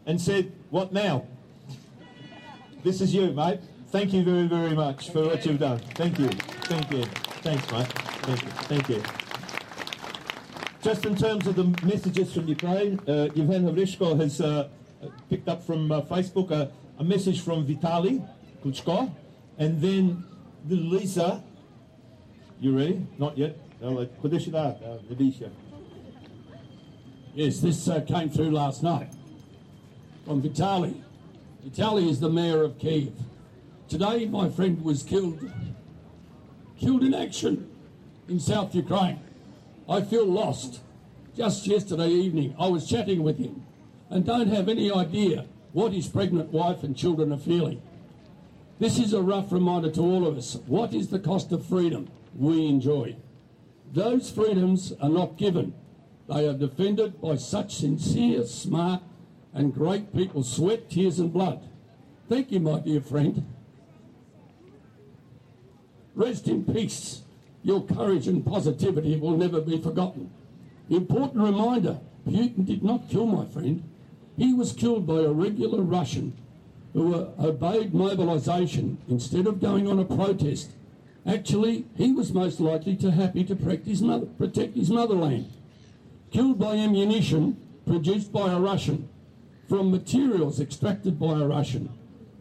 and 0.07 0.21
said, 0.21 0.53
what 0.71 0.93
now? 0.93 1.27
This 2.85 3.01
is 3.01 3.15
you, 3.15 3.33
mate. 3.33 3.61
Thank 3.95 4.13
you 4.13 4.25
very, 4.25 4.49
very 4.49 4.75
much 4.75 5.11
for 5.11 5.23
what 5.23 5.47
you've 5.47 5.61
done. 5.61 5.79
Thank 5.95 6.19
you. 6.19 6.27
Thank 6.67 6.91
you. 6.91 7.05
Thanks, 7.45 7.71
Mike. 7.71 7.87
Thank 8.27 8.43
you. 8.43 8.51
Thank 8.51 8.89
you. 8.89 9.03
Just 10.83 11.07
in 11.07 11.15
terms 11.15 11.47
of 11.47 11.55
the 11.55 11.67
messages 11.87 12.35
from 12.35 12.49
Ukraine, 12.49 12.99
uh, 13.07 13.31
Yevhen 13.37 13.63
Havrishko 13.63 14.21
has 14.21 14.41
uh, 14.41 14.69
picked 15.31 15.49
up 15.49 15.63
from 15.63 15.93
uh, 15.93 16.01
Facebook 16.01 16.51
a, 16.51 16.73
a, 16.99 17.05
message 17.05 17.41
from 17.41 17.65
Vitali 17.65 18.21
Klitschko, 18.65 19.15
and 19.59 19.81
then 19.81 20.25
the 20.65 20.75
Lisa. 20.75 21.45
You 22.59 22.77
ready? 22.77 23.07
Not 23.17 23.39
yet. 23.39 23.57
Yes, 27.33 27.61
this 27.61 27.87
uh, 27.87 28.01
came 28.01 28.29
through 28.29 28.51
last 28.51 28.83
night 28.83 29.13
from 30.25 30.43
Vitali. 30.43 31.01
Vitali 31.63 32.11
is 32.11 32.19
the 32.19 32.29
mayor 32.29 32.65
of 32.65 32.77
Kiev. 32.81 33.13
Today, 33.89 34.27
my 34.27 34.49
friend 34.49 34.83
was 34.83 35.03
killed, 35.03 35.39
killed 36.79 37.03
in 37.03 37.13
action 37.13 37.69
in 38.29 38.41
South 38.41 38.75
Ukraine. 38.75 39.21
I 39.89 40.01
feel 40.01 40.25
lost. 40.25 40.81
Just 41.37 41.67
yesterday 41.67 42.09
evening, 42.09 42.55
I 42.59 42.69
was 42.69 42.89
chatting 42.89 43.23
with 43.23 43.39
him 43.39 43.65
and 44.09 44.25
don't 44.25 44.49
have 44.49 44.69
any 44.69 44.91
idea 44.91 45.47
what 45.73 45.93
his 45.93 46.09
pregnant 46.09 46.51
wife 46.51 46.83
and 46.83 46.97
children 46.97 47.33
are 47.33 47.39
feeling. 47.39 47.83
This 48.79 48.99
is 48.99 49.13
a 49.13 49.21
rough 49.21 49.53
reminder 49.53 49.91
to 49.91 50.01
all 50.01 50.27
of 50.27 50.39
us. 50.39 50.57
What 50.67 50.95
is 50.95 51.09
the 51.09 51.19
cost 51.19 51.53
of 51.53 51.67
freedom 51.67 52.09
we 52.35 52.67
enjoy? 52.67 53.17
Those 53.93 54.31
freedoms 54.31 54.93
are 55.01 55.11
not 55.11 55.37
given. 55.37 55.75
They 56.29 56.49
are 56.49 56.55
defended 56.55 57.21
by 57.21 57.37
such 57.37 57.77
sincere, 57.77 58.47
smart, 58.47 59.03
and 59.53 59.75
great 59.75 60.15
people, 60.15 60.43
sweat, 60.43 60.91
tears, 60.91 61.19
and 61.19 61.33
blood. 61.33 61.61
Thank 62.29 62.51
you, 62.51 62.61
my 62.61 62.81
dear 62.81 63.01
friend. 63.01 63.45
Rest 66.15 66.49
in 66.49 66.65
peace. 66.65 67.23
Your 67.63 67.83
courage 67.83 68.29
and 68.29 68.45
positivity 68.45 69.17
will 69.17 69.37
never 69.37 69.61
be 69.61 69.81
forgotten. 69.81 70.31
Important 70.91 71.43
reminder 71.43 71.99
Putin 72.29 72.67
did 72.67 72.83
not 72.83 73.09
kill 73.09 73.27
my 73.27 73.47
friend. 73.47 73.83
He 74.37 74.53
was 74.53 74.73
killed 74.73 75.07
by 75.07 75.21
a 75.21 75.33
regular 75.33 75.83
Russian 75.83 76.37
who 76.93 77.15
uh, 77.15 77.31
obeyed 77.39 77.95
mobilisation 77.95 78.99
instead 79.09 79.47
of 79.47 79.61
going 79.61 79.89
on 79.89 79.99
a 79.99 80.05
protest. 80.05 80.71
Actually, 81.27 81.87
he 81.97 82.13
was 82.13 82.33
most 82.33 82.61
likely 82.61 82.97
to 82.97 83.11
happy 83.11 83.45
to 83.45 83.57
protect 83.57 83.87
his, 83.87 84.03
mother, 84.03 84.27
protect 84.27 84.77
his 84.77 84.91
motherland. 84.91 85.51
Killed 86.31 86.59
by 86.59 86.77
ammunition 86.77 87.57
produced 87.87 88.33
by 88.33 88.53
a 88.53 88.61
Russian, 88.61 89.09
from 89.69 89.91
materials 89.91 90.61
extracted 90.61 91.19
by 91.19 91.41
a 91.41 91.47
Russian, 91.47 91.89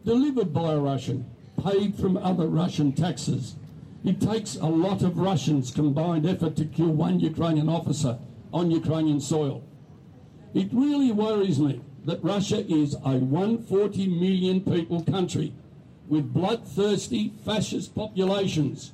delivered 0.04 0.52
by 0.52 0.72
a 0.72 0.78
Russian, 0.78 1.26
paid 1.62 1.94
from 1.94 2.16
other 2.16 2.46
Russian 2.46 2.92
taxes. 2.92 3.56
It 4.04 4.20
takes 4.20 4.56
a 4.56 4.66
lot 4.66 5.02
of 5.02 5.18
Russians' 5.18 5.70
combined 5.70 6.26
effort 6.26 6.56
to 6.56 6.66
kill 6.66 6.92
one 6.92 7.20
Ukrainian 7.20 7.70
officer 7.70 8.18
on 8.52 8.70
Ukrainian 8.70 9.18
soil. 9.18 9.64
It 10.52 10.68
really 10.72 11.10
worries 11.10 11.58
me 11.58 11.80
that 12.04 12.22
Russia 12.22 12.70
is 12.70 12.94
a 12.94 13.16
140 13.16 14.06
million 14.08 14.60
people 14.60 15.02
country 15.02 15.54
with 16.06 16.34
bloodthirsty 16.34 17.32
fascist 17.46 17.94
populations. 17.94 18.92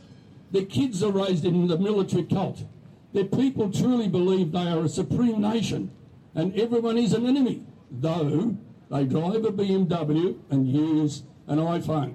Their 0.53 0.65
kids 0.65 1.03
are 1.03 1.11
raised 1.11 1.45
in 1.45 1.67
the 1.67 1.77
military 1.77 2.23
cult. 2.23 2.65
Their 3.13 3.25
people 3.25 3.73
truly 3.73 4.09
believe 4.09 4.53
they 4.53 4.69
are 4.69 4.85
a 4.85 4.89
supreme 4.89 5.41
nation 5.41 5.91
and 6.37 6.55
everyone 6.57 6.97
is 6.97 7.13
an 7.13 7.27
enemy, 7.27 7.65
though 7.91 8.57
they 8.91 9.05
drive 9.05 9.45
a 9.45 9.51
BMW 9.51 10.39
and 10.51 10.69
use 10.69 11.25
an 11.49 11.59
iPhone. 11.59 12.15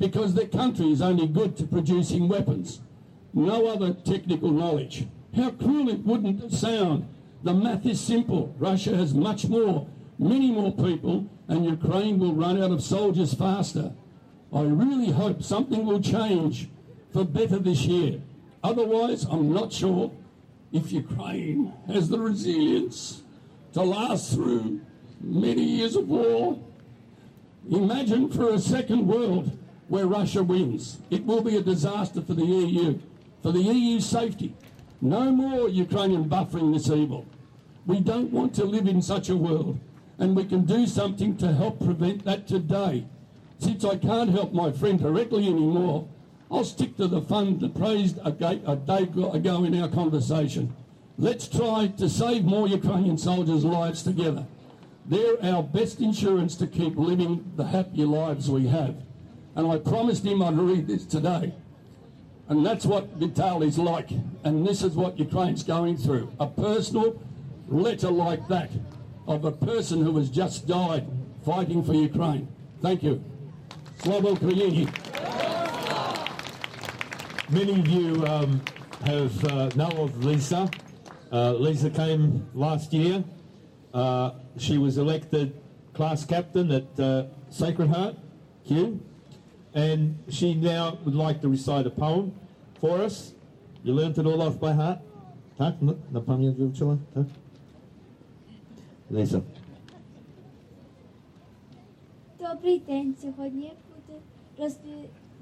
Because 0.00 0.32
their 0.32 0.48
country 0.48 0.90
is 0.90 1.02
only 1.02 1.26
good 1.26 1.58
to 1.58 1.64
producing 1.64 2.26
weapons, 2.26 2.80
no 3.34 3.66
other 3.66 3.92
technical 3.92 4.50
knowledge. 4.50 5.06
How 5.36 5.50
cruel 5.50 5.90
it 5.90 6.04
wouldn't 6.06 6.52
sound. 6.52 7.06
The 7.42 7.52
math 7.52 7.84
is 7.84 8.00
simple. 8.00 8.54
Russia 8.58 8.96
has 8.96 9.12
much 9.12 9.46
more, 9.46 9.86
many 10.18 10.50
more 10.50 10.72
people, 10.72 11.26
and 11.48 11.66
Ukraine 11.66 12.18
will 12.18 12.32
run 12.32 12.60
out 12.62 12.70
of 12.70 12.82
soldiers 12.82 13.34
faster. 13.34 13.92
I 14.52 14.62
really 14.62 15.12
hope 15.12 15.42
something 15.42 15.84
will 15.84 16.00
change 16.00 16.70
for 17.12 17.24
better 17.24 17.58
this 17.58 17.82
year. 17.82 18.22
Otherwise, 18.64 19.24
I'm 19.24 19.52
not 19.52 19.70
sure 19.70 20.10
if 20.72 20.92
Ukraine 20.92 21.74
has 21.88 22.08
the 22.08 22.18
resilience 22.18 23.22
to 23.74 23.82
last 23.82 24.32
through 24.32 24.80
many 25.20 25.62
years 25.62 25.94
of 25.94 26.08
war. 26.08 26.58
Imagine 27.70 28.30
for 28.30 28.48
a 28.50 28.58
second 28.58 29.06
world 29.06 29.56
where 29.90 30.06
Russia 30.06 30.42
wins. 30.42 31.00
It 31.10 31.26
will 31.26 31.42
be 31.42 31.56
a 31.56 31.62
disaster 31.62 32.22
for 32.22 32.34
the 32.34 32.44
EU, 32.44 33.00
for 33.42 33.50
the 33.50 33.58
EU's 33.60 34.06
safety. 34.06 34.54
No 35.00 35.32
more 35.32 35.68
Ukrainian 35.68 36.28
buffering 36.28 36.72
this 36.72 36.88
evil. 36.88 37.26
We 37.86 37.98
don't 37.98 38.30
want 38.30 38.54
to 38.54 38.64
live 38.64 38.86
in 38.86 39.02
such 39.02 39.28
a 39.28 39.36
world, 39.36 39.80
and 40.16 40.36
we 40.36 40.44
can 40.44 40.64
do 40.64 40.86
something 40.86 41.36
to 41.38 41.52
help 41.52 41.84
prevent 41.84 42.24
that 42.24 42.46
today. 42.46 43.04
Since 43.58 43.84
I 43.84 43.96
can't 43.96 44.30
help 44.30 44.52
my 44.52 44.70
friend 44.70 44.96
directly 44.96 45.48
anymore, 45.48 46.06
I'll 46.52 46.64
stick 46.64 46.96
to 46.98 47.08
the 47.08 47.22
fund 47.22 47.58
that 47.60 47.74
praised 47.74 48.20
a, 48.24 48.30
day 48.30 49.02
ago 49.02 49.64
in 49.64 49.82
our 49.82 49.88
conversation. 49.88 50.72
Let's 51.18 51.48
try 51.48 51.88
to 51.98 52.08
save 52.08 52.44
more 52.44 52.68
Ukrainian 52.68 53.18
soldiers' 53.18 53.64
lives 53.64 54.04
together. 54.04 54.46
They're 55.04 55.44
our 55.44 55.64
best 55.64 56.00
insurance 56.00 56.54
to 56.56 56.68
keep 56.68 56.96
living 56.96 57.52
the 57.56 57.66
happy 57.66 58.04
lives 58.04 58.48
we 58.48 58.68
have. 58.68 58.94
And 59.56 59.70
I 59.70 59.78
promised 59.78 60.24
him 60.24 60.42
I'd 60.42 60.56
read 60.56 60.86
this 60.86 61.04
today. 61.04 61.54
And 62.48 62.66
that's 62.66 62.84
what 62.84 63.18
Vitali's 63.18 63.78
like. 63.78 64.10
And 64.44 64.66
this 64.66 64.82
is 64.82 64.94
what 64.94 65.18
Ukraine's 65.18 65.62
going 65.62 65.96
through. 65.96 66.32
A 66.40 66.46
personal 66.46 67.20
letter 67.68 68.10
like 68.10 68.46
that 68.48 68.70
of 69.26 69.44
a 69.44 69.52
person 69.52 70.02
who 70.02 70.16
has 70.18 70.28
just 70.28 70.66
died 70.66 71.06
fighting 71.44 71.84
for 71.84 71.94
Ukraine. 71.94 72.48
Thank 72.82 73.02
you. 73.02 73.22
Slava 73.98 74.34
Ukraini. 74.34 74.88
Many 77.50 77.80
of 77.80 77.88
you 77.88 78.26
um, 78.26 78.60
have 79.04 79.44
uh, 79.44 79.70
know 79.76 79.90
of 80.04 80.24
Lisa. 80.24 80.70
Uh, 81.32 81.52
Lisa 81.52 81.90
came 81.90 82.48
last 82.54 82.92
year. 82.92 83.22
Uh, 83.94 84.32
she 84.56 84.78
was 84.78 84.98
elected 84.98 85.60
class 85.94 86.24
captain 86.24 86.70
at 86.72 87.00
uh, 87.00 87.26
Sacred 87.50 87.88
Heart, 87.88 88.16
Kew, 88.64 89.00
and 89.74 90.18
she 90.28 90.54
now 90.54 90.98
would 91.04 91.14
like 91.14 91.40
to 91.42 91.48
recite 91.48 91.86
a 91.86 91.90
poem 91.90 92.32
for 92.80 93.00
us. 93.00 93.32
You 93.84 93.94
learnt 93.94 94.18
it 94.18 94.26
all 94.26 94.42
off 94.42 94.60
by 94.60 94.72
heart? 94.72 94.98
Tak? 95.58 95.74
Na 96.12 96.20
pamięć 96.20 96.56
wyuczyła? 96.56 96.96
Tak? 97.14 97.26
Lisa. 99.10 99.40
Добрий 102.38 102.78
день. 102.78 103.14
Сьогодні 103.22 103.62
я 103.62 103.70
буду 103.96 104.20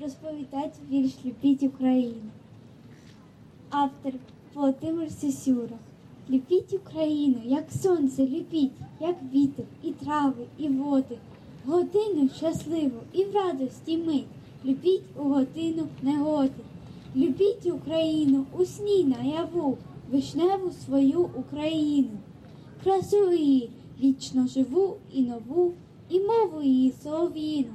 розповідати 0.01 0.79
вірш 0.91 1.13
«Любіть 1.25 1.63
Україну». 1.63 2.31
Автор 3.71 4.13
Володимир 4.55 5.11
Сесюра. 5.11 5.77
Любіть 6.31 6.73
Україну, 6.73 7.41
як 7.45 7.73
сонце, 7.73 8.27
любіть, 8.27 8.73
як 9.01 9.17
вітер, 9.35 9.65
і 9.83 9.93
трави, 9.93 10.45
і 10.59 10.69
води. 10.69 11.19
Годину 11.69 12.29
щасливу 12.37 13.01
і 13.13 13.25
в 13.25 13.35
радості 13.35 13.97
мить. 13.97 14.27
Любіть 14.65 15.03
у 15.17 15.23
годину 15.23 15.89
негоди. 16.03 16.63
Любіть 17.17 17.67
Україну 17.67 18.47
у 18.59 18.65
сні 18.65 19.05
наяву, 19.05 19.79
вишневу 20.11 20.71
свою 20.71 21.31
Україну. 21.35 22.19
Красу 22.85 23.33
її 23.33 23.71
вічно 24.01 24.47
живу 24.47 24.97
і 25.13 25.23
нову, 25.23 25.73
і 26.11 26.21
мову 26.21 26.63
її 26.63 26.95
солов'їну. 27.03 27.75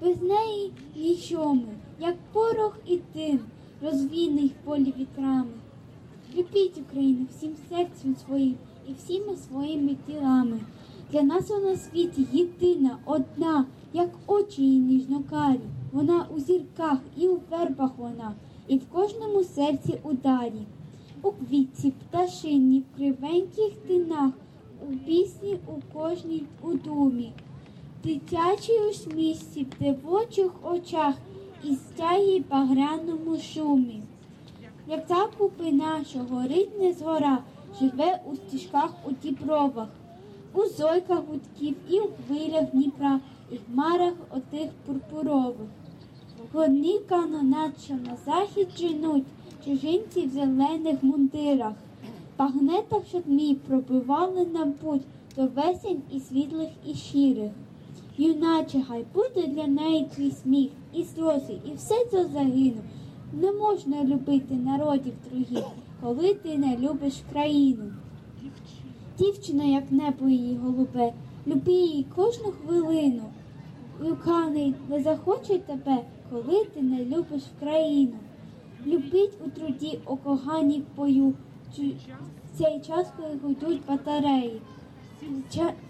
Без 0.00 0.22
неї 0.22 0.72
ніщо 0.96 1.54
ми, 1.54 1.74
як 2.00 2.16
порох 2.32 2.78
і 2.86 2.98
дим, 3.14 3.40
розвійних 3.82 4.52
полі 4.64 4.94
вітрами. 4.98 5.52
Любіть 6.36 6.78
Україну 6.78 7.26
всім 7.36 7.52
серцем 7.68 8.16
своїм 8.26 8.56
і 8.88 8.92
всіма 8.92 9.36
своїми 9.36 9.96
тілами. 10.06 10.60
Для 11.12 11.22
нас 11.22 11.48
вона 11.48 11.76
світі 11.76 12.26
єдина, 12.32 12.98
одна, 13.04 13.64
як 13.92 14.08
очі 14.26 14.62
її 14.62 14.80
ніжнокарі. 14.80 15.60
Вона 15.92 16.26
у 16.36 16.40
зірках 16.40 16.98
і 17.16 17.28
у 17.28 17.40
вербах 17.50 17.90
вона, 17.96 18.34
і 18.68 18.78
в 18.78 18.88
кожному 18.88 19.44
серці 19.44 19.98
ударі. 20.02 20.66
У 21.22 21.30
квітці, 21.30 21.90
пташині, 21.90 22.80
в 22.80 22.96
кривеньких 22.96 23.72
тинах, 23.86 24.32
у 24.88 24.92
пісні 24.92 25.58
у 25.66 25.98
кожній 25.98 26.44
у 26.62 26.72
думі, 26.72 27.32
дитячій 28.04 28.80
усмішці, 28.90 29.66
в 29.70 29.82
дивочих 29.82 30.50
очах 30.64 31.14
і 31.64 31.74
стягі 31.74 32.44
багряному 32.50 33.38
шумі 33.38 34.02
як 34.88 35.06
та 35.06 35.26
купина, 35.38 36.04
що 36.04 36.18
горить 36.18 36.80
не 36.80 36.92
згора, 36.92 37.38
живе 37.80 38.20
у 38.26 38.36
стіжках 38.36 38.90
у 39.06 39.12
дібровах, 39.22 39.88
у 40.54 40.66
зойках 40.66 41.22
гудків 41.28 41.76
і 41.88 42.00
у 42.00 42.08
хвилях 42.08 42.70
Дніпра, 42.70 43.20
і 43.52 43.56
в 43.56 43.60
хмарах 43.72 44.14
отих 44.30 44.70
пурпурових. 44.86 45.68
Горні 46.52 46.98
канонат, 47.08 47.90
на 47.90 48.16
захід 48.26 48.68
женуть, 48.78 49.24
чужинці 49.64 50.26
в 50.26 50.30
зелених 50.30 51.02
мундирах, 51.02 51.72
Пагнетах, 52.36 53.06
що 53.08 53.20
дмі 53.20 53.54
пробивали 53.54 54.46
нам 54.46 54.72
путь 54.72 55.02
до 55.36 55.46
весень 55.46 56.02
і 56.12 56.20
світлих, 56.20 56.68
і 56.86 56.94
щирих. 56.94 57.52
Юначе, 58.18 58.82
хай 58.88 59.04
буде 59.14 59.46
для 59.46 59.66
неї 59.66 60.08
твій 60.16 60.30
сміх, 60.30 60.70
і 60.94 61.04
сльози, 61.04 61.58
і 61.66 61.74
все 61.76 62.04
це 62.10 62.24
загинув. 62.24 62.84
Не 63.32 63.52
можна 63.52 64.04
любити 64.04 64.54
народів 64.54 65.14
других, 65.30 65.64
коли 66.02 66.34
ти 66.34 66.58
не 66.58 66.76
любиш 66.76 67.14
країну. 67.32 67.92
Дівчина, 69.18 69.64
як 69.64 69.92
небо 69.92 70.28
її 70.28 70.56
голубе, 70.56 71.12
люби 71.46 71.72
її 71.72 72.06
кожну 72.16 72.44
хвилину. 72.44 73.22
Люканий 74.02 74.74
не 74.88 75.02
захоче 75.02 75.58
тебе, 75.58 75.96
коли 76.30 76.64
ти 76.64 76.82
не 76.82 77.04
любиш 77.04 77.42
країну. 77.60 78.16
Любіть 78.86 79.32
у 79.46 79.50
труді 79.50 79.98
у 80.06 80.16
когані 80.16 80.80
в 80.80 80.96
бою, 80.96 81.34
цей 82.58 82.80
час, 82.80 83.06
коли 83.16 83.38
гудуть 83.42 83.80
батареї. 83.88 84.60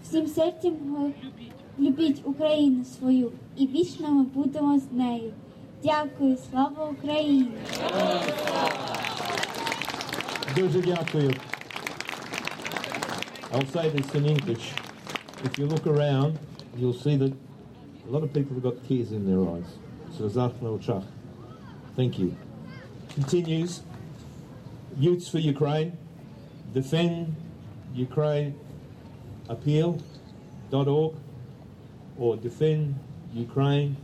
Всім 0.03 0.27
серцем 0.27 0.73
любіть 1.79 2.21
Україну 2.23 2.85
свою 2.85 3.31
і 3.57 3.67
вічно 3.67 4.11
ми 4.11 4.23
будемо 4.23 4.79
з 4.79 4.91
нею. 4.91 5.33
Дякую, 5.83 6.37
слава 6.51 6.89
Україні! 6.91 7.51
Дуже 10.55 10.81
дякую. 10.81 11.33
I'll 13.51 13.65
say 13.65 13.89
this 13.89 14.13
in 14.13 14.25
English. 14.25 14.73
If 15.43 15.57
you 15.57 15.65
look 15.65 15.87
around, 15.87 16.37
you'll 16.77 16.93
see 16.93 17.15
that 17.17 17.33
a 18.07 18.11
lot 18.11 18.23
of 18.23 18.31
people 18.33 18.53
have 18.53 18.63
got 18.63 18.87
tears 18.87 19.11
in 19.11 19.25
their 19.25 19.41
eyes. 19.55 19.77
So, 20.15 21.03
Thank 21.95 22.19
you. 22.19 22.35
Continues 23.09 23.81
Utes 24.97 25.27
for 25.29 25.39
Ukraine, 25.39 25.97
defend 26.73 27.35
Ukraine 27.93 28.59
appeal.org 29.47 31.15
or 32.17 32.37
defend 32.37 32.99
Ukraine, 33.33 33.97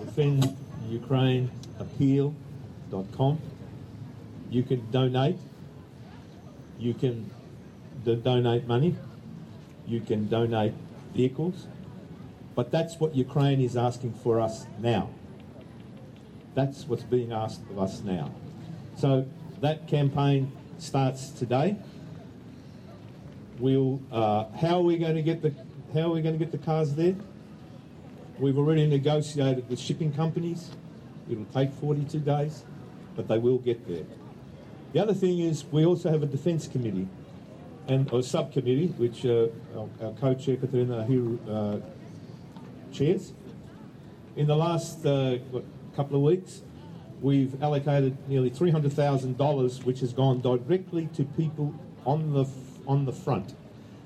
defend 0.00 0.56
Ukraine 0.88 1.50
appeal.com. 1.78 3.40
You 4.50 4.62
can 4.62 4.90
donate 4.90 5.38
you 6.78 6.94
can 6.94 7.30
do- 8.04 8.16
donate 8.16 8.66
money. 8.66 8.96
You 9.86 10.00
can 10.00 10.28
donate 10.28 10.74
vehicles. 11.14 11.66
But 12.54 12.70
that's 12.70 12.98
what 12.98 13.14
Ukraine 13.14 13.60
is 13.60 13.76
asking 13.76 14.14
for 14.14 14.40
us 14.40 14.66
now. 14.78 15.10
That's 16.54 16.88
what's 16.88 17.02
being 17.02 17.32
asked 17.32 17.60
of 17.70 17.78
us 17.78 18.02
now. 18.02 18.30
So 18.96 19.26
that 19.60 19.86
campaign 19.86 20.52
starts 20.78 21.30
today. 21.30 21.76
We'll. 23.58 24.00
Uh, 24.10 24.44
how 24.60 24.78
are 24.78 24.82
we 24.82 24.96
going 24.96 25.16
to 25.16 25.22
get 25.22 25.42
the? 25.42 25.52
How 25.92 26.02
are 26.02 26.10
we 26.10 26.22
going 26.22 26.38
to 26.38 26.42
get 26.42 26.52
the 26.52 26.58
cars 26.58 26.94
there? 26.94 27.14
We've 28.38 28.58
already 28.58 28.86
negotiated 28.86 29.68
with 29.68 29.78
shipping 29.78 30.12
companies. 30.12 30.70
It'll 31.30 31.46
take 31.46 31.72
42 31.72 32.18
days, 32.20 32.64
but 33.16 33.28
they 33.28 33.38
will 33.38 33.58
get 33.58 33.86
there. 33.88 34.04
The 34.95 34.99
other 34.99 35.13
thing 35.13 35.39
is 35.39 35.65
we 35.71 35.85
also 35.85 36.09
have 36.09 36.23
a 36.23 36.25
defence 36.25 36.67
committee 36.67 37.07
and 37.87 38.11
or 38.11 38.21
subcommittee, 38.21 38.87
which 38.97 39.25
uh, 39.25 39.47
our, 39.75 39.89
our 40.01 40.11
co-chair 40.13 40.57
Katerina 40.57 41.05
Hiru 41.09 41.39
uh, 41.49 41.79
chairs. 42.93 43.33
In 44.35 44.47
the 44.47 44.55
last 44.55 45.05
uh, 45.05 45.37
what, 45.51 45.63
couple 45.95 46.15
of 46.17 46.21
weeks, 46.23 46.61
we've 47.21 47.61
allocated 47.61 48.17
nearly 48.29 48.49
$300,000, 48.49 49.83
which 49.83 49.99
has 49.99 50.13
gone 50.13 50.41
directly 50.41 51.07
to 51.15 51.23
people 51.23 51.73
on 52.05 52.33
the 52.33 52.45
on 52.87 53.05
the 53.05 53.11
front. 53.11 53.53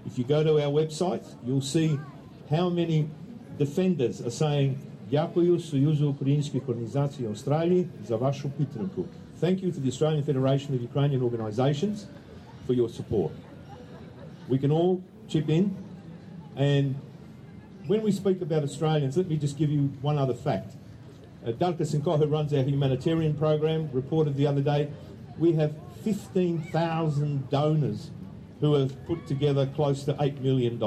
If 0.06 0.18
you 0.18 0.26
go 0.26 0.44
to 0.44 0.62
our 0.62 0.72
website, 0.72 1.26
you'll 1.46 1.62
see 1.62 1.98
how 2.50 2.70
many 2.70 3.10
defenders 3.58 4.22
are 4.22 4.30
saying 4.30 4.78
Дякую 5.12 5.60
Союзу 5.60 6.10
Українських 6.10 6.70
Організацій 6.70 7.26
Австралії 7.26 7.88
за 8.08 8.16
вашу 8.16 8.50
підтримку. 8.50 9.06
Thank 9.41 9.63
you 9.63 9.73
to 9.73 9.81
the 9.81 9.89
Australian 9.89 10.23
Federation 10.23 10.75
of 10.75 10.83
Ukrainian 10.83 11.23
Organisations 11.23 12.07
for 12.67 12.75
your 12.75 12.91
support. 12.91 13.33
We 14.49 14.59
can 14.59 14.71
all 14.71 15.03
chip 15.29 15.49
in, 15.49 15.75
and 16.57 16.95
when 17.87 18.03
we 18.03 18.13
speak 18.13 18.43
about 18.43 18.65
Australians, 18.65 19.17
let 19.17 19.29
me 19.29 19.39
just 19.39 19.57
give 19.57 19.71
you 19.71 19.85
one 20.03 20.19
other 20.19 20.35
fact. 20.35 20.75
Uh, 21.43 21.53
Duncan 21.53 21.87
Sinko, 21.87 22.19
who 22.19 22.27
runs 22.27 22.53
our 22.53 22.63
humanitarian 22.63 23.33
program, 23.33 23.89
reported 23.95 24.37
the 24.37 24.47
other 24.47 24.61
day 24.61 24.91
we 25.39 25.55
have 25.55 25.75
15,000 26.05 27.49
donors 27.49 28.11
who 28.61 28.75
have 28.75 29.07
put 29.07 29.27
together 29.27 29.65
close 29.75 30.05
to 30.05 30.13
$8 30.13 30.43
million. 30.43 30.79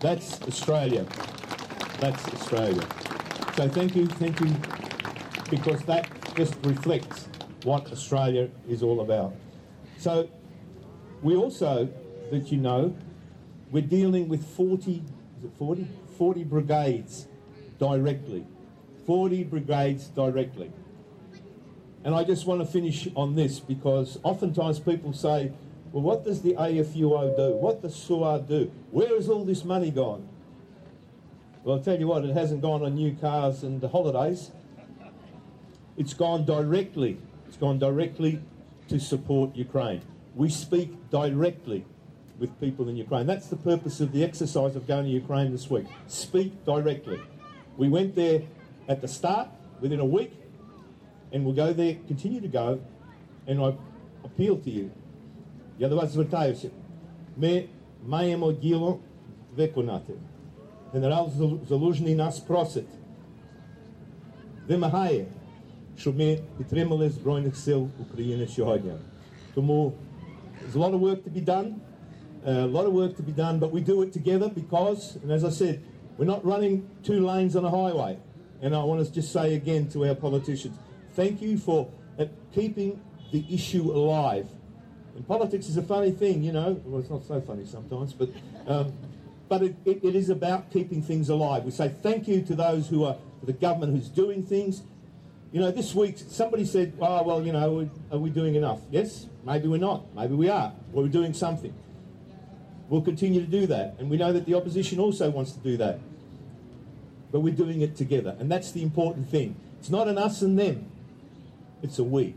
That's 0.00 0.42
Australia. 0.42 1.06
That's 1.98 2.22
Australia. 2.28 2.86
So 3.56 3.68
thank 3.70 3.96
you, 3.96 4.06
thank 4.06 4.38
you, 4.40 4.54
because 5.48 5.80
that 5.84 6.21
just 6.36 6.54
reflects 6.64 7.28
what 7.64 7.90
Australia 7.92 8.48
is 8.68 8.82
all 8.82 9.00
about. 9.00 9.34
So 9.98 10.28
we 11.22 11.36
also, 11.36 11.88
that 12.30 12.50
you 12.50 12.58
know, 12.58 12.96
we're 13.70 13.82
dealing 13.82 14.28
with 14.28 14.44
40, 14.56 15.02
is 15.38 15.44
it 15.44 15.52
40? 15.58 15.86
40 16.18 16.44
brigades 16.44 17.26
directly. 17.78 18.44
40 19.06 19.44
brigades 19.44 20.06
directly. 20.08 20.70
And 22.04 22.14
I 22.14 22.24
just 22.24 22.46
want 22.46 22.60
to 22.60 22.66
finish 22.66 23.08
on 23.14 23.36
this 23.36 23.60
because 23.60 24.18
oftentimes 24.22 24.80
people 24.80 25.12
say, 25.12 25.52
well, 25.92 26.02
what 26.02 26.24
does 26.24 26.42
the 26.42 26.54
AFUO 26.54 27.36
do? 27.36 27.52
What 27.52 27.82
does 27.82 27.94
SUA 27.94 28.44
do? 28.48 28.72
Where 28.90 29.08
has 29.08 29.28
all 29.28 29.44
this 29.44 29.64
money 29.64 29.90
gone? 29.90 30.28
Well, 31.62 31.76
I'll 31.76 31.82
tell 31.82 31.98
you 31.98 32.08
what, 32.08 32.24
it 32.24 32.34
hasn't 32.34 32.60
gone 32.60 32.82
on 32.82 32.94
new 32.94 33.14
cars 33.14 33.62
and 33.62 33.82
holidays. 33.82 34.50
It's 35.97 36.13
gone 36.13 36.45
directly. 36.45 37.17
It's 37.47 37.57
gone 37.57 37.79
directly 37.79 38.39
to 38.89 38.99
support 38.99 39.55
Ukraine. 39.55 40.01
We 40.35 40.49
speak 40.49 40.89
directly 41.09 41.85
with 42.39 42.51
people 42.59 42.87
in 42.89 42.95
Ukraine. 42.95 43.25
That's 43.25 43.47
the 43.47 43.55
purpose 43.55 43.99
of 43.99 44.11
the 44.11 44.23
exercise 44.23 44.75
of 44.75 44.87
going 44.87 45.05
to 45.05 45.11
Ukraine 45.11 45.51
this 45.51 45.69
week. 45.69 45.87
Speak 46.07 46.63
directly. 46.65 47.19
We 47.77 47.89
went 47.89 48.15
there 48.15 48.43
at 48.87 49.01
the 49.01 49.07
start, 49.07 49.47
within 49.81 49.99
a 49.99 50.05
week, 50.05 50.33
and 51.31 51.45
we'll 51.45 51.55
go 51.55 51.73
there, 51.73 51.95
continue 52.07 52.41
to 52.41 52.47
go, 52.47 52.81
and 53.47 53.61
I 53.61 53.73
appeal 54.23 54.57
to 54.57 54.69
you. 54.69 54.91
Я 55.79 55.89
до 55.89 55.95
вас 55.95 56.11
звертаюся. 56.11 56.69
Ми 57.37 57.63
маємо 58.05 58.51
діло 58.51 58.99
виконати. 59.55 60.13
Генерал 60.93 61.31
Залужний 61.69 62.15
нас 62.15 62.39
просить, 62.39 62.89
вимагає, 64.67 65.25
щоб 65.97 66.17
ми 66.17 66.39
підтримали 66.57 67.09
Збройних 67.09 67.55
сил 67.55 67.87
України 68.01 68.47
сьогодні. 68.47 68.91
Тому 69.53 69.93
there's 70.61 70.75
a 70.75 70.79
lot 70.79 70.93
of 70.93 71.01
work 71.01 71.23
to 71.23 71.29
be 71.29 71.41
done, 71.41 71.75
a 72.45 72.65
lot 72.65 72.85
of 72.85 72.93
work 72.93 73.15
to 73.17 73.23
be 73.23 73.31
done, 73.31 73.59
but 73.59 73.71
we 73.71 73.81
do 73.81 74.01
it 74.03 74.11
together 74.13 74.49
because, 74.49 75.17
and 75.23 75.31
as 75.31 75.43
I 75.43 75.49
said, 75.49 75.79
we're 76.17 76.31
not 76.35 76.43
running 76.43 76.83
two 77.03 77.19
lanes 77.29 77.55
on 77.55 77.63
a 77.65 77.69
highway. 77.69 78.17
And 78.61 78.75
I 78.75 78.83
want 78.83 79.05
to 79.05 79.11
just 79.11 79.31
say 79.31 79.55
again 79.55 79.87
to 79.89 80.05
our 80.07 80.15
politicians, 80.15 80.75
thank 81.13 81.41
you 81.41 81.57
for 81.57 81.79
uh, 82.17 82.25
keeping 82.55 82.99
the 83.31 83.45
issue 83.57 83.91
alive. 83.91 84.47
And 85.15 85.27
politics 85.27 85.67
is 85.67 85.77
a 85.77 85.83
funny 85.83 86.11
thing, 86.11 86.43
you 86.43 86.51
know. 86.51 86.81
Well, 86.85 87.01
it's 87.01 87.09
not 87.09 87.23
so 87.23 87.39
funny 87.41 87.65
sometimes, 87.65 88.13
but 88.13 88.29
um, 88.67 88.93
but 89.49 89.63
it, 89.63 89.75
it, 89.85 90.03
it 90.03 90.15
is 90.15 90.29
about 90.29 90.71
keeping 90.71 91.01
things 91.01 91.29
alive. 91.29 91.63
We 91.63 91.71
say 91.71 91.89
thank 91.89 92.27
you 92.27 92.41
to 92.43 92.55
those 92.55 92.87
who 92.87 93.03
are 93.05 93.17
the 93.43 93.53
government 93.53 93.95
who's 93.95 94.09
doing 94.09 94.43
things. 94.43 94.83
you 95.52 95.60
know, 95.60 95.70
this 95.70 95.94
week 95.94 96.16
somebody 96.28 96.64
said, 96.64 96.94
oh, 96.98 97.22
well, 97.22 97.44
you 97.44 97.52
know, 97.52 97.88
are 98.10 98.18
we 98.18 98.30
doing 98.30 98.54
enough? 98.54 98.80
Yes, 98.90 99.26
maybe 99.44 99.68
we're 99.68 99.76
not. 99.76 100.14
Maybe 100.14 100.34
we 100.34 100.48
are. 100.48 100.72
We're 100.92 101.08
doing 101.08 101.34
something. 101.34 101.74
We'll 102.88 103.02
continue 103.02 103.40
to 103.40 103.46
do 103.46 103.66
that. 103.66 103.96
And 103.98 104.10
we 104.10 104.16
know 104.16 104.32
that 104.32 104.46
the 104.46 104.54
opposition 104.54 104.98
also 104.98 105.28
wants 105.28 105.52
to 105.52 105.58
do 105.60 105.76
that. 105.76 106.00
But 107.30 107.40
we're 107.40 107.54
doing 107.54 107.82
it 107.82 107.96
together. 107.96 108.34
And 108.38 108.50
that's 108.50 108.72
the 108.72 108.82
important 108.82 109.28
thing. 109.28 109.56
It's 109.78 109.90
not 109.90 110.08
an 110.08 110.16
us 110.16 110.40
and 110.42 110.58
them, 110.58 110.90
it's 111.82 111.98
a 111.98 112.04
we. 112.04 112.34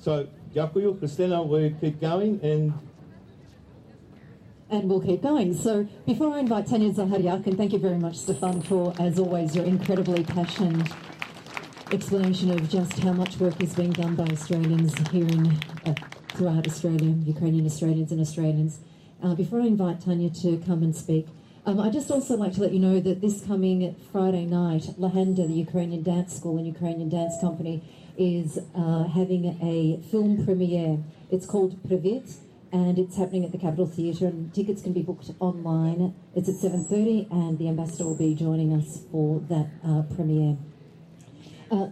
So, 0.00 0.28
Yakuyu, 0.54 0.98
Christina, 0.98 1.42
we 1.42 1.74
keep 1.80 2.00
going 2.00 2.40
and 2.42 2.72
and 4.70 4.88
we'll 4.88 5.00
keep 5.00 5.22
going. 5.22 5.54
So 5.54 5.86
before 6.06 6.34
I 6.34 6.40
invite 6.40 6.66
Tanya 6.66 6.90
Zahariak, 6.90 7.46
and 7.46 7.56
thank 7.56 7.72
you 7.72 7.78
very 7.78 7.98
much, 7.98 8.16
Stefan, 8.16 8.62
for, 8.62 8.94
as 8.98 9.18
always, 9.18 9.54
your 9.54 9.64
incredibly 9.66 10.24
passionate 10.24 10.88
explanation 11.92 12.50
of 12.50 12.68
just 12.68 12.98
how 13.00 13.12
much 13.12 13.36
work 13.38 13.60
is 13.62 13.74
being 13.74 13.92
done 13.92 14.14
by 14.14 14.24
Australians 14.24 14.94
here 15.08 15.26
in, 15.26 15.58
uh, 15.86 15.94
throughout 16.28 16.66
Australia, 16.66 17.14
Ukrainian 17.24 17.66
Australians 17.66 18.10
and 18.10 18.20
Australians. 18.20 18.80
Uh, 19.22 19.34
before 19.34 19.60
I 19.60 19.66
invite 19.66 20.00
Tanya 20.00 20.30
to 20.30 20.58
come 20.66 20.82
and 20.82 20.94
speak, 20.96 21.26
um, 21.66 21.80
I'd 21.80 21.92
just 21.92 22.10
also 22.10 22.36
like 22.36 22.52
to 22.54 22.60
let 22.60 22.72
you 22.72 22.78
know 22.78 23.00
that 23.00 23.20
this 23.20 23.44
coming 23.46 23.94
Friday 24.12 24.44
night, 24.44 24.82
Lehenda, 24.98 25.46
the 25.46 25.54
Ukrainian 25.54 26.02
dance 26.02 26.36
school 26.36 26.58
and 26.58 26.66
Ukrainian 26.66 27.08
dance 27.08 27.34
company, 27.40 27.82
is 28.18 28.58
uh, 28.74 29.04
having 29.04 29.58
a 29.62 30.00
film 30.10 30.44
premiere. 30.44 30.98
It's 31.30 31.46
called 31.46 31.82
Privet, 31.86 32.28
and 32.72 32.98
it's 32.98 33.16
happening 33.16 33.44
at 33.44 33.52
the 33.52 33.58
Capitol 33.58 33.86
Theatre, 33.86 34.26
and 34.26 34.52
tickets 34.52 34.82
can 34.82 34.92
be 34.92 35.02
booked 35.02 35.30
online. 35.40 36.14
It's 36.34 36.48
at 36.48 36.56
7.30, 36.56 37.30
and 37.30 37.58
the 37.58 37.68
ambassador 37.68 38.04
will 38.04 38.16
be 38.16 38.34
joining 38.34 38.72
us 38.74 39.00
for 39.10 39.40
that 39.48 39.68
uh, 39.86 40.02
premiere. 40.14 40.58
Uh, 41.74 41.90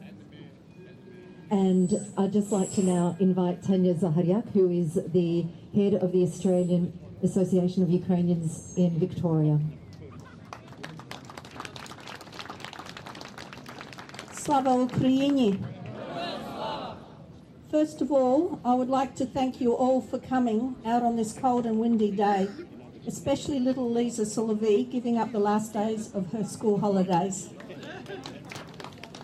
and 1.51 2.07
I'd 2.17 2.33
just 2.33 2.53
like 2.53 2.73
to 2.75 2.85
now 2.85 3.17
invite 3.19 3.65
Tanya 3.65 3.95
Zaharyak, 3.95 4.53
who 4.53 4.71
is 4.71 4.95
the 4.95 5.45
head 5.75 5.95
of 5.95 6.13
the 6.13 6.23
Australian 6.23 6.97
Association 7.21 7.83
of 7.83 7.91
Ukrainians 7.91 8.75
in 8.77 9.01
Victoria. 9.01 9.59
Slava 14.33 14.71
Ukraini. 14.71 15.61
First 17.69 18.01
of 18.03 18.13
all, 18.13 18.61
I 18.65 18.75
would 18.75 18.89
like 18.89 19.17
to 19.17 19.27
thank 19.27 19.61
you 19.61 19.73
all 19.73 20.01
for 20.01 20.21
coming 20.21 20.77
out 20.87 21.03
on 21.03 21.17
this 21.17 21.33
cold 21.33 21.67
and 21.67 21.81
windy 21.81 22.13
day, 22.13 22.47
especially 23.09 23.59
little 23.59 23.91
Lisa 23.91 24.23
Solovi 24.23 24.89
giving 24.89 25.19
up 25.19 25.33
the 25.33 25.41
last 25.41 25.73
days 25.73 26.15
of 26.15 26.31
her 26.31 26.45
school 26.45 26.79
holidays. 26.79 27.51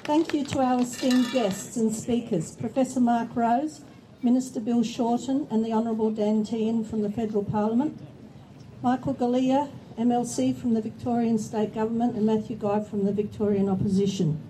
Thank 0.08 0.32
you 0.32 0.42
to 0.42 0.60
our 0.60 0.80
esteemed 0.80 1.30
guests 1.32 1.76
and 1.76 1.94
speakers, 1.94 2.56
Professor 2.56 2.98
Mark 2.98 3.36
Rose, 3.36 3.82
Minister 4.22 4.58
Bill 4.58 4.82
Shorten, 4.82 5.46
and 5.50 5.62
the 5.62 5.74
Honourable 5.74 6.10
Dan 6.10 6.46
Tehan 6.46 6.88
from 6.88 7.02
the 7.02 7.10
Federal 7.10 7.44
Parliament, 7.44 8.00
Michael 8.82 9.14
Galea, 9.14 9.70
MLC 9.98 10.56
from 10.56 10.72
the 10.72 10.80
Victorian 10.80 11.38
State 11.38 11.74
Government, 11.74 12.16
and 12.16 12.24
Matthew 12.24 12.56
Guy 12.56 12.80
from 12.80 13.04
the 13.04 13.12
Victorian 13.12 13.68
Opposition. 13.68 14.40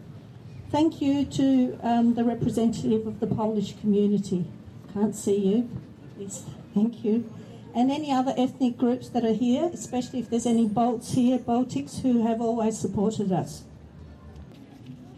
Thank 0.70 1.02
you 1.02 1.24
to 1.24 1.76
um, 1.82 2.14
the 2.14 2.22
representative 2.22 3.08
of 3.08 3.18
the 3.18 3.26
Polish 3.26 3.74
community. 3.80 4.46
Can't 4.94 5.16
see 5.16 5.38
you. 5.38 5.68
Yes, 6.16 6.44
thank 6.72 7.04
you. 7.04 7.28
And 7.74 7.90
any 7.90 8.12
other 8.12 8.32
ethnic 8.38 8.78
groups 8.78 9.08
that 9.08 9.24
are 9.24 9.34
here, 9.34 9.70
especially 9.74 10.20
if 10.20 10.30
there's 10.30 10.46
any 10.46 10.68
Balts 10.68 11.14
here, 11.14 11.40
Baltics, 11.40 12.02
who 12.02 12.24
have 12.24 12.40
always 12.40 12.78
supported 12.78 13.32
us. 13.32 13.64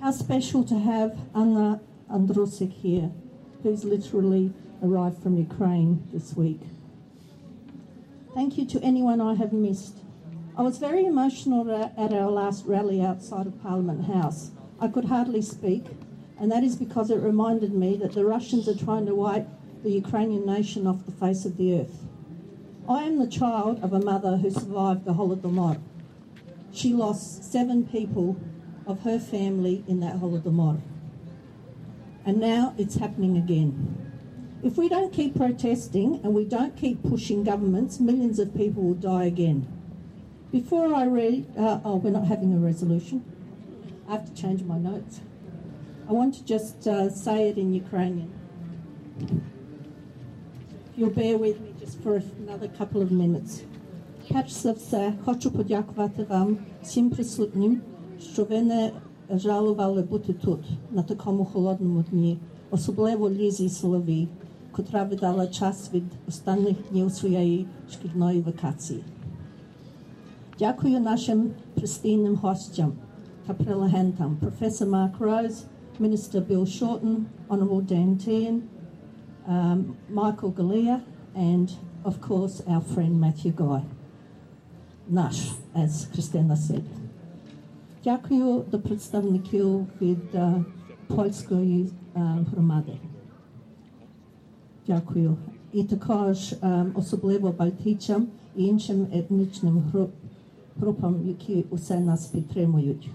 How 0.01 0.13
special 0.13 0.65
to 0.65 0.79
have 0.79 1.19
Anna 1.35 1.79
Andrusik 2.11 2.73
here, 2.73 3.11
who's 3.63 3.85
literally 3.85 4.51
arrived 4.83 5.23
from 5.23 5.37
Ukraine 5.37 6.09
this 6.11 6.35
week. 6.35 6.63
Thank 8.35 8.57
you 8.57 8.65
to 8.65 8.83
anyone 8.83 9.21
I 9.21 9.35
have 9.35 9.53
missed. 9.53 9.99
I 10.57 10.63
was 10.63 10.79
very 10.79 11.05
emotional 11.05 11.71
at 11.71 12.15
our 12.15 12.31
last 12.31 12.65
rally 12.65 13.03
outside 13.03 13.47
of 13.47 13.63
Parliament 13.63 14.07
House. 14.07 14.53
I 14.81 14.89
could 14.89 15.05
hardly 15.05 15.43
speak, 15.43 15.85
and 16.39 16.51
that 16.51 16.65
is 16.65 16.77
because 16.77 17.11
it 17.11 17.19
reminded 17.19 17.75
me 17.75 17.99
that 17.99 18.13
the 18.13 18.25
Russians 18.25 18.69
are 18.69 18.75
trying 18.75 19.05
to 19.05 19.15
wipe 19.15 19.49
the 19.83 19.91
Ukrainian 19.91 20.47
nation 20.47 20.87
off 20.87 21.05
the 21.05 21.13
face 21.13 21.45
of 21.45 21.59
the 21.59 21.79
earth. 21.79 22.07
I 22.89 23.03
am 23.03 23.19
the 23.19 23.27
child 23.27 23.85
of 23.85 23.93
a 23.93 24.01
mother 24.01 24.39
who 24.39 24.51
survived 24.51 25.05
the 25.05 25.13
Holodomor. 25.13 25.79
She 26.73 26.95
lost 26.95 27.53
seven 27.53 27.87
people 27.87 28.39
of 28.90 29.02
her 29.02 29.20
family 29.20 29.84
in 29.88 30.00
that 30.02 30.16
Holodomor. 30.16 30.82
And 32.26 32.40
now 32.40 32.74
it's 32.78 32.96
happening 32.96 33.38
again. 33.38 34.06
If 34.64 34.78
we 34.78 34.90
don't 34.90 35.14
keep 35.14 35.36
protesting 35.36 36.22
and 36.24 36.34
we 36.34 36.46
don't 36.46 36.76
keep 36.76 37.04
pushing 37.04 37.44
governments, 37.44 38.00
millions 38.00 38.40
of 38.40 38.56
people 38.56 38.84
will 38.84 38.96
die 38.96 39.26
again. 39.26 39.68
Before 40.52 40.94
I 40.96 41.06
read, 41.06 41.46
uh, 41.58 41.80
oh, 41.84 41.98
we're 41.98 42.12
not 42.12 42.26
having 42.26 42.54
a 42.54 42.58
resolution. 42.58 43.24
I 44.08 44.14
have 44.14 44.26
to 44.26 44.34
change 44.42 44.64
my 44.64 44.78
notes. 44.78 45.22
I 46.08 46.14
want 46.14 46.36
to 46.36 46.46
just 46.46 46.88
uh, 46.88 47.10
say 47.10 47.50
it 47.50 47.58
in 47.58 47.74
Ukrainian. 47.74 48.32
If 49.20 50.98
you'll 50.98 51.10
bear 51.10 51.38
with 51.38 51.60
me 51.60 51.74
just 51.80 52.02
for 52.02 52.22
another 52.40 52.68
couple 52.68 53.02
of 53.02 53.12
minutes. 53.12 53.64
Перш 54.32 54.52
за 54.52 54.72
все, 54.72 55.14
хочу 55.26 55.52
подякувати 55.52 56.24
вам, 56.24 56.58
всім 56.84 57.10
присутнім, 57.10 57.82
що 58.23 58.45
ви 58.45 58.63
не 58.63 58.91
жалували 59.31 60.03
бути 60.03 60.33
тут, 60.33 60.61
на 60.91 61.03
такому 61.03 61.45
холодному 61.45 62.05
дні, 62.11 62.39
особливо 62.71 63.31
Лізі 63.31 63.69
Соловій, 63.69 64.29
котра 64.73 65.05
віддала 65.05 65.47
час 65.47 65.91
від 65.95 66.05
останніх 66.29 66.77
днів 66.91 67.13
своєї 67.13 67.67
шкільної 67.91 68.41
вакації. 68.41 69.05
Дякую 70.59 71.01
нашим 71.01 71.51
постійним 71.81 72.37
гостям 72.37 72.93
та 73.47 73.55
прелегентам, 73.55 74.37
професор 74.37 74.89
Mark 74.89 75.19
Rose, 75.19 75.65
Minister 76.01 76.41
Bill 76.41 76.67
Shorten, 76.67 77.27
Honourable 77.49 77.83
Dan 77.83 78.17
Tehan, 78.19 78.63
um, 79.49 79.97
Michael 80.09 80.53
Galea, 80.53 81.01
and 81.35 81.69
of 82.05 82.21
course 82.21 82.63
our 82.67 82.81
friend 82.81 83.21
Matthew 83.21 83.53
Guy. 83.53 83.83
Наш, 85.09 85.53
as 85.75 86.07
Christina 86.13 86.57
said. 86.57 87.00
Дякую 88.05 88.65
до 88.71 88.81
представників 88.81 89.87
від 90.01 90.35
uh, 90.35 90.65
польської 91.07 91.89
uh, 92.15 92.45
громади. 92.45 92.93
Дякую. 94.87 95.37
І 95.73 95.85
також 95.85 96.39
um, 96.39 96.91
особливо 96.95 97.53
балтійцям 97.53 98.27
і 98.57 98.65
іншим 98.65 99.07
етнічним 99.13 99.79
груп, 99.79 100.11
групам, 100.77 101.17
які 101.29 101.65
усе 101.71 102.01
нас 102.01 102.27
підтримують. 102.27 103.11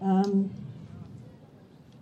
Um, 0.00 0.44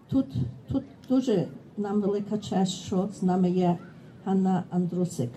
тут, 0.09 0.27
тут 0.69 0.85
дуже 1.09 1.49
нам 1.77 2.01
велика 2.01 2.39
честь, 2.39 2.73
що 2.73 3.09
з 3.13 3.23
нами 3.23 3.51
є 3.51 3.79
Ганна 4.25 4.65
Андрусик, 4.71 5.31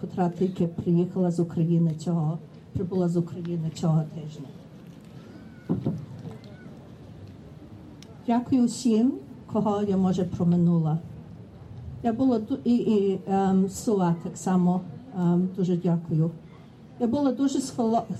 котра 0.00 0.28
тільки 0.28 0.66
приїхала 0.66 1.30
з 1.30 1.40
України 1.40 1.94
цього, 1.94 2.38
прибула 2.72 3.08
з 3.08 3.16
України 3.16 3.70
цього 3.74 4.02
тижня. 4.14 4.46
Дякую 8.26 8.66
всім, 8.66 9.12
кого 9.52 9.82
я 9.82 9.96
може 9.96 10.24
проминула. 10.24 10.98
Я 12.02 12.12
була 12.12 12.40
і, 12.64 12.74
і 12.74 13.20
ем, 13.26 13.68
Суа 13.68 14.14
так 14.22 14.36
само 14.36 14.80
ем, 15.18 15.48
дуже 15.56 15.76
дякую. 15.76 16.30
Я 17.00 17.06
була 17.06 17.32
дуже 17.32 17.60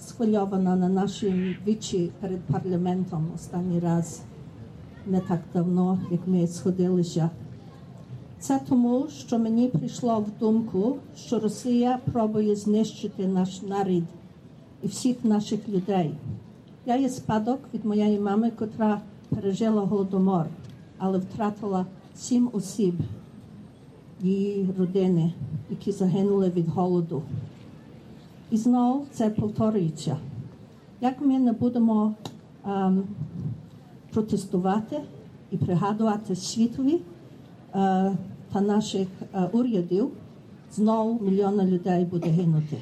схвильована 0.07 0.77
на 0.77 0.89
нашій 0.89 1.57
вічі 1.67 2.11
перед 2.21 2.41
парламентом 2.41 3.27
останній 3.35 3.81
раз, 3.81 4.23
не 5.07 5.21
так 5.21 5.41
давно, 5.55 5.99
як 6.11 6.21
ми 6.27 6.47
сходилися. 6.47 7.31
Це 8.39 8.61
тому, 8.69 9.07
що 9.09 9.39
мені 9.39 9.69
прийшло 9.69 10.19
в 10.21 10.39
думку, 10.41 10.97
що 11.17 11.39
Росія 11.39 11.99
пробує 12.13 12.57
знищити 12.57 13.27
наш 13.27 13.63
нарід 13.63 14.05
і 14.83 14.87
всіх 14.87 15.25
наших 15.25 15.69
людей. 15.69 16.15
Я 16.87 16.97
є 16.97 17.09
спадок 17.09 17.61
від 17.75 17.85
моєї 17.85 18.21
мами, 18.21 18.51
котра 18.51 19.01
пережила 19.29 19.83
голодомор, 19.83 20.47
але 20.99 21.19
втратила 21.19 21.87
сім 22.15 22.51
осіб 22.53 22.95
її 24.21 24.69
родини, 24.79 25.33
які 25.71 25.93
загинули 25.93 26.51
від 26.51 26.69
голоду. 26.69 27.23
І 28.51 28.57
знову 28.57 29.07
це 29.13 29.31
повторюється. 29.31 30.17
Як 31.01 31.21
ми 31.21 31.39
не 31.39 31.53
будемо 31.53 32.15
ем, 32.67 33.03
протестувати 34.13 35.01
і 35.51 35.57
пригадувати 35.57 36.37
світові 36.37 36.95
е, 36.95 37.01
та 38.53 38.61
наших 38.61 39.09
е, 39.35 39.49
урядів, 39.53 40.11
знову 40.73 41.21
мільйони 41.21 41.65
людей 41.65 42.05
буде 42.05 42.29
гинути. 42.29 42.77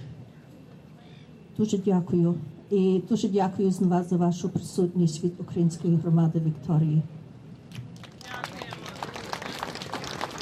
Дуже 1.59 1.79
дякую. 1.79 2.35
І 2.71 3.01
дуже 3.09 3.29
дякую 3.29 3.71
з 3.71 3.81
вас 3.81 4.11
за 4.11 4.17
вашу 4.17 4.49
присутність 4.49 5.25
від 5.25 5.33
української 5.39 5.97
громади 5.97 6.43
Вікторії. 6.47 7.03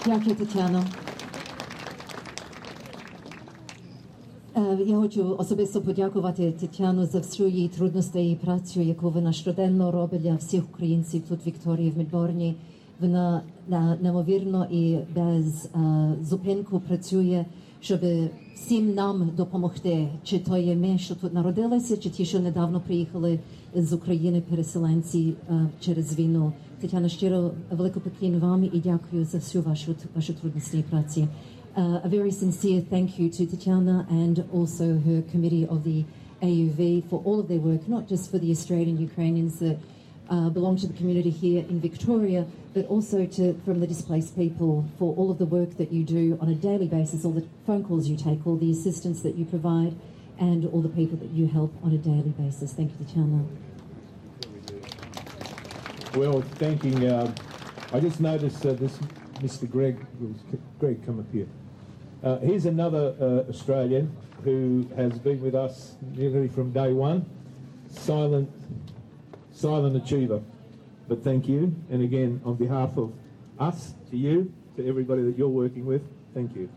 Дякую, 0.06 0.36
Тетяно. 0.36 0.84
Е, 4.56 4.78
Я 4.86 4.96
хочу 4.96 5.36
особисто 5.38 5.80
подякувати 5.80 6.52
Тетяну 6.52 7.06
за 7.06 7.18
всю 7.18 7.48
її 7.48 7.68
трудності 7.68 8.30
і 8.30 8.34
працю, 8.34 8.80
яку 8.80 9.10
вона 9.10 9.32
щоденно 9.32 9.92
робить 9.92 10.22
для 10.22 10.34
всіх 10.34 10.64
українців 10.74 11.22
тут 11.28 11.44
в 11.44 11.46
Вікторії 11.46 11.90
в 11.90 11.96
Мельбурні. 11.96 12.54
Вона 13.00 13.42
неймовірно 14.00 14.66
і 14.70 14.98
без 15.14 15.64
е, 15.64 16.14
зупинку 16.22 16.80
працює, 16.80 17.44
щоб 17.86 18.00
всім 18.54 18.94
нам 18.94 19.30
допомогти. 19.36 20.08
Чи 20.24 20.38
то 20.38 20.56
є 20.56 20.76
ми, 20.76 20.98
що 20.98 21.14
тут 21.14 21.34
народилися, 21.34 21.96
чи 21.96 22.10
ті, 22.10 22.24
що 22.24 22.40
недавно 22.40 22.80
приїхали 22.80 23.38
з 23.74 23.92
України, 23.92 24.42
переселенці 24.50 25.34
е, 25.50 25.68
через 25.80 26.18
війну. 26.18 26.52
Тетяна, 26.80 27.08
щиро 27.08 27.50
велику 27.70 28.00
поклін 28.00 28.38
вам 28.38 28.64
і 28.64 28.80
дякую 28.84 29.24
за 29.24 29.38
всю 29.38 29.64
вашу 29.64 29.94
вашу 30.14 30.34
трудності 30.34 30.78
і 30.78 30.82
праці. 30.82 31.28
Uh, 31.76 32.06
a 32.06 32.08
very 32.08 32.32
sincere 32.42 32.80
thank 32.94 33.08
you 33.20 33.28
to 33.36 33.42
Tatiana 33.52 33.96
and 34.20 34.36
also 34.58 34.84
her 35.06 35.18
committee 35.32 35.66
of 35.74 35.78
the 35.88 35.98
AUV 36.48 36.80
for 37.10 37.18
all 37.26 37.38
of 37.42 37.46
their 37.50 37.62
work, 37.70 37.82
not 37.96 38.04
just 38.12 38.24
for 38.30 38.38
the 38.44 38.50
Australian 38.56 38.96
Ukrainians 39.10 39.54
that 39.64 39.76
uh, 40.28 40.48
belong 40.50 40.76
to 40.78 40.86
the 40.86 40.94
community 40.94 41.30
here 41.30 41.64
in 41.68 41.80
Victoria, 41.80 42.46
but 42.74 42.86
also 42.86 43.26
to 43.26 43.60
from 43.64 43.80
the 43.80 43.86
displaced 43.86 44.36
people 44.36 44.88
for 44.98 45.14
all 45.16 45.30
of 45.30 45.38
the 45.38 45.46
work 45.46 45.76
that 45.76 45.92
you 45.92 46.04
do 46.04 46.36
on 46.40 46.48
a 46.48 46.54
daily 46.54 46.86
basis, 46.86 47.24
all 47.24 47.32
the 47.32 47.46
phone 47.66 47.84
calls 47.84 48.08
you 48.08 48.16
take, 48.16 48.46
all 48.46 48.56
the 48.56 48.70
assistance 48.70 49.22
that 49.22 49.36
you 49.36 49.44
provide, 49.44 49.94
and 50.38 50.66
all 50.66 50.82
the 50.82 50.88
people 50.88 51.16
that 51.18 51.30
you 51.30 51.46
help 51.46 51.72
on 51.82 51.92
a 51.92 51.98
daily 51.98 52.34
basis. 52.38 52.72
Thank 52.72 52.92
you, 52.98 53.06
Tatiana. 53.06 53.44
Well, 56.14 56.40
thanking. 56.56 57.06
Uh, 57.06 57.32
I 57.92 58.00
just 58.00 58.20
noticed 58.20 58.64
uh, 58.66 58.72
this 58.72 58.98
Mr. 59.40 59.70
Greg. 59.70 60.04
Greg, 60.78 61.04
come 61.04 61.20
up 61.20 61.26
here. 61.32 61.46
Uh, 62.22 62.38
here's 62.38 62.66
another 62.66 63.14
uh, 63.20 63.50
Australian 63.50 64.16
who 64.42 64.88
has 64.96 65.18
been 65.18 65.40
with 65.40 65.54
us 65.54 65.94
nearly 66.14 66.48
from 66.48 66.72
day 66.72 66.92
one. 66.92 67.24
Silent, 67.90 68.50
silent 69.56 69.96
achiever. 69.96 70.42
But 71.08 71.24
thank 71.24 71.48
you, 71.48 71.74
and 71.90 72.02
again 72.02 72.40
on 72.44 72.56
behalf 72.56 72.96
of 72.96 73.12
us 73.58 73.94
to 74.10 74.16
you, 74.16 74.52
to 74.76 74.86
everybody 74.86 75.22
that 75.22 75.38
you're 75.38 75.48
working 75.48 75.86
with, 75.86 76.02
thank 76.34 76.54
you. 76.54 76.68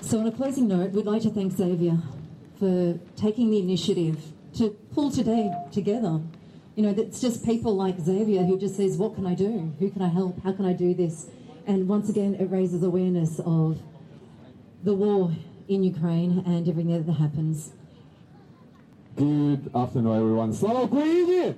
So, 0.00 0.20
on 0.20 0.26
a 0.26 0.32
closing 0.32 0.68
note, 0.68 0.92
we'd 0.92 1.04
like 1.04 1.22
to 1.22 1.30
thank 1.30 1.52
Xavier 1.52 1.98
for 2.58 2.98
taking 3.16 3.50
the 3.50 3.58
initiative 3.58 4.18
to 4.54 4.70
pull 4.94 5.10
today 5.10 5.52
together. 5.72 6.20
You 6.76 6.84
know, 6.84 6.94
it's 6.96 7.20
just 7.20 7.44
people 7.44 7.74
like 7.74 7.98
Xavier 7.98 8.44
who 8.44 8.58
just 8.58 8.76
says, 8.76 8.96
What 8.96 9.16
can 9.16 9.26
I 9.26 9.34
do? 9.34 9.74
Who 9.80 9.90
can 9.90 10.02
I 10.02 10.08
help? 10.08 10.42
How 10.42 10.52
can 10.52 10.64
I 10.64 10.72
do 10.72 10.94
this? 10.94 11.26
And 11.66 11.88
once 11.88 12.08
again, 12.08 12.36
it 12.36 12.46
raises 12.50 12.84
awareness 12.84 13.40
of 13.40 13.82
the 14.84 14.94
war 14.94 15.32
in 15.67 15.83
Ukraine 15.83 16.43
and 16.45 16.67
everything 16.67 17.05
that 17.05 17.13
happens. 17.13 17.71
Good 19.15 19.71
afternoon, 19.73 20.15
everyone. 20.21 20.53
Слава 20.53 20.81
Україні! 20.83 21.53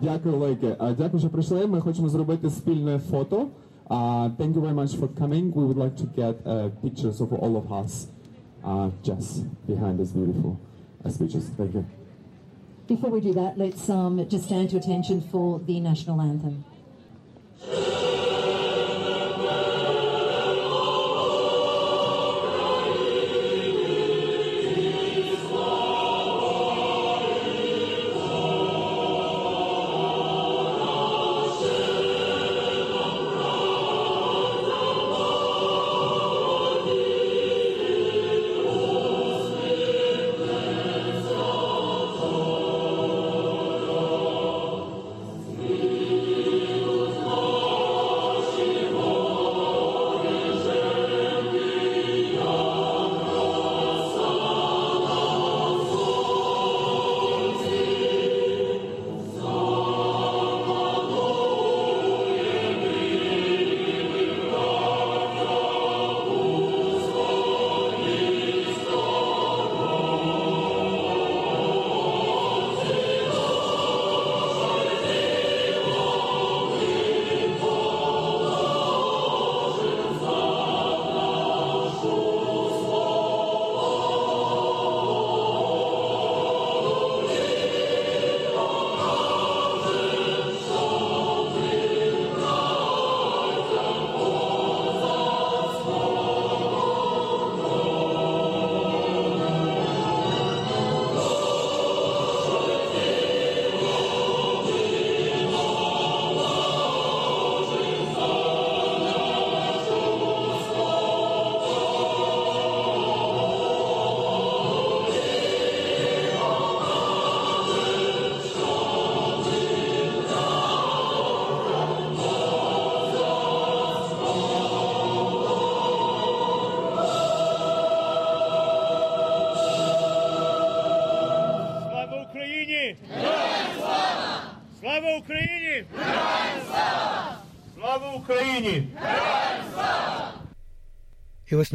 Дякую, 0.00 0.36
велике. 0.36 0.76
А, 0.78 0.92
Дякую, 0.92 1.20
що 1.20 1.28
прийшли. 1.28 1.66
Ми 1.66 1.80
хочемо 1.80 2.08
зробити 2.08 2.50
спільне 2.50 2.98
фото. 2.98 3.46
Uh, 3.88 4.30
thank 4.36 4.54
you 4.54 4.60
very 4.60 4.74
much 4.74 4.92
for 5.00 5.08
coming. 5.22 5.52
We 5.52 5.64
would 5.68 5.76
like 5.76 5.96
to 6.02 6.06
get 6.20 6.34
uh, 6.44 6.70
pictures 6.84 7.20
of 7.20 7.28
all 7.42 7.54
of 7.62 7.66
us 7.82 7.92
uh, 8.64 8.90
just 9.04 9.44
behind 9.68 9.94
this 10.00 10.10
beautiful 10.10 10.52
uh, 11.04 11.10
speeches. 11.10 11.44
Thank 11.56 11.74
you. 11.74 11.84
Before 12.88 13.10
we 13.10 13.20
do 13.20 13.32
that, 13.34 13.52
let's 13.56 13.88
um, 13.88 14.28
just 14.28 14.44
stand 14.46 14.70
to 14.70 14.76
attention 14.76 15.20
for 15.20 15.60
the 15.60 15.78
national 15.80 16.20
anthem. 16.20 16.64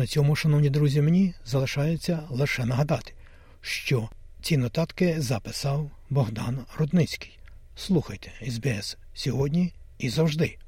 Цьому, 0.07 0.36
шановні 0.36 0.70
друзі, 0.70 1.02
мені 1.02 1.34
залишається 1.44 2.22
лише 2.30 2.64
нагадати, 2.64 3.12
що 3.61 4.09
ці 4.42 4.57
нотатки 4.57 5.20
записав 5.20 5.90
Богдан 6.11 6.66
Рудницький. 6.78 7.38
Слухайте 7.76 8.32
СБС 8.50 8.96
сьогодні 9.14 9.72
і 9.98 10.09
завжди. 10.09 10.59